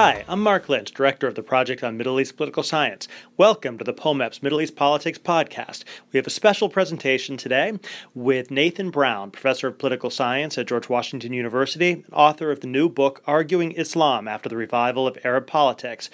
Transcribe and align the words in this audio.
Hi, 0.00 0.24
I'm 0.28 0.44
Mark 0.44 0.68
Lynch, 0.68 0.94
Director 0.94 1.26
of 1.26 1.34
the 1.34 1.42
Project 1.42 1.82
on 1.82 1.96
Middle 1.96 2.20
East 2.20 2.36
Political 2.36 2.62
Science. 2.62 3.08
Welcome 3.36 3.78
to 3.78 3.84
the 3.84 3.92
POMEPS 3.92 4.44
Middle 4.44 4.60
East 4.60 4.76
Politics 4.76 5.18
Podcast. 5.18 5.82
We 6.12 6.18
have 6.18 6.26
a 6.28 6.30
special 6.30 6.68
presentation 6.68 7.36
today 7.36 7.72
with 8.14 8.52
Nathan 8.52 8.90
Brown, 8.90 9.32
Professor 9.32 9.66
of 9.66 9.78
Political 9.80 10.10
Science 10.10 10.56
at 10.56 10.68
George 10.68 10.88
Washington 10.88 11.32
University, 11.32 12.04
author 12.12 12.52
of 12.52 12.60
the 12.60 12.68
new 12.68 12.88
book 12.88 13.24
Arguing 13.26 13.72
Islam 13.72 14.28
After 14.28 14.48
the 14.48 14.56
Revival 14.56 15.08
of 15.08 15.18
Arab 15.24 15.48
Politics. 15.48 16.10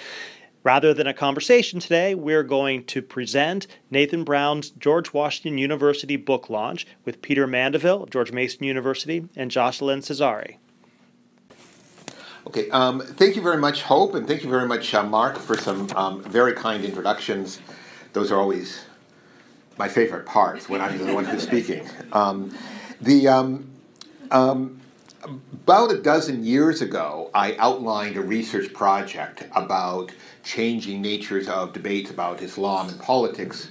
Rather 0.63 0.95
than 0.95 1.07
a 1.07 1.13
conversation 1.13 1.79
today, 1.79 2.15
we're 2.15 2.43
going 2.43 2.85
to 2.85 3.03
present 3.03 3.67
Nathan 3.91 4.25
Brown's 4.25 4.71
George 4.71 5.13
Washington 5.13 5.59
University 5.59 6.17
book 6.17 6.49
launch 6.49 6.87
with 7.05 7.21
Peter 7.21 7.47
Mandaville 7.47 8.09
George 8.09 8.33
Mason 8.33 8.65
University 8.65 9.29
and 9.37 9.51
Jocelyne 9.51 10.01
Cesari. 10.01 10.57
Okay, 12.47 12.69
um, 12.71 13.01
thank 13.01 13.37
you 13.37 13.43
very 13.43 13.57
much, 13.57 13.83
Hope, 13.83 14.15
and 14.15 14.27
thank 14.29 14.45
you 14.45 14.51
very 14.51 14.69
much, 14.69 14.93
uh, 14.93 15.03
Mark, 15.03 15.39
for 15.39 15.57
some 15.57 15.89
um, 15.97 16.23
very 16.25 16.53
kind 16.53 16.85
introductions. 16.85 17.59
Those 18.13 18.31
are 18.31 18.39
always 18.39 18.85
my 19.79 19.89
favorite 19.89 20.27
parts 20.27 20.69
when 20.69 20.83
I'm 20.83 20.99
the 20.99 21.15
one 21.15 21.25
who's 21.25 21.43
speaking. 21.43 21.89
Um, 22.13 22.55
the 23.01 23.29
um, 23.29 23.71
um, 24.31 24.79
about 25.25 25.91
a 25.91 25.97
dozen 25.97 26.45
years 26.45 26.83
ago, 26.83 27.31
I 27.33 27.57
outlined 27.57 28.17
a 28.17 28.21
research 28.21 28.75
project 28.75 29.45
about 29.57 30.13
changing 30.45 31.01
natures 31.01 31.49
of 31.49 31.73
debates 31.73 32.11
about 32.11 32.43
Islam 32.43 32.91
and 32.91 33.01
politics 33.01 33.71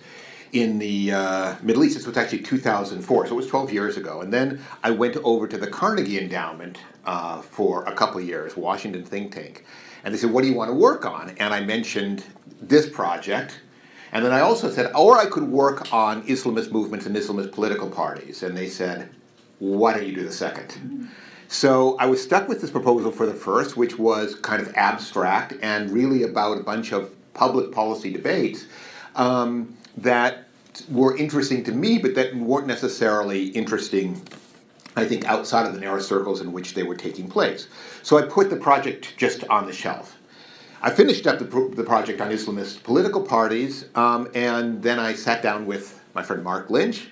in 0.53 0.77
the 0.77 1.12
uh, 1.12 1.55
Middle 1.62 1.84
East. 1.84 1.98
This 1.98 2.07
was 2.07 2.16
actually 2.16 2.43
2004, 2.43 3.27
so 3.27 3.34
it 3.34 3.35
was 3.35 3.48
12 3.48 3.73
years 3.73 3.98
ago. 3.98 4.21
And 4.21 4.31
then 4.31 4.61
I 4.84 4.91
went 4.91 5.17
over 5.17 5.48
to 5.48 5.57
the 5.57 5.67
Carnegie 5.67 6.19
Endowment 6.19 6.77
uh, 7.05 7.41
for 7.41 7.83
a 7.86 7.94
couple 7.94 8.22
years, 8.22 8.55
Washington 8.55 9.03
think 9.03 9.33
tank. 9.33 9.66
And 10.03 10.14
they 10.14 10.17
said, 10.17 10.31
What 10.31 10.44
do 10.44 10.47
you 10.47 10.55
want 10.55 10.69
to 10.69 10.75
work 10.75 11.05
on? 11.05 11.36
And 11.39 11.53
I 11.53 11.61
mentioned 11.61 12.23
this 12.61 12.88
project. 12.88 13.59
And 14.11 14.23
then 14.23 14.31
I 14.31 14.42
also 14.42 14.69
said, 14.69 14.92
Or 14.95 15.17
I 15.17 15.25
could 15.25 15.44
work 15.44 15.92
on 15.92 16.23
Islamist 16.23 16.72
movements 16.72 17.08
and 17.08 17.16
Islamist 17.16 17.52
political 17.52 17.89
parties. 17.89 18.44
And 18.44 18.55
they 18.55 18.70
said, 18.70 19.09
Why 19.59 19.94
don't 19.94 20.05
you 20.05 20.14
do 20.14 20.23
the 20.23 20.31
second? 20.31 21.09
So 21.47 21.97
I 21.97 22.05
was 22.05 22.22
stuck 22.22 22.47
with 22.47 22.61
this 22.61 22.72
proposal 22.72 23.11
for 23.11 23.25
the 23.25 23.33
first, 23.33 23.75
which 23.75 23.97
was 23.97 24.36
kind 24.36 24.61
of 24.61 24.73
abstract 24.75 25.53
and 25.61 25.92
really 25.92 26.23
about 26.23 26.59
a 26.59 26.64
bunch 26.64 26.92
of 26.92 27.11
public 27.33 27.72
policy 27.72 28.11
debates. 28.11 28.66
Um, 29.16 29.77
that 29.97 30.42
were 30.89 31.16
interesting 31.17 31.63
to 31.66 31.71
me, 31.71 31.97
but 31.97 32.16
that 32.16 32.35
weren't 32.35 32.67
necessarily 32.67 33.47
interesting, 33.49 34.21
I 34.95 35.05
think, 35.05 35.25
outside 35.25 35.65
of 35.65 35.73
the 35.73 35.80
narrow 35.80 35.99
circles 35.99 36.41
in 36.41 36.52
which 36.52 36.73
they 36.73 36.83
were 36.83 36.95
taking 36.95 37.27
place. 37.27 37.67
So 38.02 38.17
I 38.17 38.23
put 38.23 38.49
the 38.49 38.55
project 38.55 39.15
just 39.17 39.43
on 39.45 39.65
the 39.65 39.73
shelf. 39.73 40.17
I 40.81 40.89
finished 40.89 41.25
up 41.27 41.39
the, 41.39 41.45
the 41.75 41.83
project 41.83 42.19
on 42.19 42.30
Islamist 42.30 42.83
political 42.83 43.21
parties, 43.21 43.85
um, 43.95 44.30
and 44.35 44.83
then 44.83 44.99
I 44.99 45.13
sat 45.13 45.41
down 45.41 45.65
with 45.65 46.02
my 46.13 46.23
friend 46.23 46.43
Mark 46.43 46.69
Lynch, 46.69 47.08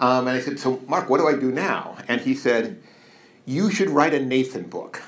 um, 0.00 0.26
and 0.26 0.36
I 0.36 0.40
said, 0.40 0.58
So, 0.58 0.80
Mark, 0.88 1.08
what 1.08 1.18
do 1.18 1.28
I 1.28 1.34
do 1.34 1.52
now? 1.52 1.96
And 2.08 2.20
he 2.20 2.34
said, 2.34 2.82
You 3.46 3.70
should 3.70 3.90
write 3.90 4.12
a 4.14 4.20
Nathan 4.20 4.64
book. 4.64 5.00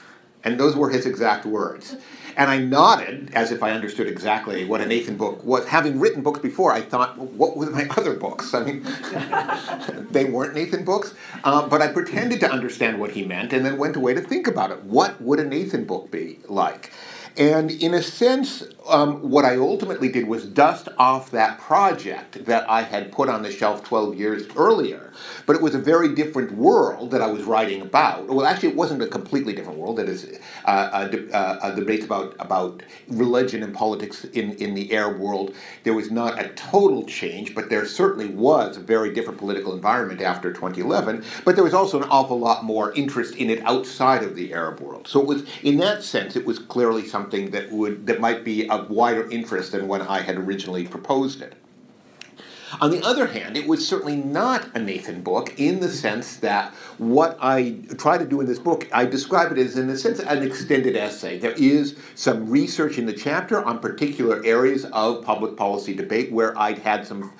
And 0.44 0.60
those 0.60 0.76
were 0.76 0.90
his 0.90 1.06
exact 1.06 1.46
words. 1.46 1.96
And 2.36 2.50
I 2.50 2.58
nodded 2.58 3.30
as 3.34 3.52
if 3.52 3.62
I 3.62 3.70
understood 3.70 4.08
exactly 4.08 4.64
what 4.64 4.80
a 4.80 4.86
Nathan 4.86 5.16
book 5.16 5.44
was. 5.44 5.66
Having 5.66 6.00
written 6.00 6.22
books 6.22 6.40
before, 6.40 6.72
I 6.72 6.80
thought, 6.80 7.16
what 7.18 7.56
were 7.56 7.70
my 7.70 7.86
other 7.96 8.14
books? 8.14 8.54
I 8.54 8.64
mean, 8.64 8.82
they 10.10 10.24
weren't 10.24 10.54
Nathan 10.54 10.84
books. 10.84 11.14
Uh, 11.44 11.68
but 11.68 11.80
I 11.80 11.88
pretended 11.88 12.40
to 12.40 12.50
understand 12.50 12.98
what 12.98 13.12
he 13.12 13.24
meant 13.24 13.52
and 13.52 13.64
then 13.64 13.78
went 13.78 13.96
away 13.96 14.14
to 14.14 14.20
think 14.20 14.46
about 14.46 14.70
it. 14.70 14.82
What 14.84 15.20
would 15.20 15.38
a 15.38 15.44
Nathan 15.44 15.84
book 15.84 16.10
be 16.10 16.40
like? 16.48 16.90
And 17.36 17.70
in 17.70 17.94
a 17.94 18.02
sense, 18.02 18.62
um, 18.88 19.28
what 19.28 19.44
I 19.44 19.56
ultimately 19.56 20.08
did 20.08 20.28
was 20.28 20.44
dust 20.44 20.88
off 20.98 21.32
that 21.32 21.58
project 21.58 22.44
that 22.44 22.68
I 22.70 22.82
had 22.82 23.10
put 23.10 23.28
on 23.28 23.42
the 23.42 23.50
shelf 23.50 23.82
12 23.82 24.14
years 24.14 24.46
earlier. 24.56 25.12
But 25.46 25.56
it 25.56 25.62
was 25.62 25.74
a 25.74 25.78
very 25.78 26.14
different 26.14 26.52
world 26.52 27.10
that 27.10 27.20
I 27.20 27.26
was 27.26 27.42
writing 27.42 27.82
about. 27.82 28.28
Well, 28.28 28.46
actually, 28.46 28.68
it 28.70 28.76
wasn't 28.76 29.02
a 29.02 29.08
completely 29.08 29.52
different 29.52 29.78
world. 29.78 29.96
That 29.96 30.08
is, 30.08 30.38
uh, 30.64 31.08
a, 31.12 31.36
uh, 31.36 31.72
a 31.72 31.74
debate 31.74 32.04
about, 32.04 32.36
about 32.38 32.82
religion 33.08 33.64
and 33.64 33.74
politics 33.74 34.24
in, 34.26 34.52
in 34.54 34.74
the 34.74 34.94
Arab 34.94 35.18
world. 35.18 35.54
There 35.82 35.94
was 35.94 36.12
not 36.12 36.38
a 36.38 36.50
total 36.50 37.04
change, 37.04 37.54
but 37.54 37.68
there 37.68 37.84
certainly 37.84 38.28
was 38.28 38.76
a 38.76 38.80
very 38.80 39.12
different 39.12 39.40
political 39.40 39.74
environment 39.74 40.20
after 40.20 40.52
2011. 40.52 41.24
But 41.44 41.56
there 41.56 41.64
was 41.64 41.74
also 41.74 42.00
an 42.00 42.08
awful 42.10 42.38
lot 42.38 42.64
more 42.64 42.92
interest 42.92 43.34
in 43.34 43.50
it 43.50 43.60
outside 43.64 44.22
of 44.22 44.36
the 44.36 44.52
Arab 44.52 44.80
world. 44.80 45.08
So 45.08 45.20
it 45.20 45.26
was, 45.26 45.44
in 45.64 45.78
that 45.78 46.04
sense, 46.04 46.36
it 46.36 46.44
was 46.44 46.58
clearly 46.58 47.06
something 47.06 47.23
that 47.50 47.70
would 47.70 48.06
that 48.06 48.20
might 48.20 48.44
be 48.44 48.68
of 48.68 48.90
wider 48.90 49.30
interest 49.30 49.72
than 49.72 49.88
when 49.88 50.02
I 50.02 50.20
had 50.20 50.36
originally 50.36 50.86
proposed 50.86 51.42
it. 51.42 51.54
On 52.80 52.90
the 52.90 53.02
other 53.02 53.26
hand, 53.26 53.56
it 53.56 53.66
was 53.66 53.86
certainly 53.86 54.16
not 54.16 54.68
a 54.74 54.78
Nathan 54.78 55.22
book 55.22 55.58
in 55.58 55.80
the 55.80 55.88
sense 55.88 56.36
that 56.36 56.72
what 56.98 57.38
I 57.40 57.76
try 57.98 58.18
to 58.18 58.24
do 58.24 58.40
in 58.40 58.46
this 58.46 58.58
book, 58.58 58.88
I 58.92 59.04
describe 59.04 59.52
it 59.52 59.58
as, 59.58 59.76
in 59.76 59.88
a 59.90 59.96
sense, 59.96 60.18
an 60.20 60.42
extended 60.42 60.96
essay. 60.96 61.38
There 61.38 61.52
is 61.52 61.96
some 62.14 62.48
research 62.48 62.98
in 62.98 63.06
the 63.06 63.12
chapter 63.12 63.64
on 63.64 63.78
particular 63.78 64.44
areas 64.44 64.86
of 64.86 65.24
public 65.24 65.56
policy 65.56 65.94
debate 65.94 66.32
where 66.32 66.56
I'd 66.58 66.78
had 66.78 67.06
some 67.06 67.32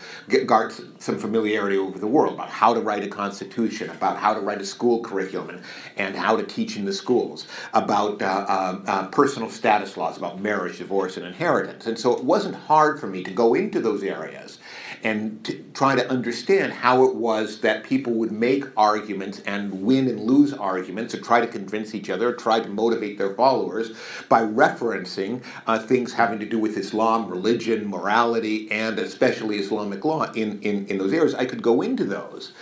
some 0.98 1.18
familiarity 1.18 1.76
over 1.76 1.98
the 1.98 2.06
world 2.06 2.34
about 2.34 2.50
how 2.50 2.74
to 2.74 2.80
write 2.80 3.04
a 3.04 3.08
constitution, 3.08 3.90
about 3.90 4.16
how 4.16 4.34
to 4.34 4.40
write 4.40 4.60
a 4.60 4.66
school 4.66 5.02
curriculum, 5.02 5.50
and, 5.50 5.62
and 5.96 6.16
how 6.16 6.36
to 6.36 6.42
teach 6.42 6.76
in 6.76 6.84
the 6.84 6.92
schools, 6.92 7.46
about 7.72 8.20
uh, 8.22 8.24
uh, 8.24 8.80
uh, 8.86 9.06
personal 9.08 9.50
status 9.50 9.96
laws, 9.96 10.16
about 10.16 10.40
marriage, 10.40 10.78
divorce, 10.78 11.16
and 11.16 11.26
inheritance. 11.26 11.86
And 11.86 11.98
so 11.98 12.16
it 12.16 12.24
wasn't 12.24 12.54
hard 12.54 13.00
for 13.00 13.06
me 13.06 13.22
to 13.24 13.30
go 13.30 13.54
into 13.54 13.80
those 13.80 14.02
areas 14.02 14.58
and 15.04 15.44
to 15.44 15.62
try 15.74 15.94
to 15.94 16.10
understand 16.10 16.72
how 16.72 17.04
it 17.04 17.14
was 17.14 17.60
that 17.60 17.84
people 17.84 18.14
would 18.14 18.32
make 18.32 18.64
arguments 18.76 19.40
and 19.40 19.82
win 19.82 20.08
and 20.08 20.20
lose 20.20 20.54
arguments 20.54 21.12
and 21.12 21.22
try 21.22 21.40
to 21.40 21.46
convince 21.46 21.94
each 21.94 22.08
other, 22.08 22.32
try 22.32 22.58
to 22.58 22.68
motivate 22.68 23.18
their 23.18 23.34
followers 23.34 23.92
by 24.30 24.40
referencing 24.40 25.44
uh, 25.66 25.78
things 25.78 26.14
having 26.14 26.38
to 26.38 26.46
do 26.46 26.58
with 26.58 26.78
Islam, 26.78 27.28
religion, 27.28 27.86
morality, 27.86 28.70
and 28.72 28.98
especially 28.98 29.58
Islamic 29.58 30.04
law 30.04 30.32
in, 30.32 30.60
in, 30.62 30.86
in 30.86 30.96
those 30.98 31.12
areas. 31.12 31.34
I 31.34 31.44
could 31.44 31.62
go 31.62 31.82
into 31.82 32.04
those. 32.04 32.52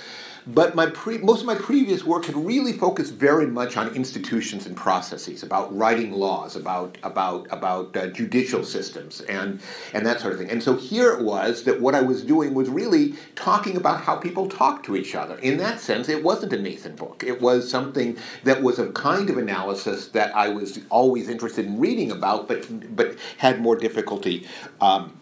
But 0.46 0.74
my 0.74 0.86
pre- 0.86 1.18
most 1.18 1.40
of 1.40 1.46
my 1.46 1.54
previous 1.54 2.04
work 2.04 2.24
had 2.24 2.36
really 2.36 2.72
focused 2.72 3.14
very 3.14 3.46
much 3.46 3.76
on 3.76 3.94
institutions 3.94 4.66
and 4.66 4.76
processes, 4.76 5.42
about 5.42 5.76
writing 5.76 6.12
laws, 6.12 6.56
about 6.56 6.98
about 7.02 7.46
about 7.50 7.96
uh, 7.96 8.08
judicial 8.08 8.64
systems, 8.64 9.20
and 9.22 9.60
and 9.94 10.04
that 10.04 10.20
sort 10.20 10.32
of 10.32 10.40
thing. 10.40 10.50
And 10.50 10.62
so 10.62 10.76
here 10.76 11.12
it 11.12 11.22
was 11.22 11.62
that 11.64 11.80
what 11.80 11.94
I 11.94 12.00
was 12.00 12.22
doing 12.22 12.54
was 12.54 12.68
really 12.68 13.14
talking 13.36 13.76
about 13.76 14.00
how 14.02 14.16
people 14.16 14.48
talk 14.48 14.82
to 14.84 14.96
each 14.96 15.14
other. 15.14 15.36
In 15.38 15.58
that 15.58 15.80
sense, 15.80 16.08
it 16.08 16.24
wasn't 16.24 16.52
a 16.52 16.58
Nathan 16.58 16.96
book. 16.96 17.22
It 17.24 17.40
was 17.40 17.70
something 17.70 18.16
that 18.42 18.62
was 18.62 18.78
a 18.78 18.90
kind 18.92 19.30
of 19.30 19.38
analysis 19.38 20.08
that 20.08 20.34
I 20.34 20.48
was 20.48 20.80
always 20.90 21.28
interested 21.28 21.66
in 21.66 21.78
reading 21.78 22.10
about, 22.10 22.48
but 22.48 22.96
but 22.96 23.16
had 23.38 23.60
more 23.60 23.76
difficulty. 23.76 24.46
Um, 24.80 25.18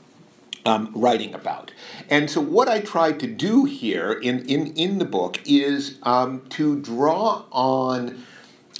um, 0.65 0.93
writing 0.95 1.35
about. 1.35 1.73
And 2.09 2.31
so, 2.31 2.41
what 2.41 2.69
I 2.69 2.81
tried 2.81 3.21
to 3.21 3.27
do 3.27 3.65
here 3.65 4.13
in, 4.13 4.41
in, 4.47 4.75
in 4.75 4.99
the 4.99 5.05
book 5.05 5.41
is 5.45 5.99
um, 6.03 6.43
to 6.51 6.81
draw 6.81 7.45
on, 7.51 8.25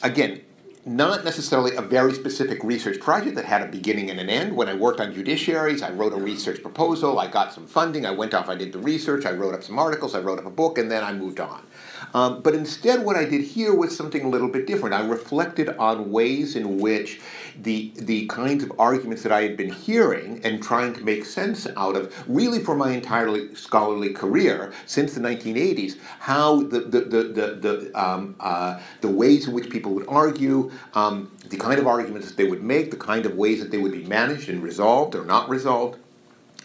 again, 0.03 0.43
not 0.87 1.25
necessarily 1.25 1.77
a 1.77 1.83
very 1.83 2.15
specific 2.15 2.63
research 2.65 3.01
project 3.01 3.37
that 3.37 3.45
had 3.45 3.63
a 3.63 3.67
beginning 3.67 4.11
and 4.11 4.19
an 4.19 4.31
end. 4.31 4.57
When 4.57 4.69
I 4.69 4.75
worked 4.75 5.01
on 5.01 5.13
judiciaries, 5.13 5.83
I 5.83 5.91
wrote 5.91 6.13
a 6.13 6.17
research 6.17 6.63
proposal, 6.63 7.19
I 7.19 7.27
got 7.27 7.53
some 7.53 7.67
funding, 7.67 8.07
I 8.07 8.11
went 8.11 8.33
off, 8.33 8.49
I 8.49 8.55
did 8.55 8.73
the 8.73 8.79
research, 8.79 9.27
I 9.27 9.33
wrote 9.33 9.55
up 9.55 9.63
some 9.63 9.79
articles, 9.79 10.15
I 10.15 10.21
wrote 10.21 10.39
up 10.39 10.47
a 10.47 10.51
book, 10.51 10.79
and 10.79 10.91
then 10.91 11.05
I 11.05 11.13
moved 11.13 11.39
on. 11.39 11.67
Um, 12.15 12.43
but 12.43 12.55
instead, 12.55 13.05
what 13.05 13.17
I 13.17 13.25
did 13.25 13.43
here 13.43 13.75
was 13.75 13.97
something 13.97 14.25
a 14.25 14.29
little 14.29 14.49
bit 14.49 14.67
different. 14.67 14.95
I 14.95 15.07
reflected 15.07 15.69
on 15.71 16.11
ways 16.11 16.57
in 16.57 16.79
which 16.79 17.21
the 17.63 17.93
the 17.97 18.27
kinds 18.27 18.65
of 18.65 18.73
arguments 18.79 19.23
that 19.23 19.33
I 19.33 19.43
had 19.43 19.57
been 19.57 19.73
hearing 19.73 20.41
and 20.45 20.63
trying 20.63 20.95
to 20.95 21.05
make 21.05 21.25
sense 21.25 21.67
out 21.77 21.97
of, 21.97 22.13
really 22.29 22.59
for 22.59 22.75
my 22.75 22.93
entirely 22.93 23.55
scholarly 23.55 24.13
career 24.13 24.73
since 24.87 25.15
the 25.15 25.21
1980s, 25.21 25.99
how 26.19 26.63
the 26.63 26.81
the 26.81 27.01
the 27.01 27.23
the, 27.23 27.47
the, 27.55 27.91
um, 27.95 28.35
uh, 28.41 28.81
the 29.01 29.09
ways 29.09 29.47
in 29.47 29.55
which 29.55 29.71
people 29.71 29.93
would 29.95 30.07
argue, 30.09 30.71
um, 30.95 31.31
the 31.49 31.57
kind 31.57 31.79
of 31.79 31.87
arguments 31.87 32.29
that 32.29 32.37
they 32.37 32.49
would 32.49 32.63
make, 32.63 32.91
the 32.91 32.97
kind 32.97 33.27
of 33.27 33.35
ways 33.37 33.61
that 33.61 33.71
they 33.71 33.79
would 33.79 33.93
be 33.93 34.05
managed 34.05 34.49
and 34.49 34.63
resolved 34.63 35.15
or 35.15 35.25
not 35.25 35.49
resolved, 35.49 35.99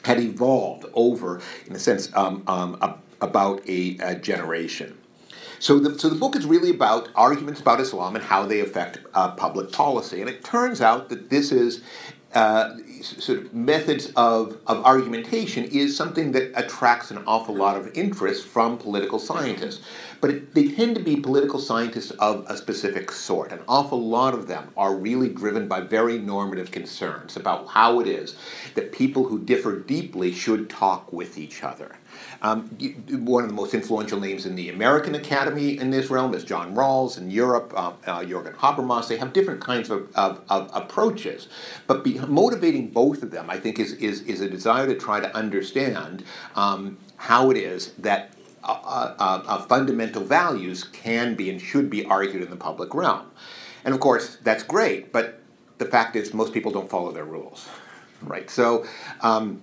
had 0.03 0.19
evolved 0.19 0.86
over, 0.94 1.42
in 1.68 1.75
a 1.75 1.80
sense, 1.80 2.12
um, 2.15 2.44
um, 2.47 2.77
about 3.21 3.68
a, 3.68 3.97
a 4.00 4.15
generation. 4.15 4.95
So 5.60 5.80
the, 5.80 5.98
so 5.98 6.10
the 6.10 6.16
book 6.16 6.36
is 6.36 6.46
really 6.46 6.69
about 6.69 7.10
arguments 7.16 7.62
about 7.62 7.80
Islam 7.80 8.16
and 8.16 8.24
how 8.24 8.46
they 8.46 8.60
affect 8.60 9.00
uh, 9.13 9.31
public 9.31 9.72
policy. 9.72 10.22
And 10.22 10.30
it 10.30 10.44
turns 10.44 10.81
out 10.81 11.10
that 11.10 11.30
this 11.30 11.52
is 11.52 11.81
uh, 12.36 12.75
sort 13.02 13.40
of 13.40 13.54
methods 13.54 14.12
of, 14.18 14.57
of 14.68 14.84
argumentation 14.84 15.63
is 15.63 15.96
something 15.96 16.34
that 16.34 16.52
attracts 16.56 17.10
an 17.10 17.24
awful 17.25 17.56
lot 17.56 17.78
of 17.78 17.90
interest 17.96 18.46
from 18.46 18.78
political 18.78 19.19
scientists. 19.19 19.81
But 20.19 20.30
it, 20.31 20.54
they 20.54 20.68
tend 20.68 20.96
to 20.96 21.02
be 21.02 21.16
political 21.16 21.60
scientists 21.60 22.12
of 22.12 22.46
a 22.50 22.57
specific 22.57 23.10
sort. 23.12 23.54
An 23.54 23.62
awful 23.69 24.06
lot 24.06 24.34
of 24.34 24.48
them 24.48 24.72
are 24.75 24.94
really 24.94 25.30
driven 25.30 25.69
by 25.69 25.80
very 25.81 26.18
normative 26.18 26.72
concerns 26.72 27.38
about 27.38 27.69
how 27.69 28.02
it 28.02 28.07
is 28.07 28.36
that 28.74 28.92
people 28.92 29.24
who 29.25 29.40
differ 29.40 29.80
deeply 29.80 30.34
should 30.34 30.69
talk 30.69 31.13
with 31.13 31.38
each 31.38 31.63
other. 31.63 31.96
Um, 32.42 32.70
one 33.26 33.44
of 33.44 33.50
the 33.50 33.56
most 33.56 33.74
influential 33.74 34.20
names 34.20 34.46
in 34.46 34.56
the 34.56 34.70
American 34.70 35.16
Academy 35.16 35.78
in 35.78 35.90
this 35.90 36.10
realm 36.10 36.34
is 36.34 36.44
John 36.44 36.76
Rawls. 36.76 37.18
In 37.18 37.32
Europe, 37.32 37.74
uh, 37.76 37.94
uh, 38.06 38.20
Jürgen 38.22 38.56
Habermas. 38.56 39.08
They 39.08 39.18
have 39.18 39.34
different 39.34 39.62
kinds 39.62 39.90
of, 39.90 40.14
of, 40.16 40.42
of 40.50 40.70
approaches. 40.74 41.48
But 41.88 42.04
be, 42.04 42.20
motivating 42.20 42.90
both 42.90 43.24
of 43.24 43.32
them, 43.32 43.50
I 43.50 43.60
think, 43.60 43.80
is, 43.80 43.94
is, 43.94 44.22
is 44.22 44.42
a 44.42 44.50
desire 44.50 44.88
to 44.88 44.96
try 44.96 45.20
to 45.20 45.36
understand 45.36 46.24
um, 46.56 46.98
how 47.18 47.52
it 47.52 47.58
is 47.58 47.94
that 47.94 48.34
uh, 48.64 49.14
uh, 49.20 49.44
uh, 49.46 49.62
fundamental 49.64 50.24
values 50.24 50.84
can 50.86 51.36
be 51.36 51.50
and 51.50 51.62
should 51.62 51.90
be 51.90 52.04
argued 52.06 52.42
in 52.42 52.50
the 52.50 52.56
public 52.56 52.94
realm. 52.96 53.30
And 53.84 53.94
of 53.94 54.00
course, 54.00 54.38
that's 54.44 54.64
great, 54.64 55.14
but 55.14 55.40
the 55.78 55.86
fact 55.86 56.16
is, 56.16 56.34
most 56.34 56.54
people 56.54 56.72
don't 56.72 56.90
follow 56.90 57.12
their 57.12 57.26
rules. 57.26 57.70
Right? 58.22 58.50
So, 58.50 58.86
um, 59.22 59.62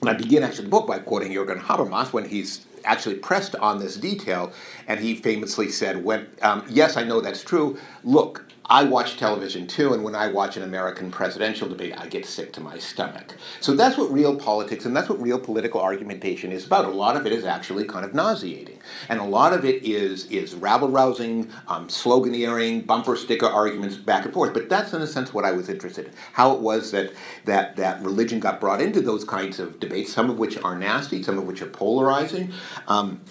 and 0.00 0.10
I 0.10 0.14
begin 0.14 0.42
actually 0.42 0.64
the 0.64 0.70
book 0.70 0.86
by 0.86 0.98
quoting 0.98 1.32
Jürgen 1.32 1.60
Habermas 1.60 2.12
when 2.12 2.28
he's 2.28 2.66
actually 2.84 3.16
pressed 3.16 3.54
on 3.56 3.78
this 3.78 3.96
detail, 3.96 4.52
and 4.86 5.00
he 5.00 5.14
famously 5.16 5.68
said, 5.70 6.04
"When 6.04 6.28
um, 6.42 6.64
yes, 6.68 6.96
I 6.96 7.04
know 7.04 7.20
that's 7.20 7.42
true. 7.42 7.78
Look, 8.04 8.44
I 8.70 8.84
watch 8.84 9.16
television 9.16 9.66
too, 9.66 9.94
and 9.94 10.04
when 10.04 10.14
I 10.14 10.28
watch 10.28 10.58
an 10.58 10.62
American 10.62 11.10
presidential 11.10 11.68
debate, 11.68 11.94
I 11.96 12.06
get 12.06 12.26
sick 12.26 12.52
to 12.52 12.60
my 12.60 12.78
stomach. 12.78 13.34
So 13.60 13.74
that's 13.74 13.96
what 13.96 14.12
real 14.12 14.36
politics 14.36 14.84
and 14.84 14.94
that's 14.94 15.08
what 15.08 15.22
real 15.22 15.38
political 15.38 15.80
argumentation 15.80 16.52
is 16.52 16.66
about. 16.66 16.84
A 16.84 16.90
lot 16.90 17.16
of 17.16 17.24
it 17.24 17.32
is 17.32 17.44
actually 17.44 17.84
kind 17.84 18.04
of 18.04 18.12
nauseating, 18.12 18.78
and 19.08 19.20
a 19.20 19.24
lot 19.24 19.54
of 19.54 19.64
it 19.64 19.82
is 19.84 20.26
is 20.26 20.54
rabble 20.54 20.90
rousing, 20.90 21.50
um, 21.66 21.88
sloganeering, 21.88 22.84
bumper 22.84 23.16
sticker 23.16 23.46
arguments 23.46 23.96
back 23.96 24.26
and 24.26 24.34
forth. 24.34 24.52
But 24.52 24.68
that's 24.68 24.92
in 24.92 25.00
a 25.00 25.06
sense 25.06 25.32
what 25.32 25.46
I 25.46 25.52
was 25.52 25.70
interested 25.70 26.06
in. 26.06 26.12
How 26.32 26.52
it 26.52 26.60
was 26.60 26.90
that 26.90 27.12
that 27.46 27.76
that 27.76 28.02
religion 28.02 28.38
got 28.38 28.60
brought 28.60 28.82
into 28.82 29.00
those 29.00 29.24
kinds 29.24 29.58
of 29.58 29.80
debates, 29.80 30.12
some 30.12 30.28
of 30.28 30.38
which 30.38 30.58
are 30.62 30.76
nasty, 30.76 31.22
some 31.22 31.38
of 31.38 31.46
which 31.46 31.62
are 31.62 31.66
polarizing. 31.66 32.52
Um, 32.86 33.22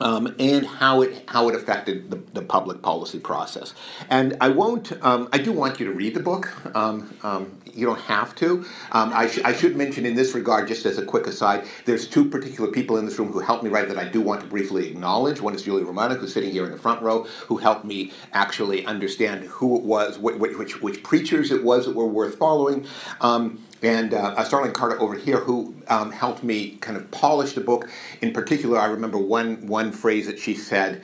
um, 0.00 0.34
and 0.38 0.66
how 0.66 1.02
it 1.02 1.24
how 1.28 1.48
it 1.48 1.54
affected 1.54 2.10
the, 2.10 2.16
the 2.32 2.42
public 2.42 2.82
policy 2.82 3.18
process. 3.18 3.74
And 4.08 4.36
I 4.40 4.48
won't. 4.48 4.92
Um, 5.04 5.28
I 5.32 5.38
do 5.38 5.52
want 5.52 5.80
you 5.80 5.86
to 5.86 5.92
read 5.92 6.14
the 6.14 6.20
book. 6.20 6.50
Um, 6.76 7.16
um 7.22 7.58
you 7.78 7.86
don't 7.86 8.00
have 8.00 8.34
to. 8.34 8.64
Um, 8.90 9.12
I, 9.14 9.28
sh- 9.28 9.40
I 9.44 9.52
should 9.52 9.76
mention 9.76 10.04
in 10.04 10.16
this 10.16 10.34
regard, 10.34 10.66
just 10.66 10.84
as 10.84 10.98
a 10.98 11.04
quick 11.04 11.28
aside, 11.28 11.64
there's 11.84 12.08
two 12.08 12.28
particular 12.28 12.70
people 12.72 12.96
in 12.96 13.06
this 13.06 13.18
room 13.18 13.30
who 13.30 13.38
helped 13.38 13.62
me 13.62 13.70
write 13.70 13.86
that 13.88 13.98
I 13.98 14.04
do 14.04 14.20
want 14.20 14.40
to 14.40 14.46
briefly 14.48 14.88
acknowledge. 14.88 15.40
One 15.40 15.54
is 15.54 15.62
Julie 15.62 15.84
Romano, 15.84 16.16
who's 16.16 16.34
sitting 16.34 16.50
here 16.50 16.64
in 16.64 16.72
the 16.72 16.78
front 16.78 17.02
row, 17.02 17.24
who 17.46 17.58
helped 17.58 17.84
me 17.84 18.12
actually 18.32 18.84
understand 18.84 19.44
who 19.44 19.76
it 19.76 19.84
was, 19.84 20.18
which 20.18 20.56
which, 20.56 20.82
which 20.82 21.02
preachers 21.04 21.52
it 21.52 21.62
was 21.62 21.86
that 21.86 21.94
were 21.94 22.06
worth 22.06 22.36
following. 22.36 22.84
Um, 23.20 23.64
and 23.82 24.14
uh, 24.14 24.42
Starling 24.44 24.72
Carter 24.72 25.00
over 25.00 25.14
here, 25.14 25.38
who 25.38 25.74
um, 25.88 26.10
helped 26.10 26.42
me 26.42 26.76
kind 26.76 26.96
of 26.96 27.10
polish 27.10 27.52
the 27.52 27.60
book. 27.60 27.88
In 28.20 28.32
particular, 28.32 28.78
I 28.78 28.86
remember 28.86 29.18
one 29.18 29.66
one 29.66 29.92
phrase 29.92 30.26
that 30.26 30.38
she 30.38 30.54
said. 30.54 31.02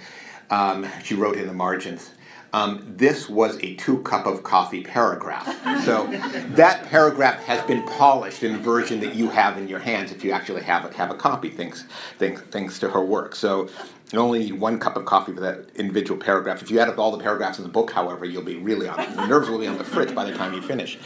Um, 0.50 0.87
she 1.03 1.15
wrote 1.15 1.37
in 1.37 1.47
the 1.47 1.55
margins. 1.55 2.11
Um, 2.53 2.85
this 2.97 3.29
was 3.29 3.59
a 3.65 3.75
two 3.75 3.99
cup 4.03 4.26
of 4.26 4.44
coffee 4.44 4.85
paragraph. 4.85 5.44
So 5.85 6.06
that 6.50 6.85
paragraph 6.88 7.43
has 7.43 7.61
been 7.67 7.82
polished 7.82 8.44
in 8.44 8.53
the 8.53 8.59
version 8.61 9.00
that 9.00 9.17
you 9.17 9.29
have 9.29 9.59
in 9.59 9.67
your 9.67 9.81
hands 9.81 10.12
if 10.12 10.23
you 10.23 10.31
actually 10.31 10.62
have 10.62 10.85
a, 10.85 10.97
have 10.97 11.11
a 11.11 11.17
copy, 11.17 11.50
thanks, 11.50 11.85
thanks, 12.21 12.43
thanks 12.53 12.79
to 12.79 12.91
her 12.91 13.05
work. 13.05 13.35
So 13.35 13.69
you 14.12 14.21
only 14.21 14.38
need 14.38 14.53
one 14.53 14.79
cup 14.79 14.97
of 14.97 15.05
coffee 15.05 15.32
for 15.32 15.41
that 15.41 15.67
individual 15.75 16.21
paragraph. 16.21 16.62
If 16.62 16.71
you 16.71 16.79
add 16.79 16.88
up 16.88 16.99
all 16.99 17.11
the 17.11 17.23
paragraphs 17.23 17.59
in 17.59 17.65
the 17.65 17.71
book, 17.71 17.91
however, 17.91 18.25
you'll 18.25 18.43
be 18.43 18.59
really 18.59 18.87
on 18.87 18.99
the 19.17 19.26
nerves 19.26 19.49
will 19.50 19.59
be 19.59 19.67
on 19.67 19.76
the 19.76 19.85
fritz 19.85 20.12
by 20.12 20.25
the 20.25 20.37
time 20.37 20.55
you 20.55 20.62
finish. 20.62 20.97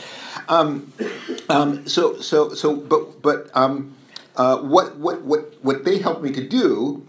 Um, 0.48 0.92
um, 1.48 1.86
so 1.86 2.20
so 2.20 2.54
so 2.54 2.74
but 2.74 3.20
but 3.22 3.50
um, 3.54 3.94
uh, 4.36 4.58
what 4.58 4.96
what 4.96 5.22
what 5.22 5.54
what 5.62 5.84
they 5.84 5.98
helped 5.98 6.22
me 6.22 6.32
to 6.32 6.46
do 6.46 7.06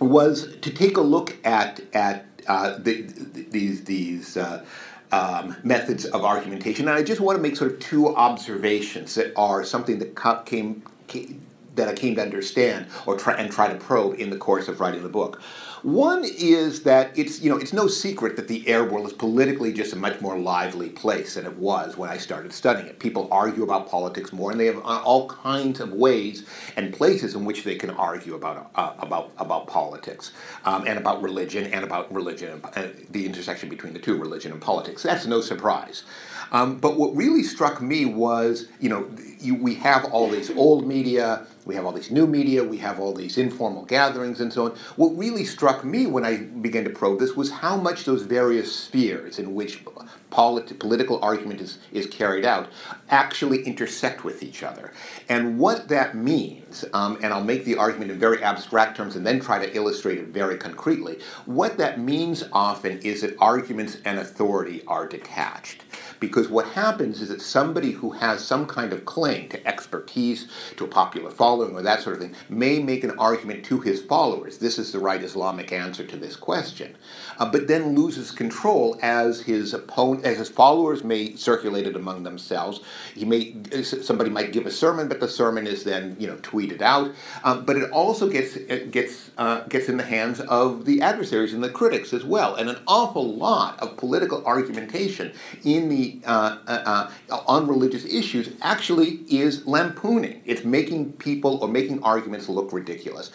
was 0.00 0.56
to 0.58 0.70
take 0.70 0.96
a 0.96 1.00
look 1.00 1.36
at 1.44 1.80
at 1.94 2.26
uh, 2.46 2.78
the, 2.78 3.02
the, 3.02 3.42
these 3.42 3.84
these. 3.84 4.36
Uh, 4.36 4.64
um, 5.12 5.56
methods 5.62 6.04
of 6.04 6.24
argumentation, 6.24 6.88
and 6.88 6.98
I 6.98 7.02
just 7.04 7.20
want 7.20 7.36
to 7.36 7.42
make 7.42 7.56
sort 7.56 7.72
of 7.72 7.78
two 7.78 8.14
observations 8.16 9.14
that 9.14 9.32
are 9.36 9.62
something 9.62 10.00
that 10.00 10.44
came, 10.44 10.82
came 11.06 11.46
that 11.76 11.88
I 11.88 11.94
came 11.94 12.16
to 12.16 12.22
understand 12.22 12.86
or 13.06 13.16
try 13.16 13.34
and 13.34 13.50
try 13.50 13.68
to 13.68 13.76
probe 13.76 14.18
in 14.18 14.30
the 14.30 14.36
course 14.36 14.66
of 14.66 14.80
writing 14.80 15.02
the 15.02 15.08
book. 15.08 15.40
One 15.82 16.24
is 16.24 16.82
that 16.84 17.16
it's 17.18 17.40
you 17.42 17.50
know 17.50 17.56
it's 17.56 17.72
no 17.72 17.86
secret 17.86 18.36
that 18.36 18.48
the 18.48 18.68
Arab 18.68 18.90
world 18.90 19.06
is 19.06 19.12
politically 19.12 19.72
just 19.72 19.92
a 19.92 19.96
much 19.96 20.20
more 20.20 20.38
lively 20.38 20.88
place 20.88 21.34
than 21.34 21.44
it 21.44 21.56
was 21.56 21.96
when 21.96 22.08
I 22.08 22.16
started 22.16 22.52
studying 22.52 22.86
it. 22.86 22.98
People 22.98 23.28
argue 23.30 23.62
about 23.62 23.88
politics 23.88 24.32
more, 24.32 24.50
and 24.50 24.58
they 24.58 24.66
have 24.66 24.78
uh, 24.78 25.02
all 25.04 25.28
kinds 25.28 25.80
of 25.80 25.92
ways 25.92 26.46
and 26.76 26.92
places 26.92 27.34
in 27.34 27.44
which 27.44 27.64
they 27.64 27.74
can 27.74 27.90
argue 27.90 28.34
about 28.34 28.70
uh, 28.74 28.94
about 28.98 29.32
about 29.38 29.66
politics 29.66 30.32
um, 30.64 30.86
and 30.86 30.98
about 30.98 31.22
religion 31.22 31.66
and 31.72 31.84
about 31.84 32.12
religion 32.12 32.52
and 32.52 32.62
uh, 32.76 32.88
the 33.10 33.26
intersection 33.26 33.68
between 33.68 33.92
the 33.92 34.00
two, 34.00 34.16
religion 34.16 34.52
and 34.52 34.60
politics. 34.60 35.02
That's 35.02 35.26
no 35.26 35.40
surprise. 35.40 36.04
Um, 36.52 36.78
but 36.78 36.96
what 36.96 37.14
really 37.16 37.42
struck 37.42 37.82
me 37.82 38.04
was, 38.04 38.68
you 38.80 38.88
know, 38.88 39.10
you, 39.46 39.54
we 39.54 39.74
have 39.76 40.04
all 40.06 40.28
these 40.28 40.50
old 40.56 40.86
media, 40.86 41.46
we 41.64 41.74
have 41.74 41.86
all 41.86 41.92
these 41.92 42.10
new 42.10 42.26
media, 42.26 42.62
we 42.62 42.78
have 42.78 43.00
all 43.00 43.14
these 43.14 43.38
informal 43.38 43.84
gatherings 43.84 44.40
and 44.40 44.52
so 44.52 44.66
on. 44.66 44.70
What 44.96 45.16
really 45.16 45.44
struck 45.44 45.84
me 45.84 46.06
when 46.06 46.24
I 46.24 46.38
began 46.38 46.84
to 46.84 46.90
probe 46.90 47.20
this 47.20 47.34
was 47.34 47.50
how 47.50 47.76
much 47.76 48.04
those 48.04 48.22
various 48.22 48.74
spheres 48.74 49.38
in 49.38 49.54
which 49.54 49.82
polit- 50.30 50.78
political 50.78 51.22
argument 51.22 51.60
is, 51.60 51.78
is 51.92 52.06
carried 52.06 52.44
out 52.44 52.68
actually 53.10 53.62
intersect 53.62 54.24
with 54.24 54.42
each 54.42 54.62
other. 54.62 54.92
And 55.28 55.58
what 55.58 55.88
that 55.88 56.14
means, 56.14 56.84
um, 56.92 57.18
and 57.22 57.32
I'll 57.32 57.44
make 57.44 57.64
the 57.64 57.76
argument 57.76 58.10
in 58.10 58.18
very 58.18 58.42
abstract 58.42 58.96
terms 58.96 59.16
and 59.16 59.26
then 59.26 59.40
try 59.40 59.64
to 59.64 59.76
illustrate 59.76 60.18
it 60.18 60.28
very 60.28 60.56
concretely, 60.56 61.18
what 61.46 61.78
that 61.78 61.98
means 62.00 62.44
often 62.52 62.98
is 62.98 63.22
that 63.22 63.36
arguments 63.38 63.98
and 64.04 64.18
authority 64.18 64.82
are 64.86 65.06
detached. 65.06 65.84
Because 66.20 66.48
what 66.48 66.66
happens 66.68 67.20
is 67.20 67.28
that 67.28 67.42
somebody 67.42 67.92
who 67.92 68.10
has 68.12 68.44
some 68.44 68.66
kind 68.66 68.92
of 68.92 69.04
claim 69.04 69.48
to 69.50 69.66
expertise, 69.66 70.48
to 70.76 70.84
a 70.84 70.88
popular 70.88 71.30
following, 71.30 71.74
or 71.74 71.82
that 71.82 72.02
sort 72.02 72.16
of 72.16 72.22
thing, 72.22 72.34
may 72.48 72.78
make 72.78 73.04
an 73.04 73.18
argument 73.18 73.64
to 73.66 73.80
his 73.80 74.02
followers. 74.02 74.58
This 74.58 74.78
is 74.78 74.92
the 74.92 74.98
right 74.98 75.22
Islamic 75.22 75.72
answer 75.72 76.04
to 76.06 76.16
this 76.16 76.36
question. 76.36 76.96
Uh, 77.38 77.50
but 77.50 77.68
then 77.68 77.94
loses 77.94 78.30
control 78.30 78.98
as 79.02 79.40
his 79.42 79.74
opponent, 79.74 80.24
as 80.24 80.38
his 80.38 80.48
followers 80.48 81.04
may 81.04 81.34
circulate 81.36 81.86
it 81.86 81.96
among 81.96 82.22
themselves. 82.22 82.80
He 83.14 83.24
may 83.24 83.54
somebody 83.82 84.30
might 84.30 84.52
give 84.52 84.66
a 84.66 84.70
sermon, 84.70 85.08
but 85.08 85.20
the 85.20 85.28
sermon 85.28 85.66
is 85.66 85.84
then 85.84 86.16
you 86.18 86.26
know 86.26 86.36
tweeted 86.36 86.82
out. 86.82 87.12
Um, 87.44 87.64
but 87.64 87.76
it 87.76 87.90
also 87.90 88.28
gets 88.28 88.56
it 88.56 88.90
gets 88.90 89.30
uh, 89.38 89.60
gets 89.68 89.88
in 89.88 89.96
the 89.96 90.02
hands 90.04 90.40
of 90.40 90.84
the 90.84 91.02
adversaries 91.02 91.52
and 91.52 91.62
the 91.62 91.70
critics 91.70 92.12
as 92.12 92.24
well. 92.24 92.54
And 92.54 92.70
an 92.70 92.78
awful 92.86 93.34
lot 93.34 93.78
of 93.80 93.96
political 93.96 94.44
argumentation 94.46 95.32
in 95.64 95.88
the 95.88 96.05
uh, 96.24 96.58
uh, 96.66 97.10
uh, 97.30 97.40
on 97.46 97.66
religious 97.66 98.04
issues 98.04 98.50
actually 98.62 99.20
is 99.28 99.66
lampooning. 99.66 100.42
It's 100.44 100.64
making 100.64 101.12
people 101.14 101.58
or 101.62 101.68
making 101.68 102.02
arguments 102.02 102.48
look 102.48 102.72
ridiculous. 102.72 103.30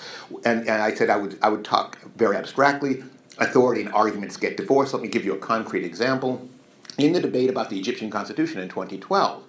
And, 0.46 0.62
and 0.62 0.82
I 0.82 0.94
said 0.94 1.10
I 1.10 1.18
would 1.18 1.38
I 1.42 1.50
would 1.50 1.66
talk 1.66 1.98
very 2.16 2.36
abstractly. 2.36 3.04
Authority 3.38 3.82
and 3.82 3.94
arguments 3.94 4.38
get 4.38 4.58
divorced. 4.58 4.94
Let 4.94 5.02
me 5.02 5.10
give 5.10 5.26
you 5.26 5.34
a 5.34 5.38
concrete 5.40 5.86
example. 5.86 6.48
In 6.98 7.14
the 7.14 7.22
debate 7.22 7.50
about 7.50 7.70
the 7.70 7.80
Egyptian 7.80 8.10
constitution 8.10 8.62
in 8.62 8.68
2012, 8.70 9.44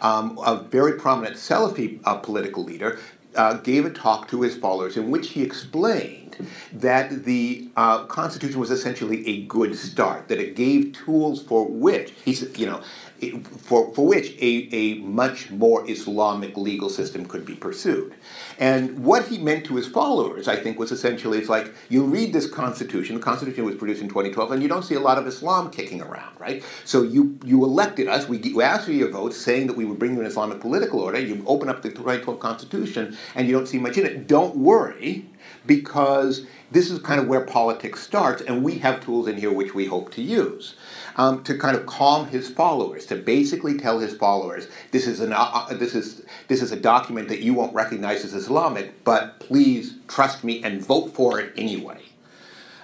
um, 0.00 0.38
a 0.38 0.56
very 0.56 0.92
prominent 0.98 1.36
Salafi 1.36 2.00
uh, 2.04 2.16
political 2.16 2.62
leader 2.62 2.98
uh, 3.36 3.54
gave 3.54 3.84
a 3.84 3.90
talk 3.90 4.28
to 4.28 4.42
his 4.42 4.56
followers 4.56 4.96
in 4.96 5.10
which 5.10 5.30
he 5.30 5.42
explained 5.42 6.36
that 6.72 7.24
the 7.24 7.68
uh, 7.76 8.04
Constitution 8.04 8.60
was 8.60 8.70
essentially 8.70 9.26
a 9.26 9.42
good 9.46 9.76
start, 9.76 10.28
that 10.28 10.38
it 10.38 10.56
gave 10.56 10.92
tools 10.92 11.42
for 11.42 11.66
which, 11.66 12.12
he 12.24 12.32
said, 12.32 12.56
you 12.58 12.66
know, 12.66 12.82
for, 13.30 13.92
for 13.94 14.06
which 14.06 14.30
a, 14.40 14.68
a 14.72 14.94
much 15.00 15.50
more 15.50 15.88
Islamic 15.90 16.56
legal 16.56 16.88
system 16.88 17.26
could 17.26 17.44
be 17.44 17.54
pursued. 17.54 18.14
And 18.58 19.04
what 19.04 19.26
he 19.28 19.38
meant 19.38 19.66
to 19.66 19.76
his 19.76 19.86
followers, 19.86 20.48
I 20.48 20.56
think, 20.56 20.78
was 20.78 20.92
essentially 20.92 21.38
it's 21.38 21.48
like 21.48 21.72
you 21.88 22.04
read 22.04 22.32
this 22.32 22.48
Constitution, 22.48 23.16
the 23.16 23.22
Constitution 23.22 23.64
was 23.64 23.74
produced 23.74 24.02
in 24.02 24.08
2012, 24.08 24.52
and 24.52 24.62
you 24.62 24.68
don't 24.68 24.84
see 24.84 24.94
a 24.94 25.00
lot 25.00 25.18
of 25.18 25.26
Islam 25.26 25.70
kicking 25.70 26.00
around, 26.00 26.38
right? 26.38 26.62
So 26.84 27.02
you, 27.02 27.38
you 27.44 27.64
elected 27.64 28.08
us, 28.08 28.28
we, 28.28 28.38
we 28.38 28.62
asked 28.62 28.86
for 28.86 28.92
your 28.92 29.10
votes 29.10 29.36
saying 29.36 29.66
that 29.66 29.76
we 29.76 29.84
would 29.84 29.98
bring 29.98 30.14
you 30.14 30.20
an 30.20 30.26
Islamic 30.26 30.60
political 30.60 31.00
order, 31.00 31.18
you 31.18 31.42
open 31.46 31.68
up 31.68 31.82
the 31.82 31.90
2012 31.90 32.38
Constitution, 32.38 33.16
and 33.34 33.46
you 33.46 33.52
don't 33.52 33.66
see 33.66 33.78
much 33.78 33.98
in 33.98 34.06
it. 34.06 34.26
Don't 34.26 34.56
worry, 34.56 35.26
because 35.66 36.46
this 36.70 36.90
is 36.90 36.98
kind 37.00 37.20
of 37.20 37.28
where 37.28 37.40
politics 37.42 38.02
starts, 38.02 38.42
and 38.42 38.62
we 38.62 38.78
have 38.78 39.00
tools 39.00 39.28
in 39.28 39.36
here 39.36 39.52
which 39.52 39.74
we 39.74 39.86
hope 39.86 40.12
to 40.12 40.22
use. 40.22 40.74
Um, 41.16 41.42
to 41.44 41.56
kind 41.56 41.76
of 41.76 41.86
calm 41.86 42.28
his 42.28 42.50
followers, 42.50 43.06
to 43.06 43.16
basically 43.16 43.78
tell 43.78 43.98
his 43.98 44.14
followers, 44.14 44.68
this 44.90 45.06
is, 45.06 45.20
an, 45.20 45.32
uh, 45.32 45.50
uh, 45.52 45.74
this, 45.74 45.94
is, 45.94 46.24
this 46.48 46.62
is 46.62 46.72
a 46.72 46.76
document 46.76 47.28
that 47.28 47.40
you 47.40 47.54
won't 47.54 47.74
recognize 47.74 48.24
as 48.24 48.34
Islamic, 48.34 49.04
but 49.04 49.38
please 49.40 49.96
trust 50.08 50.44
me 50.44 50.62
and 50.62 50.84
vote 50.84 51.14
for 51.14 51.40
it 51.40 51.52
anyway. 51.56 52.00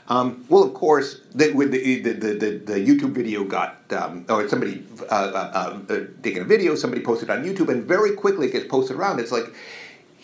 Um, 0.08 0.44
well, 0.48 0.64
of 0.64 0.74
course, 0.74 1.20
the, 1.32 1.52
the, 1.52 1.66
the, 2.00 2.12
the, 2.12 2.58
the, 2.58 2.74
YouTube 2.74 3.12
video 3.12 3.44
got, 3.44 3.80
um, 3.92 4.26
or 4.28 4.48
somebody 4.48 4.84
uh, 5.02 5.14
uh, 5.14 5.78
uh, 5.88 6.00
taking 6.20 6.42
a 6.42 6.44
video, 6.44 6.74
somebody 6.74 7.00
posted 7.00 7.30
on 7.30 7.44
YouTube, 7.44 7.68
and 7.68 7.84
very 7.84 8.16
quickly 8.16 8.48
it 8.48 8.52
gets 8.52 8.66
posted 8.66 8.96
around. 8.96 9.20
It's 9.20 9.30
like, 9.30 9.54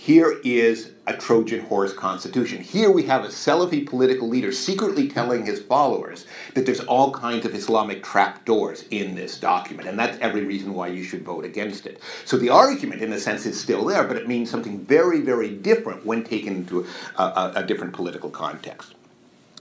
here 0.07 0.39
is 0.45 0.93
a 1.09 1.17
Trojan 1.17 1.65
horse 1.65 1.93
constitution. 1.93 2.63
Here 2.63 2.93
we 2.93 3.03
have 3.07 3.25
a 3.25 3.29
Salafi 3.29 3.85
political 3.85 4.29
leader 4.29 4.53
secretly 4.53 5.09
telling 5.09 5.45
his 5.45 5.61
followers 5.61 6.27
that 6.55 6.65
there's 6.65 6.79
all 6.79 7.11
kinds 7.11 7.45
of 7.45 7.57
Islamic 7.57 8.05
trapdoors 8.05 8.85
in 8.93 9.17
this 9.17 9.41
document, 9.41 9.89
and 9.89 9.99
that's 9.99 10.17
every 10.21 10.45
reason 10.45 10.75
why 10.75 10.87
you 10.87 11.03
should 11.03 11.25
vote 11.25 11.45
against 11.45 11.87
it. 11.87 12.01
So 12.25 12.37
the 12.37 12.51
argument, 12.51 13.03
in 13.03 13.13
a 13.13 13.19
sense, 13.19 13.47
is 13.47 13.61
still 13.61 13.85
there, 13.85 14.05
but 14.05 14.17
it 14.17 14.29
means 14.29 14.49
something 14.49 14.79
very, 14.79 15.23
very 15.23 15.51
different 15.51 16.07
when 16.07 16.23
taken 16.23 16.55
into 16.55 16.87
a, 17.19 17.25
a, 17.25 17.53
a 17.57 17.63
different 17.65 17.93
political 17.93 18.31
context. 18.31 18.95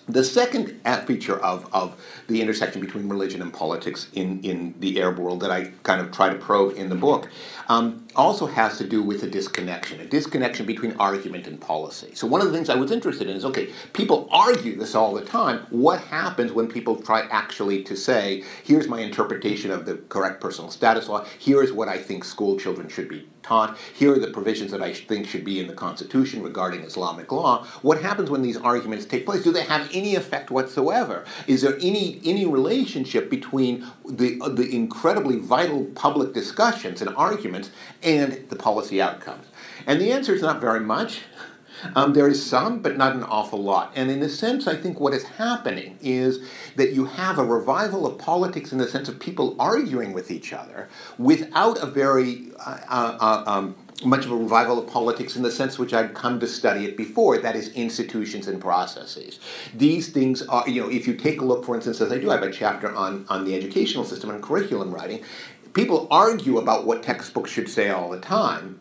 The 0.07 0.23
second 0.23 0.79
feature 1.07 1.43
of, 1.43 1.67
of 1.73 1.99
the 2.27 2.39
intersection 2.39 2.79
between 2.79 3.09
religion 3.09 3.41
and 3.41 3.51
politics 3.51 4.07
in, 4.13 4.39
in 4.41 4.75
the 4.79 5.01
Arab 5.01 5.17
world 5.17 5.39
that 5.39 5.49
I 5.49 5.71
kind 5.81 5.99
of 5.99 6.11
try 6.11 6.29
to 6.29 6.35
probe 6.35 6.77
in 6.77 6.89
the 6.89 6.95
book 6.95 7.27
um, 7.67 8.04
also 8.15 8.45
has 8.45 8.77
to 8.77 8.87
do 8.87 9.01
with 9.01 9.23
a 9.23 9.27
disconnection, 9.27 9.99
a 9.99 10.05
disconnection 10.05 10.65
between 10.65 10.93
argument 10.99 11.47
and 11.47 11.59
policy. 11.59 12.11
So, 12.13 12.27
one 12.27 12.41
of 12.41 12.47
the 12.47 12.53
things 12.53 12.69
I 12.69 12.75
was 12.75 12.91
interested 12.91 13.29
in 13.29 13.35
is 13.35 13.45
okay, 13.45 13.69
people 13.93 14.27
argue 14.31 14.77
this 14.77 14.95
all 14.95 15.13
the 15.13 15.25
time. 15.25 15.65
What 15.69 16.01
happens 16.01 16.51
when 16.51 16.67
people 16.67 16.95
try 16.95 17.21
actually 17.31 17.83
to 17.83 17.95
say, 17.95 18.43
here's 18.63 18.87
my 18.87 18.99
interpretation 18.99 19.71
of 19.71 19.85
the 19.85 19.95
correct 20.09 20.41
personal 20.41 20.71
status 20.71 21.07
law, 21.07 21.25
here 21.39 21.61
is 21.61 21.71
what 21.71 21.87
I 21.87 21.97
think 21.97 22.23
school 22.23 22.57
children 22.57 22.89
should 22.89 23.09
be 23.09 23.27
taught. 23.45 23.77
Here 23.93 24.13
are 24.13 24.19
the 24.19 24.31
provisions 24.31 24.71
that 24.71 24.81
I 24.81 24.93
think 24.93 25.27
should 25.27 25.45
be 25.45 25.59
in 25.59 25.67
the 25.67 25.73
Constitution 25.73 26.41
regarding 26.41 26.81
Islamic 26.81 27.31
law. 27.31 27.63
What 27.83 28.01
happens 28.01 28.29
when 28.29 28.41
these 28.41 28.57
arguments 28.57 29.05
take 29.05 29.25
place? 29.25 29.43
Do 29.43 29.51
they 29.51 29.63
have 29.63 29.87
any 29.93 30.15
effect 30.15 30.49
whatsoever? 30.49 31.25
Is 31.47 31.61
there 31.61 31.75
any 31.75 32.19
any 32.25 32.45
relationship 32.45 33.29
between 33.29 33.85
the 34.09 34.39
the 34.49 34.67
incredibly 34.75 35.37
vital 35.37 35.85
public 35.95 36.33
discussions 36.33 37.01
and 37.01 37.15
arguments 37.15 37.69
and 38.05 38.47
the 38.49 38.55
policy 38.55 39.01
outcomes? 39.01 39.47
And 39.87 39.99
the 39.99 40.11
answer 40.11 40.33
is 40.33 40.41
not 40.41 40.61
very 40.61 40.79
much. 40.79 41.21
Um, 41.93 42.13
there 42.13 42.27
is 42.27 42.43
some, 42.43 42.79
but 42.79 42.97
not 42.97 43.15
an 43.15 43.23
awful 43.23 43.61
lot. 43.61 43.91
And 43.95 44.09
in 44.09 44.21
a 44.23 44.29
sense, 44.29 44.65
I 44.65 44.75
think 44.75 44.99
what 44.99 45.13
is 45.13 45.23
happening 45.23 45.97
is 46.01 46.39
that 46.77 46.93
you 46.93 47.05
have 47.05 47.37
a 47.37 47.43
revival 47.43 48.07
of 48.07 48.17
politics 48.17 48.71
in 48.71 48.77
the 48.77 48.87
sense 48.87 49.09
of 49.09 49.19
people 49.19 49.55
arguing 49.59 50.13
with 50.13 50.31
each 50.31 50.53
other 50.53 50.89
without 51.17 51.77
a 51.83 51.85
very 51.85 52.51
uh, 52.65 52.79
uh, 52.87 53.17
uh, 53.19 53.43
um, 53.45 53.75
much 54.03 54.25
of 54.25 54.31
a 54.31 54.35
revival 54.35 54.77
of 54.77 54.91
politics 54.91 55.35
in 55.35 55.43
the 55.43 55.51
sense 55.51 55.79
which 55.79 55.93
I'd 55.93 56.13
come 56.13 56.39
to 56.41 56.47
study 56.47 56.85
it 56.85 56.97
before, 56.97 57.37
that 57.37 57.55
is 57.55 57.69
institutions 57.69 58.47
and 58.47 58.59
processes. 58.59 59.39
These 59.73 60.09
things 60.09 60.41
are, 60.43 60.67
you 60.67 60.81
know, 60.81 60.89
if 60.89 61.07
you 61.07 61.15
take 61.15 61.39
a 61.39 61.45
look, 61.45 61.63
for 61.65 61.75
instance, 61.75 62.01
as 62.01 62.11
I 62.11 62.17
do, 62.17 62.29
I 62.29 62.33
have 62.33 62.43
a 62.43 62.51
chapter 62.51 62.93
on, 62.93 63.25
on 63.29 63.45
the 63.45 63.55
educational 63.55 64.03
system 64.03 64.29
and 64.31 64.43
curriculum 64.43 64.93
writing. 64.93 65.23
People 65.75 66.07
argue 66.09 66.57
about 66.57 66.85
what 66.85 67.03
textbooks 67.03 67.51
should 67.51 67.67
say 67.67 67.89
all 67.89 68.09
the 68.09 68.19
time. 68.21 68.79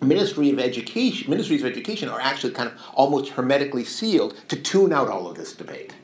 Ministry 0.00 0.48
of 0.50 0.60
Education, 0.60 1.28
ministries 1.28 1.62
of 1.62 1.66
education 1.66 2.08
are 2.08 2.20
actually 2.20 2.52
kind 2.52 2.70
of 2.70 2.80
almost 2.94 3.32
hermetically 3.32 3.82
sealed 3.82 4.36
to 4.46 4.54
tune 4.54 4.92
out 4.92 5.08
all 5.08 5.26
of 5.26 5.36
this 5.36 5.52
debate. 5.52 5.94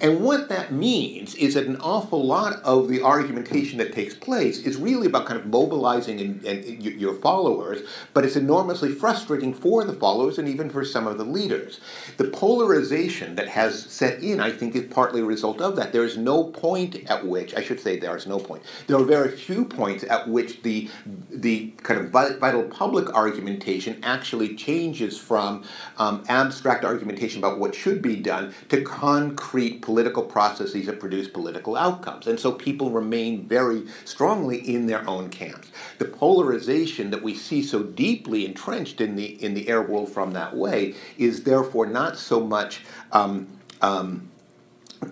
And 0.00 0.20
what 0.20 0.48
that 0.48 0.72
means 0.72 1.34
is 1.34 1.54
that 1.54 1.66
an 1.66 1.76
awful 1.80 2.24
lot 2.24 2.62
of 2.62 2.88
the 2.88 3.02
argumentation 3.02 3.78
that 3.78 3.92
takes 3.92 4.14
place 4.14 4.58
is 4.60 4.76
really 4.76 5.06
about 5.06 5.26
kind 5.26 5.38
of 5.38 5.46
mobilizing 5.46 6.20
and, 6.20 6.44
and 6.44 6.82
your 6.82 7.14
followers, 7.14 7.86
but 8.14 8.24
it's 8.24 8.36
enormously 8.36 8.90
frustrating 8.90 9.52
for 9.54 9.84
the 9.84 9.92
followers 9.92 10.38
and 10.38 10.48
even 10.48 10.70
for 10.70 10.84
some 10.84 11.06
of 11.06 11.18
the 11.18 11.24
leaders. 11.24 11.80
The 12.16 12.28
polarization 12.28 13.36
that 13.36 13.48
has 13.48 13.84
set 13.84 14.22
in, 14.22 14.40
I 14.40 14.50
think, 14.50 14.74
is 14.74 14.92
partly 14.92 15.20
a 15.20 15.24
result 15.24 15.60
of 15.60 15.76
that. 15.76 15.92
There 15.92 16.04
is 16.04 16.16
no 16.16 16.44
point 16.44 17.10
at 17.10 17.26
which, 17.26 17.54
I 17.54 17.62
should 17.62 17.80
say, 17.80 17.98
there 17.98 18.16
is 18.16 18.26
no 18.26 18.38
point. 18.38 18.62
There 18.86 18.96
are 18.96 19.04
very 19.04 19.36
few 19.36 19.64
points 19.64 20.04
at 20.04 20.28
which 20.28 20.62
the 20.62 20.90
the 21.30 21.72
kind 21.82 22.00
of 22.00 22.10
vital 22.10 22.62
public 22.64 23.14
argumentation 23.14 23.98
actually 24.02 24.54
changes 24.54 25.18
from 25.18 25.64
um, 25.98 26.24
abstract 26.28 26.84
argumentation 26.84 27.38
about 27.38 27.58
what 27.58 27.74
should 27.74 28.00
be 28.02 28.16
done 28.16 28.54
to 28.68 28.82
concrete 28.82 29.81
political 29.82 30.22
processes 30.22 30.86
that 30.86 30.98
produce 30.98 31.28
political 31.28 31.76
outcomes. 31.76 32.26
And 32.26 32.40
so 32.40 32.52
people 32.52 32.90
remain 32.90 33.46
very 33.46 33.86
strongly 34.04 34.58
in 34.58 34.86
their 34.86 35.06
own 35.08 35.28
camps. 35.28 35.70
The 35.98 36.06
polarization 36.06 37.10
that 37.10 37.22
we 37.22 37.34
see 37.34 37.62
so 37.62 37.82
deeply 37.82 38.46
entrenched 38.46 39.00
in 39.00 39.16
the, 39.16 39.42
in 39.44 39.54
the 39.54 39.68
Arab 39.68 39.90
world 39.90 40.10
from 40.10 40.32
that 40.32 40.56
way 40.56 40.94
is 41.18 41.44
therefore 41.44 41.86
not 41.86 42.16
so 42.16 42.40
much. 42.40 42.80
Um, 43.12 43.48
um, 43.82 44.31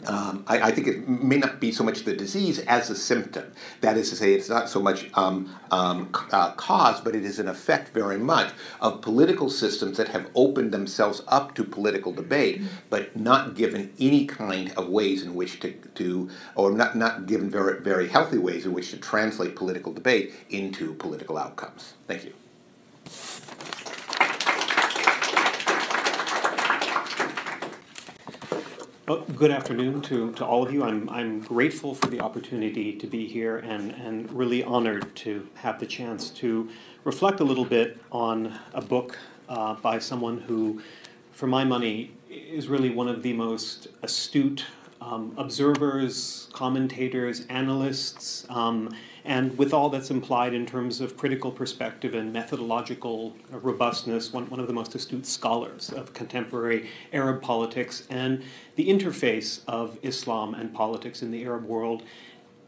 um, 0.07 0.45
I, 0.47 0.61
I, 0.61 0.71
think 0.71 0.87
it 0.87 1.09
may 1.09 1.37
not 1.37 1.61
be 1.61 1.73
so 1.73 1.85
much 1.85 2.05
the 2.05 2.15
disease 2.15 2.61
as 2.61 2.91
a 2.91 2.97
symptom. 2.97 3.53
That 3.81 3.97
is 3.97 4.11
to 4.11 4.17
say, 4.17 4.35
it's 4.35 4.49
not 4.49 4.69
so 4.69 4.81
much 4.81 5.11
um, 5.15 5.55
um, 5.71 6.11
uh, 6.33 6.53
cause, 6.53 7.01
but 7.01 7.15
it 7.15 7.25
is 7.25 7.39
an 7.39 7.49
effect 7.49 7.89
very 7.89 8.19
much 8.19 8.53
of 8.81 9.03
political 9.03 9.51
systems 9.51 9.97
that 9.97 10.09
have 10.09 10.29
opened 10.35 10.73
themselves 10.73 11.23
up 11.29 11.55
to 11.57 11.65
political 11.65 12.13
debate, 12.13 12.63
but 12.89 13.17
not 13.17 13.55
given 13.55 13.93
any 13.99 14.27
kind 14.27 14.73
of 14.77 14.89
ways 14.89 15.23
in 15.23 15.35
which 15.35 15.61
to, 15.61 15.73
to 15.73 16.31
or 16.55 16.71
not, 16.71 16.97
not 16.97 17.27
given 17.27 17.51
very, 17.51 17.81
very 17.81 18.09
healthy 18.09 18.39
ways 18.39 18.67
in 18.67 18.73
which 18.73 18.91
to 18.91 18.97
translate 18.97 19.57
political 19.57 19.93
debate 19.93 20.33
into 20.51 20.95
political 20.95 21.37
outcomes. 21.37 21.95
Thank 22.07 22.25
you. 22.25 22.40
Well, 29.11 29.27
good 29.35 29.51
afternoon 29.51 30.03
to, 30.03 30.31
to 30.35 30.47
all 30.47 30.63
of 30.63 30.73
you. 30.73 30.85
I'm, 30.85 31.11
I'm 31.11 31.41
grateful 31.41 31.97
for 31.97 32.07
the 32.07 32.21
opportunity 32.21 32.93
to 32.93 33.09
be 33.09 33.27
here 33.27 33.57
and, 33.57 33.91
and 33.91 34.33
really 34.33 34.63
honored 34.63 35.17
to 35.17 35.49
have 35.55 35.81
the 35.81 35.87
chance 35.87 36.31
to 36.31 36.69
reflect 37.03 37.41
a 37.41 37.45
little 37.45 37.65
bit 37.65 37.99
on 38.13 38.57
a 38.73 38.81
book 38.81 39.19
uh, 39.49 39.75
by 39.75 39.99
someone 39.99 40.39
who, 40.43 40.81
for 41.33 41.49
my 41.49 41.65
money, 41.65 42.13
is 42.29 42.69
really 42.69 42.89
one 42.89 43.09
of 43.09 43.25
the 43.25 43.33
most 43.33 43.89
astute 44.03 44.67
um, 45.01 45.35
observers, 45.37 46.49
commentators, 46.53 47.47
analysts, 47.49 48.47
um, 48.49 48.95
and 49.25 49.57
with 49.59 49.73
all 49.73 49.91
that's 49.91 50.11
implied 50.11 50.55
in 50.55 50.67
terms 50.67 51.01
of 51.01 51.17
critical 51.17 51.51
perspective 51.51 52.15
and 52.15 52.33
methodological 52.33 53.37
robustness, 53.51 54.33
one, 54.33 54.49
one 54.49 54.61
of 54.61 54.67
the 54.67 54.73
most 54.73 54.95
astute 54.95 55.27
scholars 55.27 55.91
of 55.91 56.13
contemporary 56.15 56.89
Arab 57.13 57.43
politics 57.43 58.07
and 58.11 58.43
the 58.77 58.89
interface 58.89 59.61
of 59.69 59.99
Islam 60.03 60.55
and 60.55 60.73
politics 60.73 61.23
in 61.23 61.31
the 61.31 61.45
Arab 61.45 61.65
world 61.65 62.03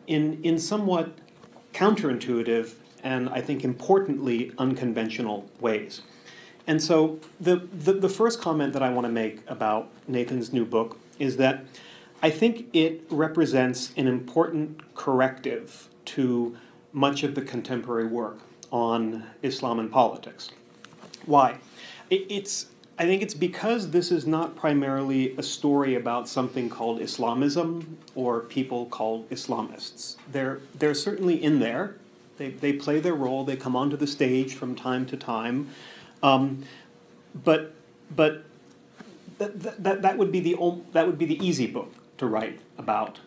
in, 0.07 0.43
in 0.43 0.59
somewhat 0.59 1.13
counterintuitive 1.73 2.75
and 3.03 3.29
I 3.31 3.41
think 3.41 3.65
importantly 3.65 4.53
unconventional 4.59 5.51
ways. 5.61 6.03
And 6.67 6.81
so 6.81 7.19
the, 7.41 7.57
the, 7.73 7.95
the 7.95 8.09
first 8.09 8.41
comment 8.41 8.73
that 8.75 8.83
I 8.83 8.91
want 8.91 9.07
to 9.07 9.13
make 9.13 9.41
about 9.49 9.89
Nathan's 10.07 10.53
new 10.53 10.65
book 10.65 10.99
is 11.19 11.37
that 11.39 11.65
I 12.23 12.31
think 12.31 12.69
it 12.73 13.03
represents 13.11 13.93
an 13.97 14.07
important 14.07 14.95
corrective 14.95 15.89
to 16.07 16.57
much 16.93 17.23
of 17.23 17.35
the 17.35 17.43
contemporary 17.43 18.07
work 18.07 18.39
on 18.71 19.25
Islam 19.43 19.79
and 19.79 19.91
politics. 19.91 20.51
Why? 21.27 21.59
it's 22.11 22.67
I 22.99 23.05
think 23.05 23.23
it's 23.23 23.35
because 23.35 23.91
this 23.91 24.13
is 24.13 24.27
not 24.27 24.55
primarily 24.55 25.35
a 25.39 25.43
story 25.43 25.95
about 25.95 26.29
something 26.29 26.69
called 26.69 27.01
Islamism 27.01 27.99
or 28.15 28.41
people 28.41 28.87
called 28.87 29.29
Islamists. 29.31 30.17
They're 30.31 30.61
they're 30.75 30.95
certainly 30.95 31.43
in 31.43 31.59
there. 31.59 31.97
They 32.37 32.51
they 32.51 32.75
play 32.75 33.01
their 33.01 33.15
role. 33.15 33.45
They 33.45 33.57
come 33.57 33.77
onto 33.77 33.97
the 33.97 34.07
stage 34.07 34.55
from 34.55 34.75
time 34.75 35.07
to 35.07 35.17
time, 35.17 35.71
um, 36.23 36.65
but 37.45 37.75
but 38.15 38.45
that, 39.39 39.83
that, 39.83 40.03
that 40.03 40.19
would 40.19 40.31
be 40.31 40.41
the 40.41 40.57
that 40.93 41.07
would 41.07 41.19
be 41.19 41.27
the 41.27 41.45
easy 41.45 41.67
book 41.67 41.93
to 42.19 42.27
write 42.27 42.61
about 42.77 43.21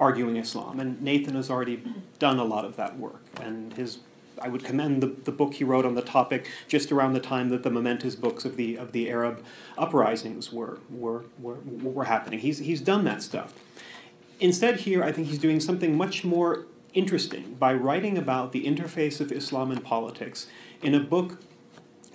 arguing 0.00 0.36
Islam. 0.36 0.80
And 0.80 1.00
Nathan 1.00 1.36
has 1.36 1.50
already 1.50 1.82
done 2.18 2.38
a 2.40 2.44
lot 2.44 2.64
of 2.64 2.76
that 2.76 2.98
work. 2.98 3.22
And 3.40 3.72
his 3.74 3.98
I 4.42 4.48
would 4.48 4.64
commend 4.64 5.02
the, 5.02 5.08
the 5.08 5.32
book 5.32 5.54
he 5.54 5.64
wrote 5.64 5.84
on 5.84 5.94
the 5.94 6.02
topic 6.02 6.48
just 6.66 6.90
around 6.90 7.12
the 7.12 7.20
time 7.20 7.50
that 7.50 7.62
the 7.62 7.70
momentous 7.70 8.14
books 8.14 8.44
of 8.44 8.56
the 8.56 8.76
of 8.76 8.92
the 8.92 9.10
Arab 9.10 9.44
uprisings 9.76 10.52
were 10.52 10.78
were, 10.88 11.24
were, 11.38 11.58
were 11.64 12.04
happening. 12.04 12.40
He's, 12.40 12.58
he's 12.58 12.80
done 12.80 13.04
that 13.04 13.22
stuff. 13.22 13.52
Instead, 14.40 14.80
here, 14.80 15.04
I 15.04 15.12
think 15.12 15.28
he's 15.28 15.38
doing 15.38 15.60
something 15.60 15.94
much 15.96 16.24
more 16.24 16.64
interesting 16.94 17.54
by 17.58 17.74
writing 17.74 18.16
about 18.16 18.52
the 18.52 18.64
interface 18.64 19.20
of 19.20 19.30
Islam 19.30 19.70
and 19.70 19.84
politics 19.84 20.46
in 20.82 20.94
a 20.94 21.00
book 21.00 21.38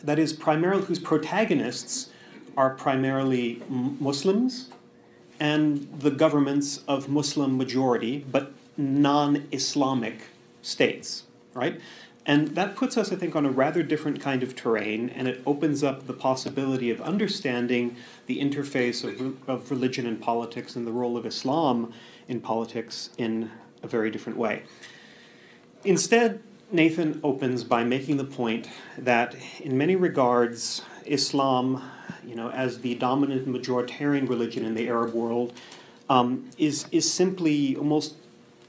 that 0.03 0.17
is 0.17 0.33
primarily 0.33 0.85
whose 0.85 0.99
protagonists 0.99 2.09
are 2.57 2.71
primarily 2.71 3.61
Muslims 3.69 4.69
and 5.39 5.87
the 5.99 6.11
governments 6.11 6.81
of 6.87 7.09
Muslim 7.09 7.57
majority 7.57 8.25
but 8.31 8.53
non 8.77 9.47
Islamic 9.51 10.21
states, 10.61 11.23
right? 11.53 11.79
And 12.25 12.49
that 12.55 12.75
puts 12.75 12.97
us, 12.97 13.11
I 13.11 13.15
think, 13.15 13.35
on 13.35 13.45
a 13.45 13.51
rather 13.51 13.83
different 13.83 14.19
kind 14.19 14.41
of 14.41 14.55
terrain, 14.55 15.09
and 15.09 15.27
it 15.27 15.43
opens 15.45 15.83
up 15.83 16.07
the 16.07 16.13
possibility 16.13 16.89
of 16.89 16.99
understanding 17.01 17.97
the 18.25 18.39
interface 18.39 19.03
of, 19.03 19.47
of 19.47 19.69
religion 19.69 20.07
and 20.07 20.19
politics 20.19 20.75
and 20.75 20.87
the 20.87 20.91
role 20.91 21.17
of 21.17 21.25
Islam 21.25 21.93
in 22.27 22.41
politics 22.41 23.11
in 23.19 23.51
a 23.83 23.87
very 23.87 24.09
different 24.09 24.39
way. 24.39 24.63
Instead, 25.83 26.41
Nathan 26.71 27.19
opens 27.23 27.63
by 27.63 27.83
making 27.83 28.17
the 28.17 28.23
point 28.23 28.69
that, 28.97 29.35
in 29.59 29.77
many 29.77 29.95
regards, 29.95 30.81
Islam, 31.05 31.81
you 32.25 32.35
know, 32.35 32.49
as 32.49 32.79
the 32.79 32.95
dominant 32.95 33.47
majoritarian 33.47 34.27
religion 34.27 34.65
in 34.65 34.73
the 34.73 34.87
Arab 34.87 35.13
world, 35.13 35.53
um, 36.09 36.49
is 36.57 36.85
is 36.91 37.11
simply 37.11 37.75
almost, 37.75 38.15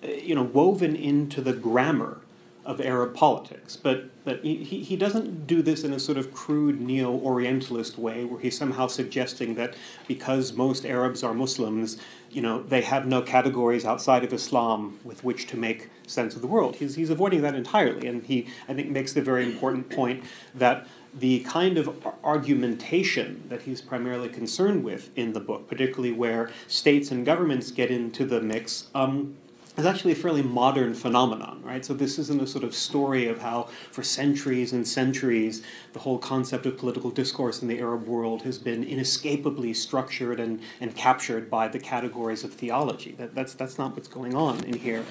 you 0.03 0.35
know, 0.35 0.43
woven 0.43 0.97
into 0.97 1.41
the 1.41 1.53
grammar 1.53 2.21
of 2.67 2.81
Arab 2.81 3.15
politics. 3.15 3.77
But, 3.77 4.11
but 4.25 4.43
he, 4.43 4.57
he 4.57 4.97
doesn't 4.97 5.47
do 5.47 5.63
this 5.63 5.85
in 5.85 5.93
a 5.93 6.01
sort 6.01 6.19
of 6.19 6.35
crude 6.35 6.81
neo 6.81 7.13
Orientalist 7.13 7.97
way 7.97 8.25
where 8.25 8.41
he's 8.41 8.59
somehow 8.59 8.89
suggesting 8.89 9.55
that 9.55 9.75
because 10.09 10.53
most 10.53 10.85
Arabs 10.85 11.23
are 11.23 11.33
Muslims, 11.33 11.97
you 12.31 12.43
know, 12.43 12.65
they 12.65 12.83
have 12.83 13.07
no 13.07 13.23
categories 13.23 13.85
outside 13.85 14.25
of 14.25 14.33
Islam 14.33 14.99
with 15.05 15.23
which 15.23 15.47
to 15.47 15.57
make 15.57 15.91
sense 16.09 16.35
of 16.35 16.43
the 16.43 16.49
world. 16.49 16.75
He's, 16.75 16.97
he's 16.97 17.11
avoiding 17.11 17.43
that 17.43 17.55
entirely. 17.55 18.09
And 18.09 18.25
he, 18.25 18.49
I 18.69 18.75
think, 18.75 18.91
makes 18.91 19.13
the 19.13 19.23
very 19.23 19.45
important 19.45 19.89
point 19.89 20.25
that 20.57 20.89
the 21.19 21.41
kind 21.41 21.79
of 21.79 22.07
argumentation 22.23 23.45
that 23.49 23.63
he's 23.63 23.81
primarily 23.81 24.29
concerned 24.29 24.85
with 24.85 25.11
in 25.17 25.33
the 25.33 25.41
book, 25.41 25.67
particularly 25.69 26.13
where 26.13 26.51
states 26.69 27.11
and 27.11 27.25
governments 27.25 27.71
get 27.71 27.91
into 27.91 28.27
the 28.27 28.41
mix, 28.41 28.89
um, 28.95 29.37
is 29.77 29.85
actually 29.85 30.13
a 30.13 30.17
fairly 30.17 30.43
modern 30.43 30.95
phenomenon, 30.95 31.61
right? 31.63 31.85
So 31.85 31.93
this 31.93 32.19
isn't 32.19 32.41
a 32.41 32.47
sort 32.47 32.65
of 32.65 32.75
story 32.75 33.29
of 33.29 33.41
how, 33.41 33.69
for 33.91 34.03
centuries 34.03 34.73
and 34.73 34.89
centuries, 34.89 35.63
the 35.93 35.99
whole 35.99 36.19
concept 36.19 36.65
of 36.65 36.79
political 36.79 37.11
discourse 37.11 37.61
in 37.61 37.69
the 37.69 37.79
Arab 37.79 38.07
world 38.07 38.43
has 38.43 38.59
been 38.59 38.85
inescapably 38.85 39.75
structured 39.75 40.41
and, 40.41 40.61
and 40.81 40.95
captured 40.95 41.51
by 41.51 41.69
the 41.69 41.79
categories 41.79 42.43
of 42.43 42.55
theology. 42.55 43.13
That, 43.19 43.35
that's, 43.35 43.53
that's 43.55 43.77
not 43.77 43.95
what's 43.95 44.09
going 44.09 44.35
on 44.35 44.65
in 44.65 44.79
here 44.79 45.05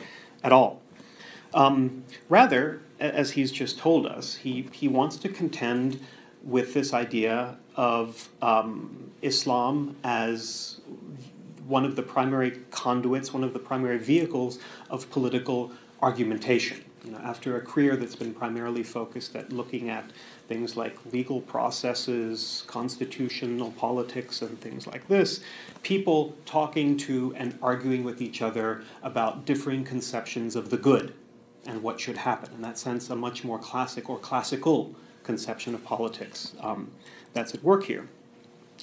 at 0.43 0.51
all. 0.51 0.81
Um, 1.53 2.03
rather, 2.27 2.81
as 3.00 3.32
he's 3.32 3.52
just 3.52 3.78
told 3.78 4.06
us, 4.06 4.36
he, 4.36 4.68
he 4.72 4.88
wants 4.88 5.18
to 5.18 5.30
contend 5.30 6.00
with 6.44 6.74
this 6.74 6.94
idea 6.94 7.58
of 7.75 8.30
um, 8.42 9.12
Islam 9.22 9.96
as 10.04 10.80
one 11.68 11.84
of 11.84 11.96
the 11.96 12.04
primary 12.04 12.60
conduits, 12.72 13.34
one 13.34 13.44
of 13.44 13.54
the 13.54 13.60
primary 13.60 13.98
vehicles 13.98 14.60
of 14.90 15.10
political 15.10 15.72
argumentation. 16.02 16.84
You 17.04 17.12
know, 17.12 17.18
after 17.20 17.56
a 17.56 17.62
career 17.62 17.96
that's 17.96 18.16
been 18.16 18.34
primarily 18.34 18.84
focused 18.84 19.36
at 19.36 19.52
looking 19.52 19.90
at 19.90 20.12
things 20.48 20.75
like 20.75 20.98
legal 21.12 21.42
processes, 21.42 22.64
constitutional 22.68 23.72
politics, 23.72 24.42
and 24.42 24.60
things 24.60 24.88
like 24.88 25.08
this, 25.08 25.42
people 25.84 26.36
talking 26.46 26.98
to 26.98 27.34
and 27.36 27.58
arguing 27.62 28.04
with 28.04 28.22
each 28.22 28.42
other 28.42 28.84
about 29.04 29.46
differing 29.46 29.84
conceptions 29.84 30.56
of 30.56 30.70
the 30.70 30.78
good 30.78 31.14
and 31.65 31.81
what 31.81 32.00
should 32.00 32.17
happen. 32.17 32.53
In 32.53 32.62
that 32.62 32.77
sense, 32.77 33.10
a 33.10 33.15
much 33.15 33.43
more 33.43 33.60
classic 33.60 34.10
or 34.10 34.17
classical 34.17 34.95
conception 35.24 35.74
of 35.74 35.84
politics 35.84 36.53
um, 36.62 36.91
that's 37.34 37.53
at 37.53 37.63
work 37.63 37.86
here. 37.86 38.07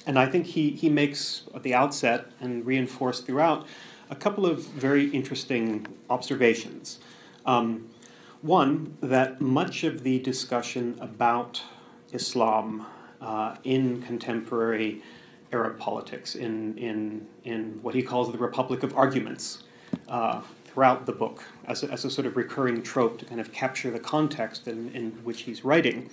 And 0.05 0.19
I 0.19 0.25
think 0.25 0.47
he, 0.47 0.71
he 0.71 0.89
makes 0.89 1.43
at 1.55 1.63
the 1.63 1.73
outset 1.73 2.25
and 2.41 2.65
reinforced 2.65 3.25
throughout 3.25 3.65
a 4.09 4.15
couple 4.15 4.45
of 4.45 4.65
very 4.65 5.07
interesting 5.09 5.87
observations. 6.09 6.99
Um, 7.45 7.89
one, 8.41 8.97
that 9.01 9.39
much 9.39 9.83
of 9.85 10.03
the 10.03 10.19
discussion 10.19 10.97
about 10.99 11.61
Islam 12.11 12.85
uh, 13.21 13.55
in 13.63 14.01
contemporary 14.01 15.01
Arab 15.53 15.79
politics, 15.79 16.35
in, 16.35 16.77
in, 16.77 17.25
in 17.45 17.79
what 17.81 17.95
he 17.95 18.01
calls 18.01 18.31
the 18.31 18.37
Republic 18.37 18.83
of 18.83 18.97
Arguments, 18.97 19.63
uh, 20.09 20.41
throughout 20.73 21.05
the 21.05 21.11
book, 21.11 21.43
as 21.65 21.83
a, 21.83 21.91
as 21.91 22.03
a 22.03 22.09
sort 22.09 22.25
of 22.25 22.35
recurring 22.35 22.81
trope 22.81 23.19
to 23.19 23.25
kind 23.25 23.39
of 23.39 23.51
capture 23.51 23.91
the 23.91 23.99
context 23.99 24.67
in, 24.67 24.89
in 24.95 25.11
which 25.23 25.41
he's 25.41 25.63
writing. 25.63 26.09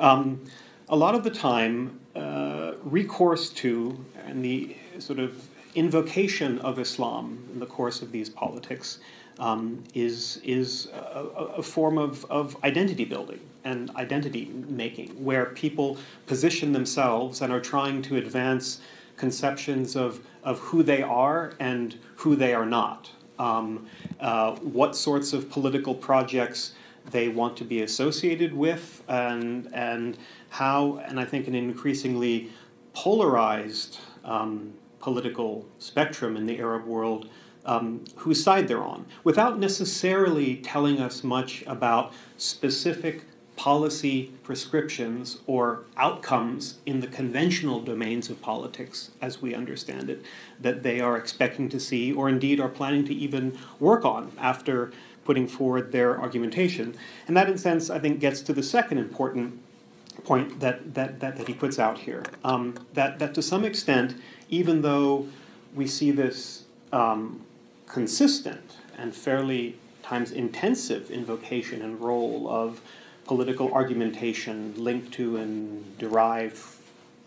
Um, 0.00 0.44
a 0.88 0.96
lot 0.96 1.14
of 1.14 1.24
the 1.24 1.30
time, 1.30 2.00
uh, 2.16 2.72
recourse 2.82 3.50
to 3.50 4.04
and 4.26 4.42
the 4.42 4.74
sort 4.98 5.18
of 5.18 5.48
invocation 5.74 6.58
of 6.60 6.78
Islam 6.78 7.46
in 7.52 7.60
the 7.60 7.66
course 7.66 8.00
of 8.00 8.10
these 8.10 8.30
politics 8.30 8.98
um, 9.38 9.84
is, 9.94 10.40
is 10.42 10.88
a, 10.94 11.20
a, 11.58 11.62
form 11.62 11.98
of, 11.98 12.24
of 12.30 12.56
identity 12.64 13.04
building 13.04 13.40
and 13.64 13.90
identity 13.96 14.46
making, 14.68 15.10
where 15.22 15.46
people 15.46 15.98
position 16.26 16.72
themselves 16.72 17.40
and 17.42 17.52
are 17.52 17.60
trying 17.60 18.02
to 18.02 18.16
advance 18.16 18.80
conceptions 19.16 19.94
of, 19.94 20.20
of 20.42 20.58
who 20.58 20.82
they 20.82 21.02
are 21.02 21.52
and 21.60 21.98
who 22.16 22.34
they 22.34 22.54
are 22.54 22.66
not. 22.66 23.10
Um, 23.38 23.86
uh, 24.20 24.56
what 24.56 24.96
sorts 24.96 25.32
of 25.32 25.48
political 25.48 25.94
projects 25.94 26.72
they 27.10 27.28
want 27.28 27.56
to 27.58 27.64
be 27.64 27.82
associated 27.82 28.52
with, 28.52 29.02
and, 29.08 29.68
and 29.72 30.18
how, 30.50 30.98
and 31.06 31.18
I 31.18 31.24
think 31.24 31.48
an 31.48 31.54
increasingly 31.54 32.50
polarized 32.92 33.98
um, 34.24 34.74
political 35.00 35.66
spectrum 35.78 36.36
in 36.36 36.46
the 36.46 36.58
Arab 36.58 36.84
world, 36.84 37.28
um, 37.64 38.04
whose 38.16 38.42
side 38.42 38.66
they're 38.68 38.82
on, 38.82 39.06
without 39.24 39.58
necessarily 39.58 40.56
telling 40.56 41.00
us 41.00 41.22
much 41.22 41.62
about 41.66 42.12
specific 42.36 43.22
policy 43.58 44.30
prescriptions 44.44 45.40
or 45.48 45.80
outcomes 45.96 46.78
in 46.86 47.00
the 47.00 47.08
conventional 47.08 47.80
domains 47.80 48.30
of 48.30 48.40
politics 48.40 49.10
as 49.20 49.42
we 49.42 49.52
understand 49.52 50.08
it 50.08 50.24
that 50.60 50.84
they 50.84 51.00
are 51.00 51.16
expecting 51.16 51.68
to 51.68 51.80
see 51.80 52.12
or 52.12 52.28
indeed 52.28 52.60
are 52.60 52.68
planning 52.68 53.04
to 53.04 53.12
even 53.12 53.58
work 53.80 54.04
on 54.04 54.30
after 54.38 54.92
putting 55.24 55.48
forward 55.48 55.90
their 55.90 56.20
argumentation. 56.20 56.94
And 57.26 57.36
that, 57.36 57.48
in 57.48 57.54
a 57.54 57.58
sense, 57.58 57.90
I 57.90 57.98
think 57.98 58.20
gets 58.20 58.42
to 58.42 58.52
the 58.52 58.62
second 58.62 58.98
important 58.98 59.60
point 60.22 60.60
that, 60.60 60.94
that, 60.94 61.18
that, 61.18 61.36
that 61.36 61.48
he 61.48 61.52
puts 61.52 61.80
out 61.80 61.98
here. 61.98 62.22
Um, 62.44 62.76
that, 62.94 63.18
that 63.18 63.34
to 63.34 63.42
some 63.42 63.64
extent, 63.64 64.14
even 64.48 64.82
though 64.82 65.26
we 65.74 65.88
see 65.88 66.12
this 66.12 66.62
um, 66.92 67.40
consistent 67.86 68.76
and 68.96 69.12
fairly 69.12 69.76
times 70.04 70.30
intensive 70.30 71.10
invocation 71.10 71.82
and 71.82 72.00
role 72.00 72.48
of 72.48 72.80
political 73.28 73.70
argumentation 73.74 74.72
linked 74.76 75.12
to 75.12 75.36
and 75.36 75.98
derived 75.98 76.56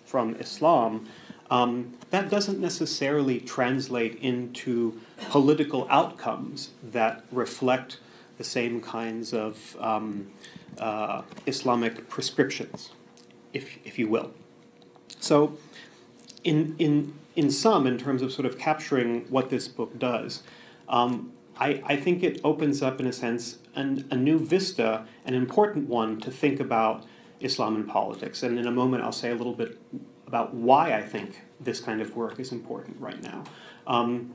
from 0.03 0.35
Islam, 0.35 1.07
um, 1.51 1.93
that 2.09 2.29
doesn't 2.29 2.59
necessarily 2.59 3.39
translate 3.39 4.15
into 4.15 4.99
political 5.29 5.87
outcomes 5.89 6.71
that 6.81 7.23
reflect 7.31 7.99
the 8.39 8.43
same 8.43 8.81
kinds 8.81 9.31
of 9.31 9.77
um, 9.79 10.31
uh, 10.79 11.21
Islamic 11.45 12.09
prescriptions, 12.09 12.89
if, 13.53 13.77
if 13.85 13.99
you 13.99 14.07
will. 14.07 14.31
So, 15.19 15.57
in, 16.43 16.75
in, 16.79 17.13
in 17.35 17.51
sum, 17.51 17.85
in 17.85 17.99
terms 17.99 18.23
of 18.23 18.33
sort 18.33 18.47
of 18.47 18.57
capturing 18.57 19.25
what 19.29 19.51
this 19.51 19.67
book 19.67 19.99
does, 19.99 20.41
um, 20.89 21.31
I, 21.59 21.83
I 21.85 21.95
think 21.95 22.23
it 22.23 22.41
opens 22.43 22.81
up, 22.81 22.99
in 22.99 23.05
a 23.05 23.13
sense, 23.13 23.59
an, 23.75 24.07
a 24.11 24.15
new 24.15 24.39
vista, 24.39 25.05
an 25.25 25.33
important 25.33 25.87
one 25.87 26.19
to 26.21 26.31
think 26.31 26.59
about 26.59 27.05
Islam 27.39 27.75
and 27.75 27.87
politics. 27.87 28.43
And 28.43 28.59
in 28.59 28.67
a 28.67 28.71
moment, 28.71 29.03
I'll 29.03 29.11
say 29.11 29.31
a 29.31 29.35
little 29.35 29.53
bit 29.53 29.79
about 30.27 30.53
why 30.53 30.93
I 30.93 31.01
think 31.01 31.41
this 31.59 31.79
kind 31.79 32.01
of 32.01 32.15
work 32.15 32.39
is 32.39 32.51
important 32.51 32.99
right 32.99 33.21
now. 33.21 33.43
Um, 33.87 34.33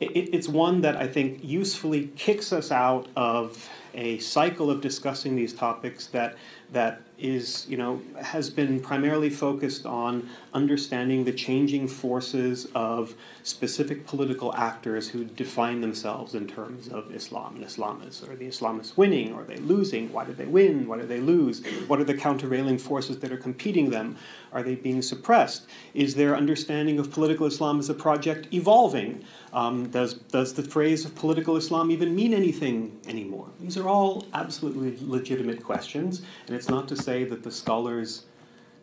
it, 0.00 0.34
it's 0.34 0.48
one 0.48 0.80
that 0.80 0.96
I 0.96 1.06
think 1.06 1.42
usefully 1.42 2.10
kicks 2.16 2.52
us 2.52 2.70
out 2.70 3.08
of 3.16 3.68
a 3.94 4.18
cycle 4.18 4.70
of 4.70 4.80
discussing 4.80 5.36
these 5.36 5.52
topics 5.52 6.06
that 6.08 6.36
that 6.72 7.02
is, 7.20 7.66
you 7.68 7.76
know, 7.76 8.00
has 8.20 8.50
been 8.50 8.80
primarily 8.80 9.30
focused 9.30 9.86
on 9.86 10.28
understanding 10.54 11.24
the 11.24 11.32
changing 11.32 11.86
forces 11.86 12.66
of 12.74 13.14
specific 13.42 14.06
political 14.06 14.54
actors 14.54 15.08
who 15.08 15.24
define 15.24 15.80
themselves 15.80 16.34
in 16.34 16.46
terms 16.46 16.88
of 16.88 17.14
Islam 17.14 17.56
and 17.56 17.64
Islamists. 17.64 18.28
Are 18.28 18.36
the 18.36 18.48
Islamists 18.48 18.96
winning? 18.96 19.34
Are 19.34 19.44
they 19.44 19.56
losing? 19.56 20.12
Why 20.12 20.24
did 20.24 20.36
they 20.36 20.46
win? 20.46 20.86
Why 20.88 20.98
did 20.98 21.08
they 21.08 21.20
lose? 21.20 21.64
What 21.86 22.00
are 22.00 22.04
the 22.04 22.14
countervailing 22.14 22.78
forces 22.78 23.18
that 23.20 23.32
are 23.32 23.36
competing 23.36 23.90
them? 23.90 24.16
Are 24.52 24.62
they 24.62 24.74
being 24.74 25.02
suppressed? 25.02 25.66
Is 25.94 26.14
their 26.14 26.36
understanding 26.36 26.98
of 26.98 27.10
political 27.10 27.46
Islam 27.46 27.78
as 27.78 27.88
a 27.88 27.94
project 27.94 28.52
evolving? 28.52 29.24
Um, 29.52 29.90
does, 29.90 30.14
does 30.14 30.54
the 30.54 30.62
phrase 30.62 31.04
of 31.04 31.14
political 31.14 31.56
Islam 31.56 31.90
even 31.90 32.14
mean 32.14 32.32
anything 32.32 33.00
anymore? 33.06 33.48
These 33.60 33.76
are 33.76 33.88
all 33.88 34.26
absolutely 34.32 34.96
legitimate 35.00 35.62
questions, 35.64 36.22
and 36.46 36.54
it's 36.56 36.68
not 36.68 36.86
to 36.88 36.96
say 36.96 37.09
that 37.24 37.42
the 37.42 37.50
scholars 37.50 38.24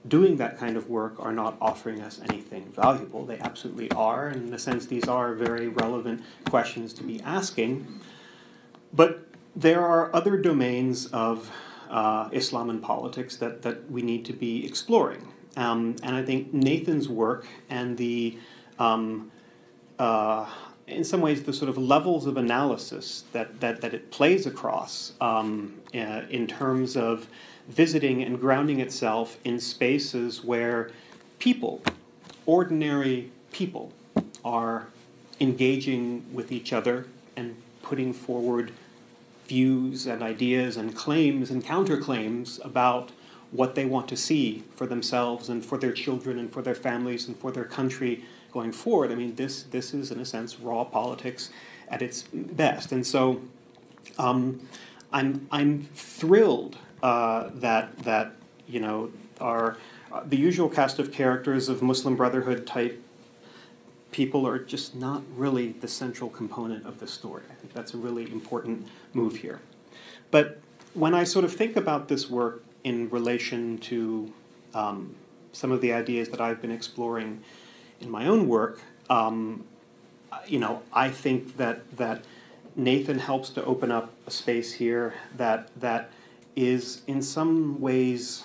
doing 0.08 0.38
that 0.38 0.58
kind 0.58 0.78
of 0.78 0.90
work 0.90 1.16
are 1.20 1.34
not 1.34 1.58
offering 1.60 2.02
us 2.02 2.22
anything 2.30 2.72
valuable. 2.72 3.26
They 3.26 3.40
absolutely 3.40 3.92
are, 3.92 4.28
and 4.28 4.48
in 4.48 4.54
a 4.54 4.60
sense, 4.60 4.86
these 4.86 5.08
are 5.08 5.34
very 5.34 5.68
relevant 5.68 6.24
questions 6.46 6.94
to 6.94 7.04
be 7.04 7.22
asking. 7.22 8.02
But 8.94 9.28
there 9.56 9.86
are 9.86 10.16
other 10.16 10.38
domains 10.38 11.08
of 11.08 11.52
uh, 11.90 12.30
Islam 12.32 12.70
and 12.70 12.82
politics 12.82 13.38
that, 13.38 13.62
that 13.64 13.90
we 13.90 14.02
need 14.02 14.26
to 14.26 14.34
be 14.34 14.66
exploring. 14.66 15.28
Um, 15.56 15.96
and 16.04 16.16
I 16.16 16.24
think 16.24 16.54
Nathan's 16.54 17.10
work 17.10 17.48
and 17.70 17.98
the, 17.98 18.38
um, 18.78 19.32
uh, 19.98 20.48
in 20.86 21.04
some 21.04 21.22
ways, 21.22 21.44
the 21.44 21.54
sort 21.54 21.70
of 21.70 21.78
levels 21.78 22.28
of 22.28 22.38
analysis 22.38 23.24
that, 23.32 23.60
that, 23.62 23.82
that 23.82 23.94
it 23.94 24.12
plays 24.12 24.46
across 24.46 25.14
um, 25.20 25.82
uh, 25.96 26.22
in 26.30 26.46
terms 26.46 26.96
of 26.96 27.28
visiting 27.68 28.24
and 28.24 28.40
grounding 28.40 28.80
itself 28.80 29.38
in 29.44 29.60
spaces 29.60 30.44
where 30.44 30.92
people, 31.40 31.82
ordinary 32.46 33.32
people, 33.52 33.92
are 34.44 34.88
engaging 35.40 36.26
with 36.34 36.52
each 36.52 36.72
other 36.72 37.08
and 37.36 37.56
putting 37.82 38.14
forward 38.14 38.72
views 39.48 40.06
and 40.06 40.22
ideas 40.22 40.78
and 40.78 40.96
claims 40.96 41.50
and 41.50 41.64
counterclaims 41.64 42.64
about 42.66 43.12
what 43.52 43.76
they 43.76 43.86
want 43.86 44.08
to 44.10 44.18
see 44.18 44.64
for 44.76 44.86
themselves 44.86 45.48
and 45.48 45.66
for 45.66 45.78
their 45.78 45.94
children 45.94 46.38
and 46.38 46.52
for 46.52 46.62
their 46.62 46.76
families 46.76 47.28
and 47.28 47.38
for 47.38 47.52
their 47.52 47.64
country 47.64 48.24
going 48.52 48.72
forward. 48.72 49.12
I 49.12 49.16
mean, 49.16 49.36
this 49.36 49.64
this 49.64 49.94
is 49.94 50.12
in 50.12 50.20
a 50.20 50.26
sense 50.26 50.60
raw 50.60 50.84
politics 50.84 51.50
at 51.88 52.02
its 52.02 52.24
best, 52.34 52.92
and 52.92 53.06
so 53.06 53.42
um, 54.18 54.68
I'm 55.14 55.48
I'm 55.52 55.84
thrilled 55.96 56.78
uh, 57.04 57.50
that 57.56 57.98
that 58.00 58.34
you 58.68 58.80
know 58.80 59.12
are 59.40 59.78
uh, 60.12 60.22
the 60.26 60.38
usual 60.38 60.70
cast 60.70 61.00
of 61.00 61.12
characters 61.12 61.70
of 61.70 61.82
Muslim 61.82 62.16
Brotherhood 62.16 62.66
type 62.66 63.04
people 64.12 64.48
are 64.48 64.58
just 64.58 64.96
not 64.96 65.22
really 65.36 65.74
the 65.74 65.88
central 65.88 66.30
component 66.30 66.86
of 66.86 67.00
the 67.00 67.08
story. 67.08 67.44
I 67.52 67.54
think 67.56 67.74
that's 67.74 67.94
a 67.94 67.98
really 67.98 68.32
important 68.32 68.88
move 69.14 69.38
here. 69.38 69.60
But 70.32 70.60
when 70.94 71.14
I 71.14 71.24
sort 71.24 71.46
of 71.46 71.54
think 71.54 71.76
about 71.76 72.08
this 72.08 72.30
work 72.30 72.64
in 72.84 73.10
relation 73.10 73.78
to 73.80 74.34
um, 74.74 75.16
some 75.52 75.72
of 75.72 75.82
the 75.82 75.94
ideas 75.94 76.30
that 76.30 76.42
I've 76.42 76.62
been 76.62 76.72
exploring 76.72 77.44
in 78.00 78.10
my 78.10 78.26
own 78.28 78.48
work, 78.48 78.80
um, 79.10 79.66
you 80.48 80.60
know, 80.60 80.82
I 80.94 81.10
think 81.10 81.58
that 81.58 81.98
that 81.98 82.24
Nathan 82.76 83.20
helps 83.20 83.50
to 83.52 83.66
open 83.66 83.92
up 83.92 84.14
a 84.26 84.32
space 84.32 84.74
here 84.74 85.16
that 85.36 85.70
that 85.80 86.10
is 86.58 87.04
in 87.08 87.22
some 87.22 87.80
ways 87.80 88.44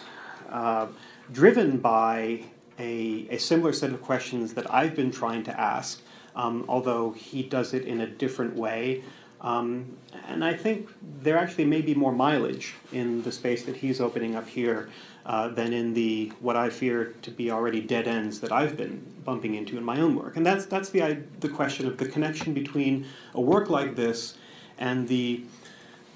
uh, 0.50 0.86
driven 1.32 1.78
by 1.78 2.44
a, 2.78 3.26
a 3.30 3.38
similar 3.38 3.72
set 3.72 3.90
of 3.90 4.02
questions 4.02 4.54
that 4.54 4.72
I've 4.72 4.94
been 4.94 5.10
trying 5.10 5.42
to 5.44 5.60
ask, 5.60 6.02
um, 6.36 6.64
although 6.68 7.12
he 7.12 7.42
does 7.42 7.72
it 7.72 7.84
in 7.84 8.00
a 8.02 8.06
different 8.06 8.54
way. 8.54 9.02
Um, 9.40 9.96
and 10.28 10.44
I 10.44 10.54
think 10.54 10.90
there 11.22 11.36
actually 11.36 11.64
may 11.64 11.80
be 11.80 11.94
more 11.94 12.12
mileage 12.12 12.74
in 12.92 13.22
the 13.22 13.32
space 13.32 13.64
that 13.64 13.76
he's 13.76 14.00
opening 14.00 14.36
up 14.36 14.46
here 14.46 14.90
uh, 15.24 15.48
than 15.48 15.72
in 15.72 15.94
the 15.94 16.32
what 16.40 16.56
I 16.56 16.68
fear 16.70 17.14
to 17.22 17.30
be 17.30 17.50
already 17.50 17.80
dead 17.80 18.06
ends 18.06 18.40
that 18.40 18.52
I've 18.52 18.76
been 18.76 19.04
bumping 19.24 19.54
into 19.54 19.76
in 19.78 19.84
my 19.84 20.00
own 20.00 20.14
work. 20.16 20.36
And 20.36 20.44
that's 20.44 20.66
that's 20.66 20.90
the 20.90 21.22
the 21.40 21.48
question 21.48 21.86
of 21.86 21.96
the 21.96 22.06
connection 22.06 22.52
between 22.52 23.06
a 23.34 23.40
work 23.40 23.70
like 23.70 23.96
this 23.96 24.36
and 24.78 25.08
the 25.08 25.44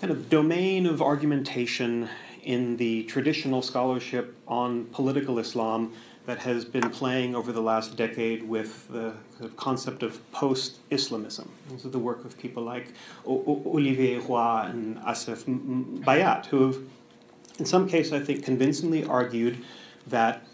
kind 0.01 0.11
of 0.11 0.29
domain 0.29 0.87
of 0.87 1.01
argumentation 1.01 2.09
in 2.43 2.77
the 2.77 3.03
traditional 3.05 3.63
scholarship 3.63 4.35
on 4.47 4.85
political 4.87 5.39
Islam 5.39 5.93
that 6.27 6.39
has 6.39 6.65
been 6.65 6.91
playing 6.91 7.35
over 7.35 7.53
the 7.53 7.61
last 7.63 7.97
decade 7.97 8.43
with 8.43 8.89
the 8.89 9.15
concept 9.57 10.03
of 10.03 10.31
post 10.33 10.79
Islamism. 10.91 11.49
This 11.71 11.85
is 11.85 11.93
the 11.93 11.99
work 11.99 12.25
of 12.25 12.37
people 12.39 12.63
like 12.63 12.93
Olivier 13.27 14.19
Roy 14.19 14.67
and 14.69 14.99
Asef 14.99 15.45
Bayat, 16.05 16.47
who 16.47 16.67
have, 16.67 16.83
in 17.59 17.65
some 17.65 17.89
cases, 17.89 18.13
I 18.13 18.21
think, 18.21 18.45
convincingly 18.45 19.05
argued 19.05 19.65
that 20.09 20.45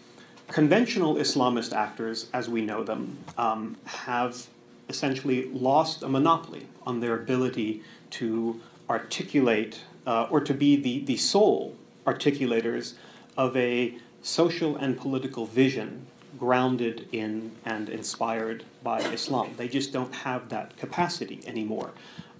conventional 0.47 1.15
Islamist 1.15 1.73
actors, 1.73 2.29
as 2.33 2.47
we 2.47 2.61
know 2.61 2.83
them, 2.83 3.17
um, 3.37 3.75
have 3.85 4.47
essentially 4.89 5.49
lost 5.49 6.03
a 6.03 6.07
monopoly 6.07 6.67
on 6.85 6.99
their 6.99 7.15
ability 7.15 7.81
to 8.11 8.61
articulate 8.93 9.81
uh, 10.05 10.27
or 10.29 10.39
to 10.39 10.53
be 10.53 10.75
the, 10.75 10.99
the 11.05 11.17
sole 11.17 11.75
articulators 12.05 12.93
of 13.35 13.57
a 13.57 13.95
social 14.21 14.77
and 14.77 14.97
political 14.97 15.45
vision 15.45 16.05
grounded 16.37 17.07
in 17.11 17.51
and 17.65 17.89
inspired 17.89 18.63
by 18.83 18.99
Islam. 19.17 19.53
They 19.57 19.67
just 19.67 19.91
don't 19.93 20.13
have 20.13 20.49
that 20.49 20.77
capacity 20.77 21.41
anymore. 21.45 21.91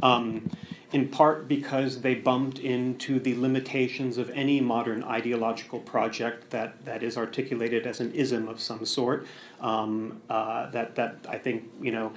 Um, 0.02 0.50
in 0.92 1.08
part 1.08 1.48
because 1.48 2.02
they 2.02 2.14
bumped 2.14 2.60
into 2.60 3.20
the 3.20 3.34
limitations 3.36 4.18
of 4.18 4.30
any 4.32 4.62
modern 4.62 5.04
ideological 5.04 5.80
project 5.80 6.52
that, 6.52 6.86
that 6.86 7.02
is 7.02 7.18
articulated 7.18 7.88
as 7.88 8.00
an 8.00 8.12
ism 8.14 8.48
of 8.48 8.60
some 8.60 8.86
sort. 8.86 9.26
Um, 9.60 10.22
uh, 10.30 10.70
that, 10.70 10.96
that 10.96 11.26
I 11.28 11.38
think, 11.40 11.64
you 11.82 11.92
know, 11.92 12.12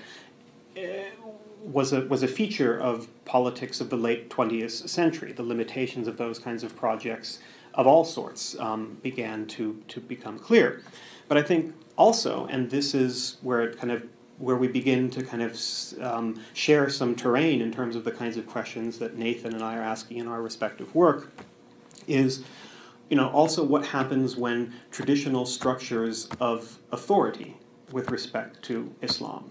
was 1.62 1.92
a, 1.92 2.02
was 2.02 2.22
a 2.22 2.28
feature 2.28 2.78
of 2.78 3.08
politics 3.24 3.80
of 3.80 3.90
the 3.90 3.96
late 3.96 4.30
20th 4.30 4.88
century, 4.88 5.32
the 5.32 5.42
limitations 5.42 6.06
of 6.06 6.16
those 6.16 6.38
kinds 6.38 6.62
of 6.62 6.76
projects 6.76 7.40
of 7.74 7.86
all 7.86 8.04
sorts 8.04 8.58
um, 8.58 8.98
began 9.02 9.46
to, 9.46 9.82
to 9.88 10.00
become 10.00 10.38
clear. 10.38 10.82
But 11.28 11.38
I 11.38 11.42
think 11.42 11.74
also, 11.96 12.46
and 12.46 12.70
this 12.70 12.94
is 12.94 13.36
where 13.42 13.62
it 13.62 13.78
kind 13.78 13.92
of 13.92 14.04
where 14.38 14.56
we 14.56 14.68
begin 14.68 15.08
to 15.10 15.22
kind 15.22 15.42
of 15.42 15.58
um, 16.02 16.38
share 16.52 16.90
some 16.90 17.14
terrain 17.14 17.62
in 17.62 17.72
terms 17.72 17.96
of 17.96 18.04
the 18.04 18.10
kinds 18.10 18.36
of 18.36 18.46
questions 18.46 18.98
that 18.98 19.16
Nathan 19.16 19.54
and 19.54 19.62
I 19.62 19.76
are 19.76 19.82
asking 19.82 20.18
in 20.18 20.28
our 20.28 20.42
respective 20.42 20.94
work, 20.94 21.32
is 22.06 22.44
you 23.08 23.16
know 23.16 23.30
also 23.30 23.64
what 23.64 23.86
happens 23.86 24.36
when 24.36 24.74
traditional 24.90 25.46
structures 25.46 26.28
of 26.38 26.78
authority 26.92 27.56
with 27.92 28.10
respect 28.10 28.62
to 28.64 28.94
Islam, 29.00 29.50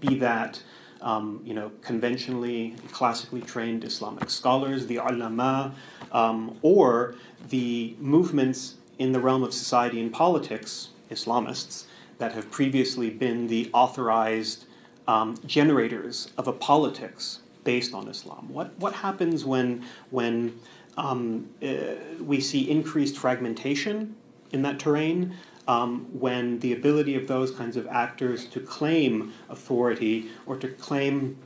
be 0.00 0.14
that 0.16 0.62
um, 1.02 1.40
you 1.44 1.54
know 1.54 1.70
conventionally 1.82 2.74
classically 2.92 3.40
trained 3.40 3.84
Islamic 3.84 4.30
scholars, 4.30 4.86
the 4.86 4.96
ulama, 4.96 5.74
um, 6.12 6.58
or 6.62 7.14
the 7.48 7.96
movements 7.98 8.74
in 8.98 9.12
the 9.12 9.20
realm 9.20 9.42
of 9.42 9.52
society 9.52 10.00
and 10.00 10.12
politics, 10.12 10.90
Islamists, 11.10 11.84
that 12.18 12.32
have 12.32 12.50
previously 12.50 13.10
been 13.10 13.48
the 13.48 13.68
authorized 13.72 14.64
um, 15.08 15.36
generators 15.44 16.30
of 16.38 16.46
a 16.46 16.52
politics 16.52 17.40
based 17.64 17.94
on 17.94 18.08
Islam. 18.08 18.48
What, 18.48 18.78
what 18.78 18.94
happens 18.94 19.44
when, 19.44 19.84
when 20.10 20.58
um, 20.96 21.48
uh, 21.62 21.94
we 22.20 22.40
see 22.40 22.70
increased 22.70 23.16
fragmentation 23.16 24.16
in 24.52 24.62
that 24.62 24.78
terrain? 24.78 25.34
Um, 25.68 26.06
when 26.12 26.58
the 26.58 26.72
ability 26.72 27.14
of 27.14 27.28
those 27.28 27.52
kinds 27.52 27.76
of 27.76 27.86
actors 27.86 28.46
to 28.46 28.58
claim 28.58 29.32
authority 29.48 30.28
or 30.44 30.56
to 30.56 30.66
claim 30.66 31.38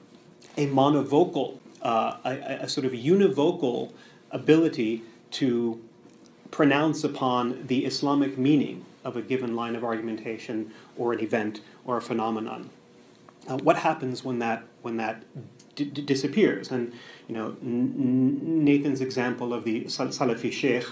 a 0.57 0.67
monovocal, 0.69 1.59
uh, 1.83 2.17
a, 2.25 2.61
a, 2.63 2.69
sort 2.69 2.87
of 2.87 2.93
univocal 2.93 3.93
ability 4.31 5.03
to 5.33 5.83
pronounce 6.51 7.05
upon 7.05 7.67
the 7.67 7.85
Islamic 7.85 8.39
meaning 8.39 8.87
of 9.05 9.17
a 9.17 9.23
given 9.23 9.55
line 9.55 9.77
of 9.77 9.85
argumentation 9.85 10.73
or 10.97 11.13
an 11.13 11.21
event 11.21 11.61
or 11.85 11.97
a 11.99 12.03
phenomenon. 12.03 12.71
Uh, 13.47 13.59
what 13.59 13.77
happens 13.77 14.25
when 14.25 14.39
that 14.41 14.65
when 14.83 14.97
that 14.97 15.23
d- 15.77 15.85
d- 15.85 16.03
disappears? 16.03 16.71
And 16.73 16.93
you 17.29 17.35
know 17.35 17.57
N- 17.63 18.65
Nathan's 18.65 19.01
example 19.01 19.55
of 19.55 19.65
the 19.65 19.85
Salafi 19.85 20.51
sheikh, 20.51 20.87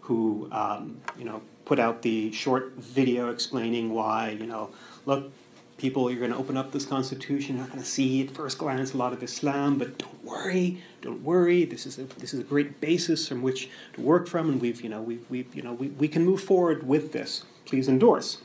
who 0.00 0.48
um, 0.50 1.00
you 1.16 1.24
know 1.24 1.42
put 1.72 1.78
out 1.78 2.02
the 2.02 2.30
short 2.32 2.72
video 2.76 3.30
explaining 3.30 3.94
why 3.94 4.30
you 4.40 4.46
know 4.46 4.68
look 5.06 5.32
people 5.78 6.10
you're 6.10 6.20
going 6.20 6.30
to 6.30 6.36
open 6.36 6.56
up 6.56 6.70
this 6.70 6.84
constitution 6.84 7.56
you're 7.56 7.64
not 7.64 7.72
going 7.72 7.82
to 7.82 7.88
see 7.88 8.22
at 8.22 8.30
first 8.30 8.58
glance 8.58 8.92
a 8.92 8.96
lot 8.96 9.12
of 9.14 9.22
islam 9.22 9.78
but 9.78 9.96
don't 9.96 10.22
worry 10.22 10.82
don't 11.02 11.22
worry. 11.22 11.64
This 11.64 11.84
is 11.84 11.98
a 11.98 12.04
this 12.04 12.32
is 12.32 12.40
a 12.40 12.44
great 12.44 12.80
basis 12.80 13.28
from 13.28 13.42
which 13.42 13.68
to 13.94 14.00
work 14.00 14.28
from 14.28 14.48
and 14.48 14.60
we've 14.60 14.80
you 14.80 14.88
know 14.88 15.02
we 15.02 15.18
we 15.28 15.46
you 15.52 15.62
know 15.62 15.74
we, 15.74 15.88
we 15.88 16.08
can 16.08 16.24
move 16.24 16.40
forward 16.40 16.86
with 16.86 17.12
this. 17.12 17.44
Please 17.66 17.88
endorse. 17.88 18.38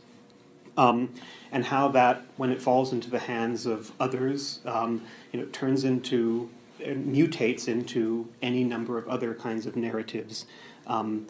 Um, 0.75 1.13
and 1.51 1.65
how 1.65 1.87
that 1.89 2.23
when 2.35 2.51
it 2.51 2.61
falls 2.61 2.91
into 2.91 3.09
the 3.09 3.19
hands 3.19 3.65
of 3.65 3.91
others 3.99 4.59
um, 4.65 5.03
you 5.31 5.39
know 5.39 5.45
turns 5.47 5.83
into 5.83 6.49
mutates 6.79 7.67
into 7.67 8.27
any 8.41 8.63
number 8.63 8.97
of 8.97 9.07
other 9.07 9.33
kinds 9.33 9.65
of 9.65 9.75
narratives 9.75 10.45
um, 10.85 11.27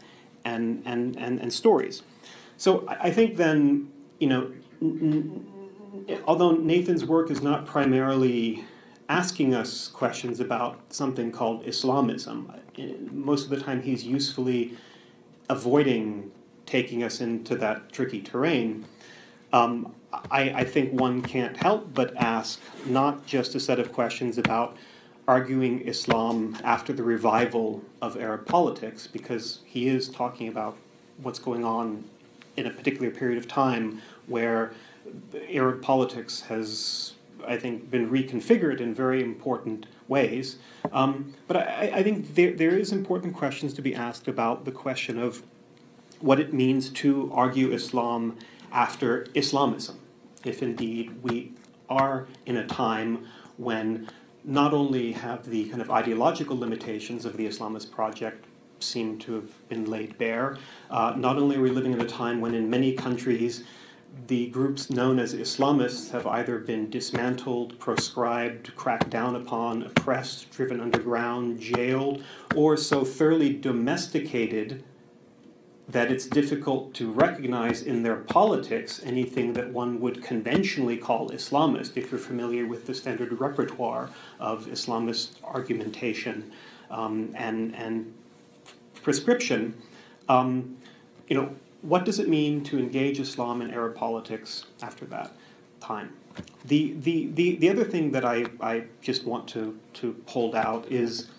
and, 0.48 0.82
and, 0.86 1.16
and, 1.18 1.40
and 1.40 1.52
stories. 1.52 2.04
So 2.58 2.86
I, 2.88 3.12
think 3.12 3.38
then 3.38 3.92
you 4.20 4.30
know 4.30 4.52
n- 4.82 5.46
n- 6.10 6.20
although 6.26 6.52
Nathan's 6.52 7.06
work 7.06 7.30
is 7.30 7.42
not 7.42 7.66
primarily 7.66 8.66
asking 9.10 9.54
us 9.54 9.88
questions 9.88 10.40
about 10.40 10.80
something 10.90 11.32
called 11.32 11.66
Islamism, 11.66 12.52
most 13.12 13.44
of 13.46 13.50
the 13.50 13.60
time 13.60 13.82
he's 13.82 14.04
usefully 14.04 14.78
avoiding 15.50 16.32
taking 16.66 17.04
us 17.04 17.22
into 17.22 17.56
that 17.56 17.92
tricky 17.92 18.22
terrain, 18.22 18.86
um, 19.54 19.94
I, 20.30 20.42
I 20.62 20.64
think 20.64 21.00
one 21.00 21.22
can't 21.22 21.56
help 21.56 21.94
but 21.94 22.16
ask 22.18 22.60
not 22.86 23.26
just 23.26 23.56
a 23.56 23.60
set 23.60 23.80
of 23.80 23.94
questions 23.94 24.38
about 24.38 24.76
arguing 25.28 25.82
Islam 25.82 26.58
after 26.64 26.94
the 26.94 27.04
revival 27.04 27.84
of 28.02 28.18
Arab 28.18 28.46
politics, 28.46 29.08
because 29.08 29.60
he 29.66 29.88
is 29.88 30.08
talking 30.08 30.48
about 30.48 30.78
what's 31.22 31.40
going 31.40 31.66
on 31.66 32.06
in 32.56 32.66
a 32.66 32.70
particular 32.70 33.12
period 33.12 33.38
of 33.38 33.48
time 33.48 34.02
where 34.28 34.72
Arab 35.50 35.82
politics 35.82 36.42
has, 36.42 37.14
I 37.46 37.58
think, 37.58 37.92
been 37.92 38.10
reconfigured 38.10 38.80
in 38.80 38.94
very 38.94 39.22
important 39.22 39.86
ways. 40.08 40.58
Um, 40.92 41.34
but 41.48 41.58
I, 41.58 41.92
I 41.96 42.04
think 42.04 42.36
there, 42.36 42.54
there 42.54 42.78
is 42.78 42.92
important 42.92 43.36
questions 43.36 43.74
to 43.74 43.82
be 43.82 43.94
asked 43.94 44.28
about 44.28 44.66
the 44.66 44.72
question 44.72 45.20
of 45.20 45.44
what 46.20 46.40
it 46.40 46.54
means 46.54 46.90
to 46.90 47.30
argue 47.34 47.72
Islam 47.72 48.38
after 48.72 49.28
Islamism, 49.34 50.00
if 50.44 50.64
indeed 50.64 51.22
we 51.22 51.52
are 51.90 52.28
in 52.46 52.58
a 52.58 52.66
time 52.66 53.28
when 53.58 54.10
not 54.48 54.74
only 54.74 55.12
have 55.12 55.50
the 55.50 55.66
kind 55.66 55.82
of 55.82 55.92
ideological 55.92 56.58
limitations 56.58 57.26
of 57.26 57.36
the 57.36 57.46
Islamist 57.46 57.92
project 57.92 58.46
seem 58.80 59.20
to 59.20 59.34
have 59.34 59.70
been 59.70 59.86
laid 59.86 60.18
bare, 60.18 60.58
uh, 60.90 61.14
not 61.18 61.38
only 61.38 61.58
are 61.58 61.62
we 61.62 61.70
living 61.70 61.92
in 61.92 62.00
a 62.00 62.08
time 62.08 62.40
when 62.40 62.56
in 62.56 62.70
many 62.70 62.94
countries 62.94 63.64
the 64.28 64.48
groups 64.48 64.90
known 64.90 65.20
as 65.20 65.36
Islamists 65.36 66.12
have 66.12 66.26
either 66.26 66.58
been 66.60 66.90
dismantled, 66.90 67.78
proscribed, 67.78 68.74
cracked 68.76 69.10
down 69.10 69.36
upon, 69.36 69.84
oppressed, 69.84 70.50
driven 70.50 70.80
underground, 70.80 71.60
jailed, 71.60 72.24
or 72.56 72.78
so 72.78 73.04
thoroughly 73.04 73.54
domesticated 73.54 74.82
that 75.90 76.12
it's 76.12 76.26
difficult 76.26 76.94
to 76.94 77.12
recognize 77.12 77.82
in 77.82 78.04
their 78.04 78.18
politics 78.18 79.02
anything 79.06 79.54
that 79.54 79.72
one 79.72 80.02
would 80.02 80.22
conventionally 80.22 80.98
call 80.98 81.30
Islamist, 81.30 81.96
if 81.96 82.12
you're 82.12 82.20
familiar 82.20 82.66
with 82.66 82.88
the 82.88 82.94
standard 82.94 83.32
repertoire 83.40 84.10
of 84.40 84.66
Islamist 84.66 85.42
argumentation 85.46 86.52
um, 86.92 87.32
and, 87.36 87.74
and 87.76 88.14
prescription. 89.02 89.82
Um, 90.28 90.78
you 91.30 91.38
know, 91.38 91.56
what 91.82 92.04
does 92.04 92.20
it 92.20 92.28
mean 92.28 92.64
to 92.66 92.78
engage 92.78 93.20
Islam 93.20 93.62
in 93.62 93.72
Arab 93.72 93.96
politics 93.96 94.66
after 94.82 95.06
that 95.06 95.32
time? 95.80 96.14
The, 96.66 96.94
the, 97.00 97.28
the, 97.28 97.56
the 97.56 97.70
other 97.70 97.86
thing 97.86 98.12
that 98.12 98.26
I, 98.26 98.46
I 98.60 98.86
just 99.02 99.26
want 99.26 99.48
to, 99.50 99.80
to 99.94 100.22
hold 100.26 100.54
out 100.54 100.92
is 100.92 101.30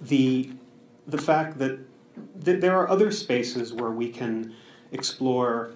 the, 0.00 0.50
the 1.06 1.18
fact 1.18 1.58
that 1.58 1.78
th- 2.44 2.60
there 2.60 2.76
are 2.76 2.88
other 2.88 3.10
spaces 3.10 3.72
where 3.72 3.90
we 3.90 4.08
can 4.08 4.54
explore 4.92 5.72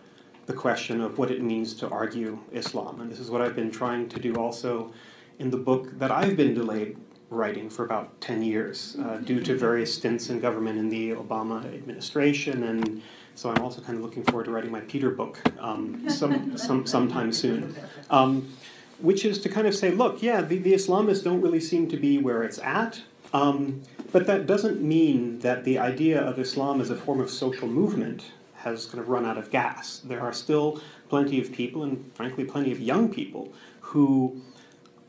the 0.46 0.52
question 0.52 1.00
of 1.00 1.18
what 1.18 1.30
it 1.30 1.42
means 1.42 1.74
to 1.74 1.88
argue 1.88 2.38
Islam. 2.52 3.00
And 3.00 3.10
this 3.10 3.20
is 3.20 3.30
what 3.30 3.40
I've 3.40 3.54
been 3.54 3.70
trying 3.70 4.08
to 4.08 4.18
do 4.18 4.34
also 4.34 4.92
in 5.38 5.50
the 5.50 5.56
book 5.56 5.98
that 5.98 6.10
I've 6.10 6.36
been 6.36 6.54
delayed 6.54 6.96
writing 7.30 7.70
for 7.70 7.84
about 7.84 8.20
10 8.20 8.42
years 8.42 8.96
uh, 9.00 9.18
due 9.18 9.40
to 9.40 9.56
various 9.56 9.94
stints 9.94 10.28
in 10.30 10.40
government 10.40 10.78
in 10.78 10.88
the 10.88 11.10
Obama 11.10 11.64
administration. 11.72 12.64
And 12.64 13.02
so 13.36 13.50
I'm 13.50 13.62
also 13.62 13.80
kind 13.80 13.96
of 13.96 14.04
looking 14.04 14.24
forward 14.24 14.44
to 14.46 14.50
writing 14.50 14.72
my 14.72 14.80
Peter 14.80 15.10
book 15.10 15.40
um, 15.60 16.10
some, 16.10 16.56
some, 16.58 16.84
sometime 16.86 17.32
soon. 17.32 17.76
Um, 18.10 18.52
which 18.98 19.24
is 19.24 19.40
to 19.40 19.48
kind 19.48 19.66
of 19.66 19.74
say, 19.74 19.90
look, 19.90 20.22
yeah, 20.22 20.42
the, 20.42 20.58
the 20.58 20.74
Islamists 20.74 21.24
don't 21.24 21.40
really 21.40 21.60
seem 21.60 21.88
to 21.88 21.96
be 21.96 22.18
where 22.18 22.42
it's 22.42 22.58
at. 22.58 23.00
Um, 23.32 23.82
but 24.12 24.26
that 24.26 24.46
doesn't 24.46 24.80
mean 24.80 25.40
that 25.40 25.64
the 25.64 25.78
idea 25.78 26.20
of 26.20 26.38
Islam 26.38 26.80
as 26.80 26.90
a 26.90 26.96
form 26.96 27.20
of 27.20 27.30
social 27.30 27.68
movement 27.68 28.32
has 28.56 28.86
kind 28.86 28.98
of 28.98 29.08
run 29.08 29.24
out 29.24 29.38
of 29.38 29.50
gas. 29.50 29.98
There 29.98 30.20
are 30.20 30.32
still 30.32 30.80
plenty 31.08 31.40
of 31.40 31.52
people, 31.52 31.82
and 31.82 32.10
frankly, 32.14 32.44
plenty 32.44 32.72
of 32.72 32.80
young 32.80 33.12
people, 33.12 33.52
who 33.80 34.42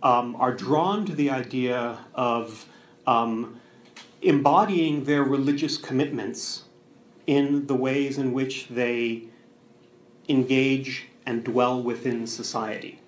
um, 0.03 0.35
are 0.37 0.53
drawn 0.53 1.05
to 1.05 1.15
the 1.15 1.29
idea 1.29 1.99
of 2.13 2.65
um, 3.05 3.59
embodying 4.21 5.03
their 5.05 5.23
religious 5.23 5.77
commitments 5.77 6.63
in 7.27 7.67
the 7.67 7.75
ways 7.75 8.17
in 8.17 8.33
which 8.33 8.67
they 8.69 9.23
engage 10.29 11.07
and 11.25 11.43
dwell 11.43 11.81
within 11.81 12.25
society. 12.25 12.99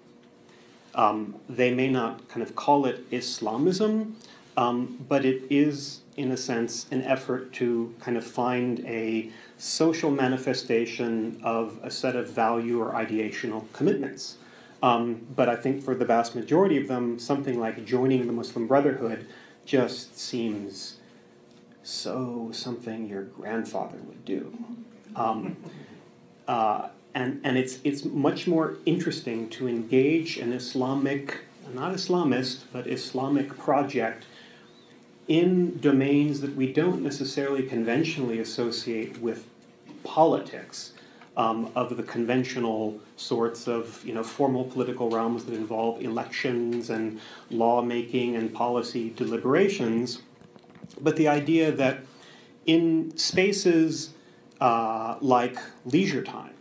Um, 0.95 1.35
they 1.49 1.73
may 1.73 1.89
not 1.89 2.27
kind 2.27 2.43
of 2.43 2.55
call 2.55 2.85
it 2.85 3.05
Islamism, 3.11 4.17
um, 4.55 5.05
but 5.07 5.25
it 5.25 5.43
is, 5.49 6.01
in 6.15 6.31
a 6.31 6.37
sense, 6.37 6.85
an 6.91 7.01
effort 7.03 7.53
to 7.53 7.93
kind 7.99 8.17
of 8.17 8.25
find 8.25 8.79
a 8.85 9.29
social 9.57 10.11
manifestation 10.11 11.39
of 11.43 11.79
a 11.83 11.89
set 11.89 12.15
of 12.15 12.29
value 12.29 12.81
or 12.81 12.91
ideational 12.91 13.71
commitments. 13.73 14.37
Um, 14.81 15.25
but 15.33 15.47
I 15.47 15.55
think 15.55 15.81
for 15.81 15.95
the 15.95 16.05
vast 16.05 16.35
majority 16.35 16.77
of 16.77 16.87
them, 16.87 17.17
something 17.17 17.59
like 17.59 17.85
joining 17.85 18.27
the 18.27 18.33
Muslim 18.33 18.67
Brotherhood 18.67 19.25
just 19.65 20.19
seems 20.19 20.97
so 21.83 22.49
something 22.51 23.07
your 23.07 23.23
grandfather 23.23 23.97
would 24.05 24.25
do. 24.25 24.53
Um, 25.15 25.57
uh, 26.47 26.89
and 27.13 27.39
and 27.43 27.57
it's, 27.57 27.79
it's 27.83 28.03
much 28.03 28.47
more 28.47 28.77
interesting 28.85 29.49
to 29.51 29.67
engage 29.67 30.37
an 30.37 30.51
Islamic, 30.51 31.41
not 31.73 31.93
Islamist, 31.93 32.63
but 32.73 32.87
Islamic 32.87 33.57
project 33.57 34.25
in 35.27 35.79
domains 35.79 36.41
that 36.41 36.55
we 36.55 36.71
don't 36.71 37.01
necessarily 37.01 37.63
conventionally 37.63 38.39
associate 38.39 39.19
with 39.19 39.47
politics. 40.03 40.93
Um, 41.35 41.71
of 41.75 41.97
the 41.97 42.03
conventional 42.03 42.99
sorts 43.15 43.67
of 43.67 44.05
you 44.05 44.13
know 44.13 44.21
formal 44.21 44.65
political 44.65 45.09
realms 45.09 45.45
that 45.45 45.55
involve 45.55 45.99
elections 45.99 46.91
and 46.91 47.19
lawmaking 47.49 48.35
and 48.35 48.53
policy 48.53 49.11
deliberations, 49.15 50.21
but 51.01 51.15
the 51.15 51.27
idea 51.27 51.71
that 51.71 52.01
in 52.67 53.17
spaces 53.17 54.11
uh, 54.61 55.17
like 55.21 55.57
leisure 55.85 56.23
time, 56.23 56.53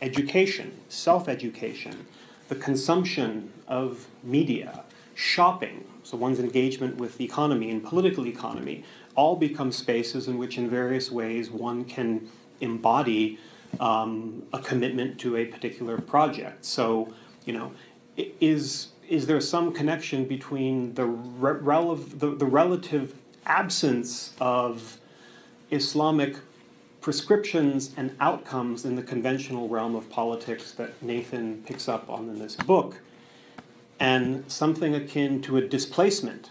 education, 0.00 0.78
self-education, 0.88 2.06
the 2.48 2.54
consumption 2.54 3.52
of 3.66 4.06
media, 4.22 4.84
shopping, 5.18 5.84
so 6.04 6.16
one's 6.16 6.38
engagement 6.38 6.96
with 6.96 7.18
the 7.18 7.24
economy 7.24 7.72
and 7.72 7.82
political 7.82 8.24
economy, 8.24 8.84
all 9.16 9.34
become 9.34 9.72
spaces 9.72 10.28
in 10.28 10.38
which, 10.38 10.56
in 10.56 10.70
various 10.70 11.10
ways, 11.10 11.50
one 11.50 11.84
can 11.84 12.28
embody 12.60 13.36
um, 13.80 14.44
a 14.52 14.60
commitment 14.60 15.18
to 15.18 15.36
a 15.36 15.44
particular 15.44 15.98
project. 15.98 16.64
So, 16.64 17.12
you 17.44 17.52
know, 17.52 17.72
is 18.16 18.88
is 19.08 19.26
there 19.26 19.40
some 19.40 19.72
connection 19.72 20.24
between 20.24 20.94
the 20.94 21.06
rel- 21.06 21.96
the, 21.96 22.36
the 22.36 22.46
relative 22.46 23.14
absence 23.44 24.34
of 24.40 25.00
Islamic 25.72 26.36
prescriptions 27.00 27.92
and 27.96 28.14
outcomes 28.20 28.84
in 28.84 28.94
the 28.94 29.02
conventional 29.02 29.68
realm 29.68 29.96
of 29.96 30.08
politics 30.10 30.70
that 30.72 31.02
Nathan 31.02 31.62
picks 31.66 31.88
up 31.88 32.08
on 32.08 32.28
in 32.28 32.38
this 32.38 32.54
book? 32.54 33.00
And 34.00 34.50
something 34.50 34.94
akin 34.94 35.42
to 35.42 35.56
a 35.56 35.60
displacement 35.60 36.50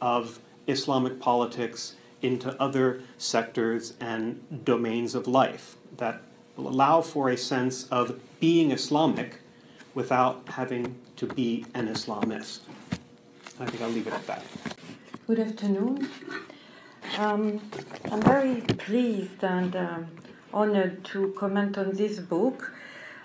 of 0.00 0.40
Islamic 0.66 1.20
politics 1.20 1.94
into 2.20 2.60
other 2.60 3.02
sectors 3.18 3.94
and 4.00 4.64
domains 4.64 5.14
of 5.14 5.26
life 5.26 5.76
that 5.96 6.22
will 6.56 6.68
allow 6.68 7.00
for 7.00 7.28
a 7.28 7.36
sense 7.36 7.88
of 7.88 8.20
being 8.40 8.70
Islamic 8.70 9.40
without 9.94 10.42
having 10.48 10.96
to 11.16 11.26
be 11.26 11.66
an 11.74 11.88
Islamist. 11.88 12.60
I 13.60 13.66
think 13.66 13.82
I'll 13.82 13.90
leave 13.90 14.06
it 14.06 14.12
at 14.12 14.26
that. 14.26 14.44
Good 15.26 15.40
afternoon. 15.40 16.08
Um, 17.18 17.60
I'm 18.10 18.22
very 18.22 18.60
pleased 18.60 19.42
and 19.44 19.74
um, 19.76 20.06
honored 20.52 21.04
to 21.06 21.34
comment 21.38 21.76
on 21.78 21.92
this 21.92 22.18
book. 22.18 22.72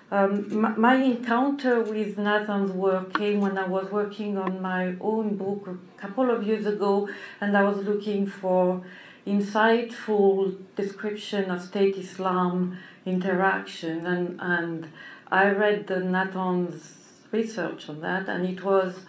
Um, 0.10 0.62
my, 0.62 0.70
my, 0.70 0.96
encounter 0.96 1.82
with 1.82 2.18
Nathan's 2.18 2.72
work 2.72 3.14
came 3.14 3.42
when 3.42 3.58
I 3.58 3.68
was 3.68 3.92
working 3.92 4.38
on 4.38 4.62
my 4.62 4.96
own 5.02 5.36
book 5.36 5.68
a 5.68 6.02
couple 6.02 6.32
of 6.32 6.48
years 6.48 6.66
ago, 6.66 7.10
and 7.42 7.58
I 7.58 7.64
was 7.64 7.86
looking 7.86 8.26
for 8.26 8.86
insightful 9.26 10.56
description 10.78 11.52
of 11.52 11.62
state 11.62 11.98
Islam 11.98 12.78
interaction, 13.06 14.06
and, 14.06 14.40
and 14.40 14.88
I 15.30 15.50
read 15.50 15.88
the 15.88 16.00
Nathan's 16.00 16.94
research 17.34 17.90
on 17.90 18.00
that, 18.00 18.30
and 18.30 18.48
it 18.48 18.64
was 18.64 19.02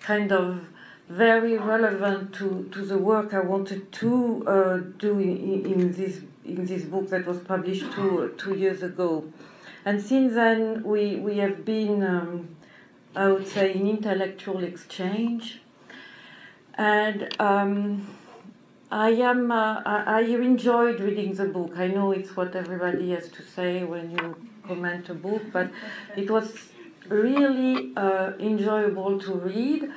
kind 0.00 0.32
of 0.32 0.64
very 1.08 1.56
relevant 1.56 2.34
to, 2.34 2.68
to 2.72 2.84
the 2.84 2.98
work 2.98 3.32
I 3.32 3.40
wanted 3.40 3.92
to 3.92 4.44
uh, 4.48 4.76
do 4.98 5.20
in, 5.20 5.66
in, 5.66 5.92
this 5.92 6.22
in 6.44 6.66
this 6.66 6.82
book 6.84 7.10
that 7.10 7.26
was 7.26 7.38
published 7.38 7.92
two 7.92 8.34
two 8.38 8.56
years 8.56 8.82
ago. 8.82 9.24
And 9.84 10.00
since 10.00 10.34
then, 10.34 10.84
we, 10.84 11.16
we 11.16 11.38
have 11.38 11.64
been, 11.64 12.02
um, 12.04 12.56
I 13.16 13.28
would 13.28 13.48
say, 13.48 13.74
in 13.74 13.88
intellectual 13.88 14.62
exchange. 14.62 15.60
And 16.74 17.34
um, 17.40 18.06
I 18.92 19.10
am. 19.10 19.50
Uh, 19.50 19.82
I, 19.84 20.04
I 20.06 20.20
enjoyed 20.20 21.00
reading 21.00 21.34
the 21.34 21.46
book. 21.46 21.72
I 21.76 21.88
know 21.88 22.12
it's 22.12 22.36
what 22.36 22.54
everybody 22.54 23.10
has 23.10 23.28
to 23.30 23.42
say 23.42 23.84
when 23.84 24.10
you 24.10 24.36
comment 24.66 25.08
a 25.08 25.14
book, 25.14 25.42
but 25.52 25.70
it 26.16 26.30
was 26.30 26.68
really 27.08 27.92
uh, 27.96 28.32
enjoyable 28.38 29.18
to 29.20 29.34
read 29.34 29.90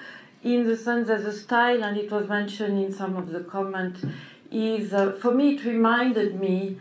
in 0.43 0.67
the 0.67 0.77
sense 0.77 1.07
that 1.07 1.23
the 1.23 1.33
style, 1.33 1.83
and 1.83 1.97
it 1.97 2.11
was 2.11 2.27
mentioned 2.27 2.83
in 2.83 2.93
some 2.93 3.15
of 3.15 3.31
the 3.31 3.41
comments, 3.41 4.05
is 4.51 4.93
uh, 4.93 5.11
for 5.11 5.33
me 5.33 5.55
it 5.55 5.65
reminded 5.65 6.39
me 6.39 6.77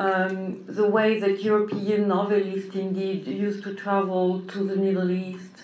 um, 0.00 0.64
the 0.66 0.88
way 0.88 1.20
that 1.20 1.42
European 1.42 2.08
novelists 2.08 2.74
indeed 2.74 3.26
used 3.26 3.62
to 3.64 3.74
travel 3.74 4.40
to 4.52 4.64
the 4.64 4.74
Middle 4.74 5.10
East 5.10 5.56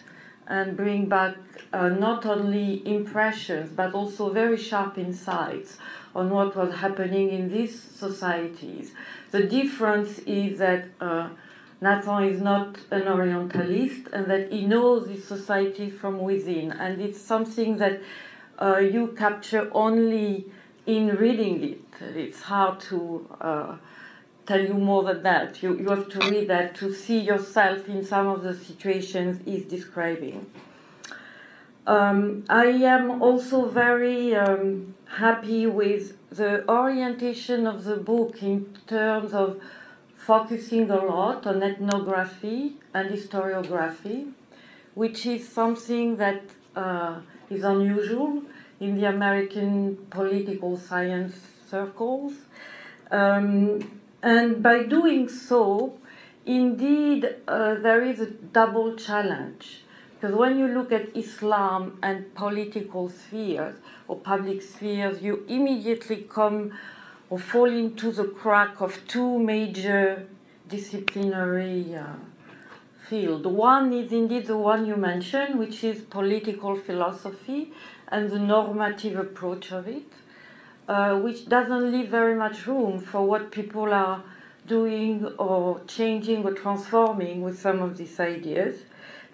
and 0.46 0.76
bring 0.76 1.06
back 1.06 1.36
uh, 1.72 1.88
not 1.88 2.26
only 2.26 2.86
impressions 2.86 3.70
but 3.74 3.94
also 3.94 4.30
very 4.30 4.58
sharp 4.58 4.98
insights 4.98 5.78
on 6.14 6.28
what 6.28 6.54
was 6.54 6.74
happening 6.74 7.30
in 7.30 7.50
these 7.50 7.80
societies. 7.80 8.92
The 9.30 9.44
difference 9.44 10.18
is 10.20 10.58
that 10.58 10.84
uh, 11.00 11.30
Nathan 11.80 12.24
is 12.24 12.42
not 12.42 12.76
an 12.90 13.08
Orientalist 13.08 14.08
and 14.12 14.26
that 14.30 14.52
he 14.52 14.66
knows 14.66 15.08
his 15.08 15.26
society 15.26 15.88
from 15.88 16.18
within, 16.18 16.72
and 16.72 17.00
it's 17.00 17.20
something 17.20 17.78
that 17.78 18.02
uh, 18.60 18.76
you 18.76 19.14
capture 19.16 19.70
only 19.72 20.46
in 20.84 21.16
reading 21.16 21.64
it. 21.64 21.80
It's 22.14 22.42
hard 22.42 22.80
to 22.88 23.26
uh, 23.40 23.76
tell 24.46 24.60
you 24.60 24.74
more 24.74 25.02
than 25.02 25.22
that. 25.22 25.62
You, 25.62 25.78
you 25.78 25.88
have 25.88 26.08
to 26.10 26.18
read 26.30 26.48
that 26.48 26.74
to 26.76 26.92
see 26.92 27.18
yourself 27.18 27.88
in 27.88 28.04
some 28.04 28.26
of 28.28 28.42
the 28.42 28.54
situations 28.54 29.40
he's 29.44 29.64
describing. 29.64 30.46
Um, 31.86 32.44
I 32.48 32.66
am 32.66 33.22
also 33.22 33.68
very 33.68 34.34
um, 34.34 34.94
happy 35.06 35.66
with 35.66 36.16
the 36.30 36.68
orientation 36.68 37.66
of 37.66 37.84
the 37.84 37.96
book 37.96 38.42
in 38.42 38.76
terms 38.86 39.32
of 39.32 39.60
focusing 40.16 40.90
a 40.90 40.96
lot 40.96 41.46
on 41.46 41.62
ethnography 41.62 42.74
and 42.92 43.10
historiography, 43.10 44.32
which 44.94 45.26
is 45.26 45.48
something 45.48 46.16
that 46.16 46.42
uh, 46.74 47.20
is 47.48 47.62
unusual 47.62 48.42
in 48.80 49.00
the 49.00 49.08
American 49.08 49.96
political 50.10 50.76
science 50.76 51.36
circles. 51.70 52.32
Um, 53.12 53.95
and 54.26 54.60
by 54.60 54.82
doing 54.82 55.28
so, 55.28 55.98
indeed, 56.44 57.28
uh, 57.46 57.74
there 57.76 58.02
is 58.02 58.18
a 58.18 58.26
double 58.26 58.96
challenge. 58.96 59.82
Because 60.14 60.34
when 60.34 60.58
you 60.58 60.66
look 60.66 60.90
at 60.90 61.16
Islam 61.16 62.00
and 62.02 62.34
political 62.34 63.08
spheres 63.08 63.76
or 64.08 64.16
public 64.16 64.62
spheres, 64.62 65.22
you 65.22 65.44
immediately 65.46 66.26
come 66.28 66.72
or 67.30 67.38
fall 67.38 67.70
into 67.70 68.10
the 68.10 68.24
crack 68.24 68.80
of 68.80 68.98
two 69.06 69.38
major 69.38 70.26
disciplinary 70.68 71.94
uh, 71.94 72.14
fields. 73.08 73.46
One 73.46 73.92
is 73.92 74.10
indeed 74.10 74.46
the 74.46 74.56
one 74.56 74.86
you 74.86 74.96
mentioned, 74.96 75.56
which 75.56 75.84
is 75.84 76.02
political 76.02 76.74
philosophy 76.74 77.72
and 78.08 78.28
the 78.28 78.40
normative 78.40 79.16
approach 79.16 79.70
of 79.70 79.86
it 79.86 80.10
uh, 80.88 81.18
which 81.18 81.48
doesn't 81.48 81.92
leave 81.92 82.08
very 82.08 82.34
much 82.34 82.66
room 82.66 83.00
for 83.00 83.26
what 83.26 83.50
people 83.50 83.92
are 83.92 84.22
doing 84.66 85.24
or 85.38 85.80
changing 85.86 86.44
or 86.44 86.52
transforming 86.52 87.42
with 87.42 87.58
some 87.58 87.80
of 87.80 87.96
these 87.96 88.18
ideas. 88.20 88.82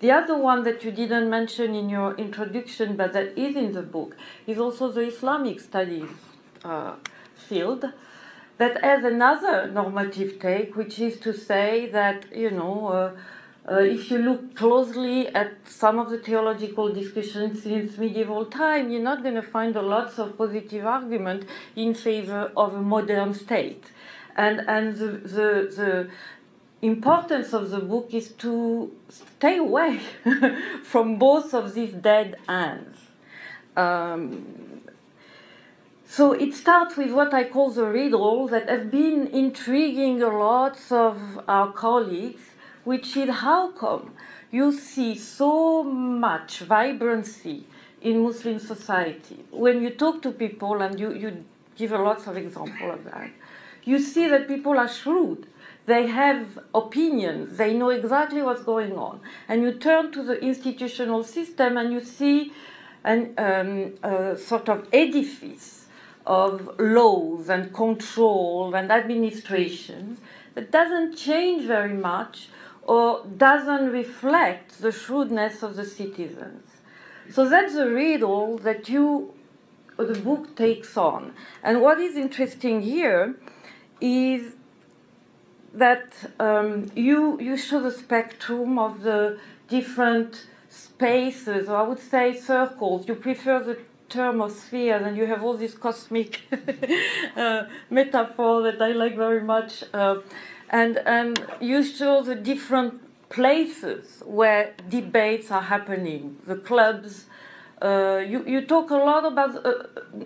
The 0.01 0.11
other 0.11 0.37
one 0.37 0.65
that 0.65 0.83
you 0.85 0.91
didn't 0.91 1.31
mention 1.31 1.75
in 1.75 1.89
your 1.89 2.15
introduction, 2.17 2.97
but 2.97 3.13
that 3.13 3.39
is 3.39 3.55
in 3.55 3.73
the 3.73 3.83
book, 3.83 4.17
is 4.47 4.59
also 4.59 4.91
the 4.91 5.03
Islamic 5.03 5.61
studies 5.61 6.11
uh, 6.65 6.95
field 7.35 7.85
that 8.59 8.83
has 8.83 9.05
another 9.05 9.71
normative 9.71 10.41
take, 10.41 10.77
which 10.77 10.99
is 10.99 11.19
to 11.21 11.33
say 11.33 11.89
that, 11.91 12.27
you 12.37 12.51
know, 12.51 12.89
uh, 12.89 13.13
uh, 13.71 13.77
if 13.77 14.11
you 14.11 14.19
look 14.19 14.57
closely 14.57 15.29
at 15.29 15.53
some 15.69 16.01
of 16.01 16.11
the 16.11 16.19
theological 16.19 16.93
discussions 16.93 17.63
since 17.63 17.97
medieval 17.97 18.47
time, 18.47 18.91
you're 18.91 19.03
not 19.03 19.23
going 19.23 19.37
to 19.37 19.43
find 19.43 19.77
a 19.77 19.83
lots 19.83 20.19
of 20.19 20.37
positive 20.37 20.85
argument 20.85 21.47
in 21.77 21.95
favor 21.95 22.51
of 22.57 22.75
a 22.75 22.83
modern 22.83 23.33
state. 23.35 23.85
And, 24.37 24.61
and 24.67 24.97
the, 24.97 25.07
the, 25.07 25.73
the 25.77 26.11
importance 26.83 27.53
of 27.53 27.71
the 27.71 27.79
book 27.79 28.13
is 28.13 28.33
to 28.33 28.91
stay 29.09 29.59
away 29.59 30.01
from 30.83 31.19
both 31.19 31.55
of 31.55 31.75
these 31.75 31.93
dead 31.93 32.37
ends. 32.49 32.99
Um, 33.77 34.83
so 36.05 36.33
it 36.33 36.53
starts 36.55 36.97
with 36.97 37.13
what 37.13 37.33
I 37.33 37.45
call 37.45 37.71
the 37.71 37.87
riddle 37.87 38.49
that 38.49 38.69
has 38.69 38.87
been 38.91 39.29
intriguing 39.29 40.21
a 40.21 40.37
lot 40.37 40.79
of 40.91 41.41
our 41.47 41.73
colleagues 41.73 42.43
which 42.85 43.17
is 43.17 43.31
how 43.31 43.71
come 43.73 44.15
you 44.51 44.73
see 44.73 45.17
so 45.17 45.83
much 45.83 46.61
vibrancy 46.61 47.65
in 48.01 48.23
Muslim 48.23 48.59
society. 48.59 49.45
When 49.51 49.83
you 49.83 49.91
talk 49.91 50.23
to 50.23 50.33
people, 50.33 50.83
and 50.83 50.99
you, 50.99 51.13
you 51.13 51.45
give 51.77 51.93
a 51.93 51.99
lot 51.99 52.27
of 52.27 52.37
examples 52.37 52.99
of 52.99 53.05
that, 53.05 53.31
you 53.85 53.99
see 53.99 54.29
that 54.29 54.49
people 54.49 54.79
are 54.79 54.89
shrewd. 54.89 55.47
They 55.87 56.07
have 56.07 56.59
opinions. 56.75 57.57
They 57.57 57.75
know 57.75 57.91
exactly 57.91 58.43
what's 58.43 58.63
going 58.63 58.93
on. 58.93 59.21
And 59.49 59.63
you 59.63 59.73
turn 59.73 60.13
to 60.13 60.23
the 60.23 60.39
institutional 60.41 61.25
system 61.25 61.77
and 61.77 61.93
you 61.93 62.01
see 62.01 62.53
an, 63.05 63.35
um, 63.39 63.95
a 64.03 64.37
sort 64.37 64.69
of 64.69 64.87
edifice 64.93 65.87
of 66.25 66.79
laws 66.79 67.49
and 67.49 67.75
control 67.75 68.75
and 68.75 68.93
administration 68.93 70.19
that 70.55 70.71
doesn't 70.71 71.17
change 71.17 71.67
very 71.67 71.95
much 71.95 72.49
or 72.83 73.25
doesn't 73.37 73.91
reflect 73.91 74.81
the 74.81 74.93
shrewdness 74.93 75.63
of 75.63 75.77
the 75.77 75.85
citizens. 75.85 76.67
So 77.31 77.49
that's 77.49 77.75
the 77.75 77.89
riddle 77.89 78.59
that 78.59 78.89
you, 78.89 79.35
the 79.97 80.19
book 80.19 80.57
takes 80.57 80.97
on. 80.97 81.35
And 81.63 81.81
what 81.81 82.01
is 82.01 82.17
interesting 82.17 82.83
here 82.83 83.37
is 84.01 84.55
that 85.73 86.13
um, 86.39 86.91
you, 86.95 87.41
you 87.41 87.57
show 87.57 87.81
the 87.81 87.91
spectrum 87.91 88.79
of 88.79 89.03
the 89.03 89.39
different 89.69 90.47
spaces, 90.69 91.69
or 91.69 91.77
I 91.77 91.83
would 91.83 92.01
say 92.01 92.39
circles. 92.39 93.09
You 93.09 93.15
prefer 93.15 93.63
the 93.63 93.79
term 94.09 94.41
of 94.43 94.53
spheres, 94.53 95.07
and 95.07 95.17
you 95.17 95.27
have 95.27 95.43
all 95.43 95.57
this 95.57 95.75
cosmic 95.75 96.43
uh, 97.37 97.65
metaphor 97.89 98.63
that 98.63 98.83
I 98.83 98.93
like 98.93 99.17
very 99.17 99.43
much. 99.43 99.85
Uh, 99.95 100.17
and, 100.73 100.99
and 101.07 101.45
you 101.61 101.85
show 101.85 102.23
the 102.23 102.35
different 102.35 103.01
places 103.29 104.23
where 104.25 104.75
debates 104.89 105.51
are 105.51 105.63
happening, 105.63 106.39
the 106.47 106.57
clubs. 106.57 107.27
Uh, 107.81 108.23
you, 108.27 108.45
you 108.47 108.65
talk 108.65 108.91
a 108.91 108.97
lot 108.97 109.25
about, 109.25 109.67
uh, 109.67 109.73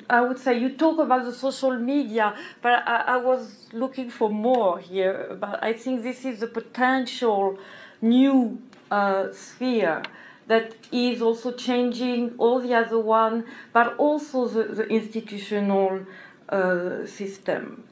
I 0.09 0.21
would 0.21 0.39
say, 0.39 0.59
you 0.59 0.71
talk 0.77 0.99
about 0.99 1.25
the 1.25 1.33
social 1.33 1.77
media, 1.79 2.37
but 2.63 2.87
I, 2.87 3.15
I 3.15 3.17
was 3.17 3.69
looking 3.73 4.11
for 4.11 4.29
more 4.29 4.79
here. 4.79 5.37
But 5.41 5.63
I 5.63 5.73
think 5.73 6.03
this 6.03 6.25
is 6.25 6.43
a 6.43 6.47
potential 6.47 7.59
new 8.03 8.61
uh, 8.91 9.33
sphere 9.33 10.03
that 10.49 10.75
is 10.93 11.23
also 11.23 11.53
changing 11.53 12.35
all 12.39 12.61
the 12.61 12.75
other 12.75 13.01
one, 13.01 13.45
but 13.73 13.97
also 13.97 14.47
the, 14.47 14.65
the 14.65 14.87
institutional 14.89 16.07
uh, 16.51 17.05
system. 17.07 17.85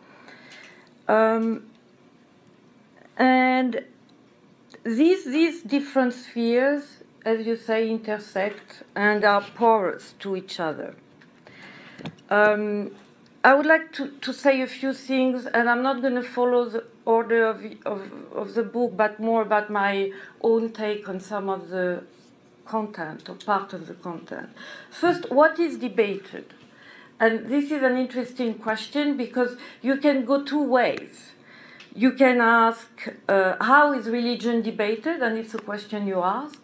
Um, 1.08 1.64
and 3.16 3.84
these, 4.84 5.24
these 5.24 5.62
different 5.62 6.12
spheres, 6.12 6.98
as 7.24 7.46
you 7.46 7.56
say, 7.56 7.88
intersect 7.88 8.82
and 8.94 9.24
are 9.24 9.40
porous 9.40 10.14
to 10.20 10.36
each 10.36 10.60
other. 10.60 10.94
Um, 12.28 12.90
I 13.42 13.54
would 13.54 13.66
like 13.66 13.92
to, 13.92 14.10
to 14.10 14.32
say 14.32 14.62
a 14.62 14.66
few 14.66 14.92
things, 14.92 15.46
and 15.46 15.68
I'm 15.68 15.82
not 15.82 16.00
going 16.00 16.14
to 16.14 16.22
follow 16.22 16.68
the 16.68 16.84
order 17.04 17.46
of, 17.46 17.64
of, 17.84 18.10
of 18.32 18.54
the 18.54 18.62
book, 18.62 18.96
but 18.96 19.20
more 19.20 19.42
about 19.42 19.70
my 19.70 20.10
own 20.42 20.72
take 20.72 21.08
on 21.08 21.20
some 21.20 21.48
of 21.48 21.68
the 21.68 22.04
content 22.64 23.28
or 23.28 23.34
part 23.34 23.72
of 23.72 23.86
the 23.86 23.94
content. 23.94 24.48
First, 24.90 25.30
what 25.30 25.58
is 25.58 25.76
debated? 25.76 26.54
And 27.20 27.46
this 27.46 27.70
is 27.70 27.82
an 27.82 27.96
interesting 27.96 28.54
question 28.54 29.16
because 29.16 29.56
you 29.82 29.98
can 29.98 30.24
go 30.24 30.42
two 30.42 30.62
ways 30.62 31.33
you 31.94 32.12
can 32.12 32.40
ask 32.40 33.08
uh, 33.28 33.56
how 33.60 33.92
is 33.92 34.06
religion 34.06 34.62
debated, 34.62 35.22
and 35.22 35.38
it's 35.38 35.54
a 35.54 35.58
question 35.58 36.06
you 36.06 36.20
ask. 36.20 36.58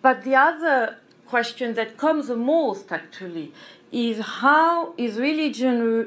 But 0.00 0.24
the 0.24 0.34
other 0.36 0.96
question 1.26 1.74
that 1.74 1.98
comes 1.98 2.28
the 2.28 2.36
most 2.36 2.90
actually 2.90 3.52
is 3.92 4.20
how 4.20 4.94
is 4.96 5.18
religion 5.18 5.82
re- 5.82 6.06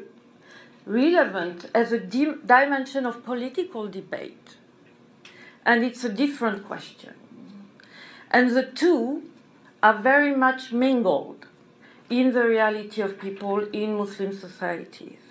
relevant 0.85 1.69
as 1.73 1.91
a 1.91 1.99
di- 1.99 2.35
dimension 2.45 3.05
of 3.05 3.23
political 3.23 3.87
debate? 3.87 4.55
And 5.65 5.83
it's 5.83 6.03
a 6.03 6.09
different 6.09 6.65
question. 6.65 7.13
And 8.31 8.51
the 8.51 8.63
two 8.63 9.23
are 9.83 9.97
very 9.97 10.35
much 10.35 10.71
mingled 10.71 11.45
in 12.09 12.31
the 12.33 12.43
reality 12.43 13.01
of 13.01 13.19
people 13.19 13.59
in 13.71 13.97
Muslim 13.97 14.33
societies. 14.33 15.26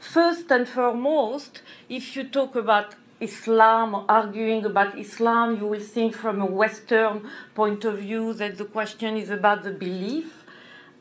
First 0.00 0.50
and 0.52 0.68
foremost, 0.68 1.62
if 1.88 2.14
you 2.14 2.24
talk 2.24 2.54
about 2.54 2.94
Islam 3.20 3.94
or 3.94 4.04
arguing 4.08 4.64
about 4.64 4.96
Islam, 4.96 5.56
you 5.56 5.66
will 5.66 5.80
think 5.80 6.14
from 6.14 6.40
a 6.40 6.46
Western 6.46 7.28
point 7.56 7.84
of 7.84 7.98
view 7.98 8.32
that 8.34 8.58
the 8.58 8.64
question 8.64 9.16
is 9.16 9.28
about 9.28 9.64
the 9.64 9.72
belief. 9.72 10.44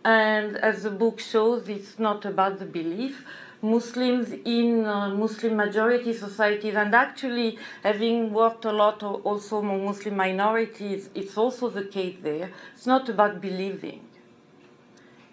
And 0.03 0.57
as 0.57 0.81
the 0.83 0.89
book 0.89 1.19
shows, 1.19 1.69
it's 1.69 1.99
not 1.99 2.25
about 2.25 2.57
the 2.57 2.65
belief. 2.65 3.23
Muslims 3.61 4.31
in 4.45 4.85
uh, 4.85 5.09
Muslim 5.09 5.55
majority 5.55 6.13
societies, 6.13 6.75
and 6.75 6.93
actually 6.95 7.57
having 7.83 8.33
worked 8.33 8.65
a 8.65 8.71
lot 8.71 9.01
also 9.03 9.59
among 9.59 9.85
Muslim 9.85 10.15
minorities, 10.15 11.09
it's 11.13 11.37
also 11.37 11.69
the 11.69 11.83
case 11.83 12.17
there. 12.21 12.51
It's 12.73 12.85
not 12.85 13.09
about 13.09 13.41
believing, 13.41 14.01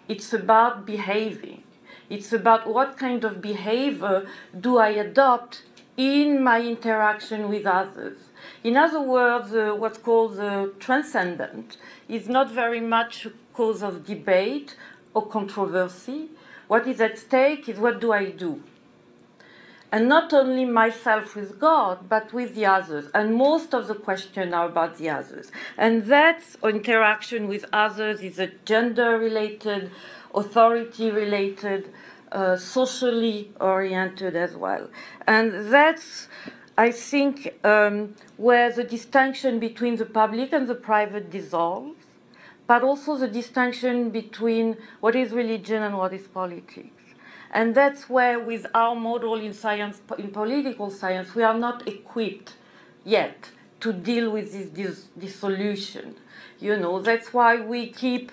it's 0.07 0.33
about 0.33 0.85
behaving. 0.85 1.64
It's 2.09 2.31
about 2.31 2.67
what 2.67 2.97
kind 2.97 3.23
of 3.23 3.41
behavior 3.41 4.27
do 4.59 4.77
I 4.77 4.89
adopt 4.89 5.63
in 5.97 6.43
my 6.43 6.61
interaction 6.61 7.49
with 7.49 7.65
others. 7.65 8.17
In 8.63 8.77
other 8.77 9.01
words, 9.01 9.53
uh, 9.53 9.73
what's 9.77 9.97
called 9.97 10.37
the 10.37 10.73
transcendent 10.79 11.77
is 12.07 12.27
not 12.27 12.51
very 12.51 12.81
much 12.81 13.25
a 13.25 13.31
cause 13.53 13.81
of 13.81 14.05
debate 14.05 14.75
or 15.13 15.25
controversy. 15.25 16.29
What 16.67 16.87
is 16.87 16.99
at 16.99 17.17
stake 17.17 17.69
is 17.69 17.79
what 17.79 18.01
do 18.01 18.11
I 18.11 18.31
do? 18.31 18.61
And 19.91 20.09
not 20.09 20.33
only 20.33 20.65
myself 20.65 21.35
with 21.35 21.57
God, 21.57 22.09
but 22.09 22.33
with 22.33 22.53
the 22.55 22.65
others. 22.65 23.05
And 23.13 23.35
most 23.35 23.73
of 23.73 23.87
the 23.87 23.95
questions 23.95 24.53
are 24.53 24.65
about 24.65 24.97
the 24.97 25.09
others. 25.09 25.51
And 25.77 26.05
that 26.05 26.43
interaction 26.63 27.47
with 27.47 27.65
others 27.71 28.21
is 28.21 28.37
a 28.37 28.47
gender 28.65 29.17
related, 29.17 29.91
authority 30.35 31.09
related, 31.11 31.89
uh, 32.31 32.57
socially 32.57 33.51
oriented 33.59 34.35
as 34.35 34.55
well. 34.55 34.89
And 35.25 35.73
that's, 35.73 36.27
I 36.77 36.91
think, 36.91 37.55
um, 37.63 38.15
where 38.37 38.71
the 38.71 38.83
distinction 38.83 39.59
between 39.59 39.95
the 39.95 40.05
public 40.05 40.53
and 40.53 40.67
the 40.67 40.75
private 40.75 41.31
dissolves, 41.31 41.95
but 42.67 42.83
also 42.83 43.17
the 43.17 43.27
distinction 43.27 44.09
between 44.09 44.77
what 44.99 45.15
is 45.15 45.31
religion 45.31 45.83
and 45.83 45.97
what 45.97 46.13
is 46.13 46.27
politics. 46.27 46.91
And 47.51 47.73
that's 47.73 48.09
where, 48.09 48.39
with 48.39 48.65
our 48.73 48.95
model 48.95 49.35
in 49.35 49.53
science, 49.53 50.01
in 50.17 50.31
political 50.31 50.89
science, 50.89 51.33
we 51.35 51.43
are 51.43 51.57
not 51.57 51.87
equipped 51.87 52.55
yet 53.05 53.51
to 53.79 53.93
deal 53.93 54.29
with 54.31 54.51
this, 54.51 54.69
this 54.71 55.03
dissolution. 55.17 56.15
You 56.59 56.75
know, 56.77 57.01
that's 57.01 57.33
why 57.33 57.61
we 57.61 57.87
keep 57.87 58.31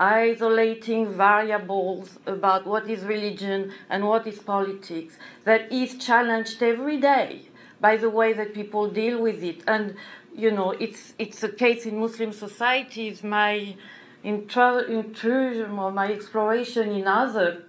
isolating 0.00 1.12
variables 1.12 2.18
about 2.26 2.66
what 2.66 2.88
is 2.88 3.04
religion 3.04 3.72
and 3.88 4.06
what 4.06 4.26
is 4.26 4.38
politics 4.38 5.16
that 5.44 5.70
is 5.72 5.96
challenged 5.98 6.62
every 6.62 6.98
day 6.98 7.48
by 7.80 7.96
the 7.96 8.10
way 8.10 8.32
that 8.32 8.54
people 8.54 8.88
deal 8.90 9.20
with 9.20 9.42
it. 9.42 9.62
And, 9.66 9.94
you 10.34 10.50
know, 10.50 10.70
it's, 10.72 11.14
it's 11.18 11.42
a 11.42 11.48
case 11.48 11.86
in 11.86 11.98
Muslim 12.00 12.32
societies. 12.32 13.22
My 13.22 13.76
intrusion 14.22 15.78
or 15.78 15.92
my 15.92 16.10
exploration 16.10 16.90
in 16.90 17.06
other 17.06 17.64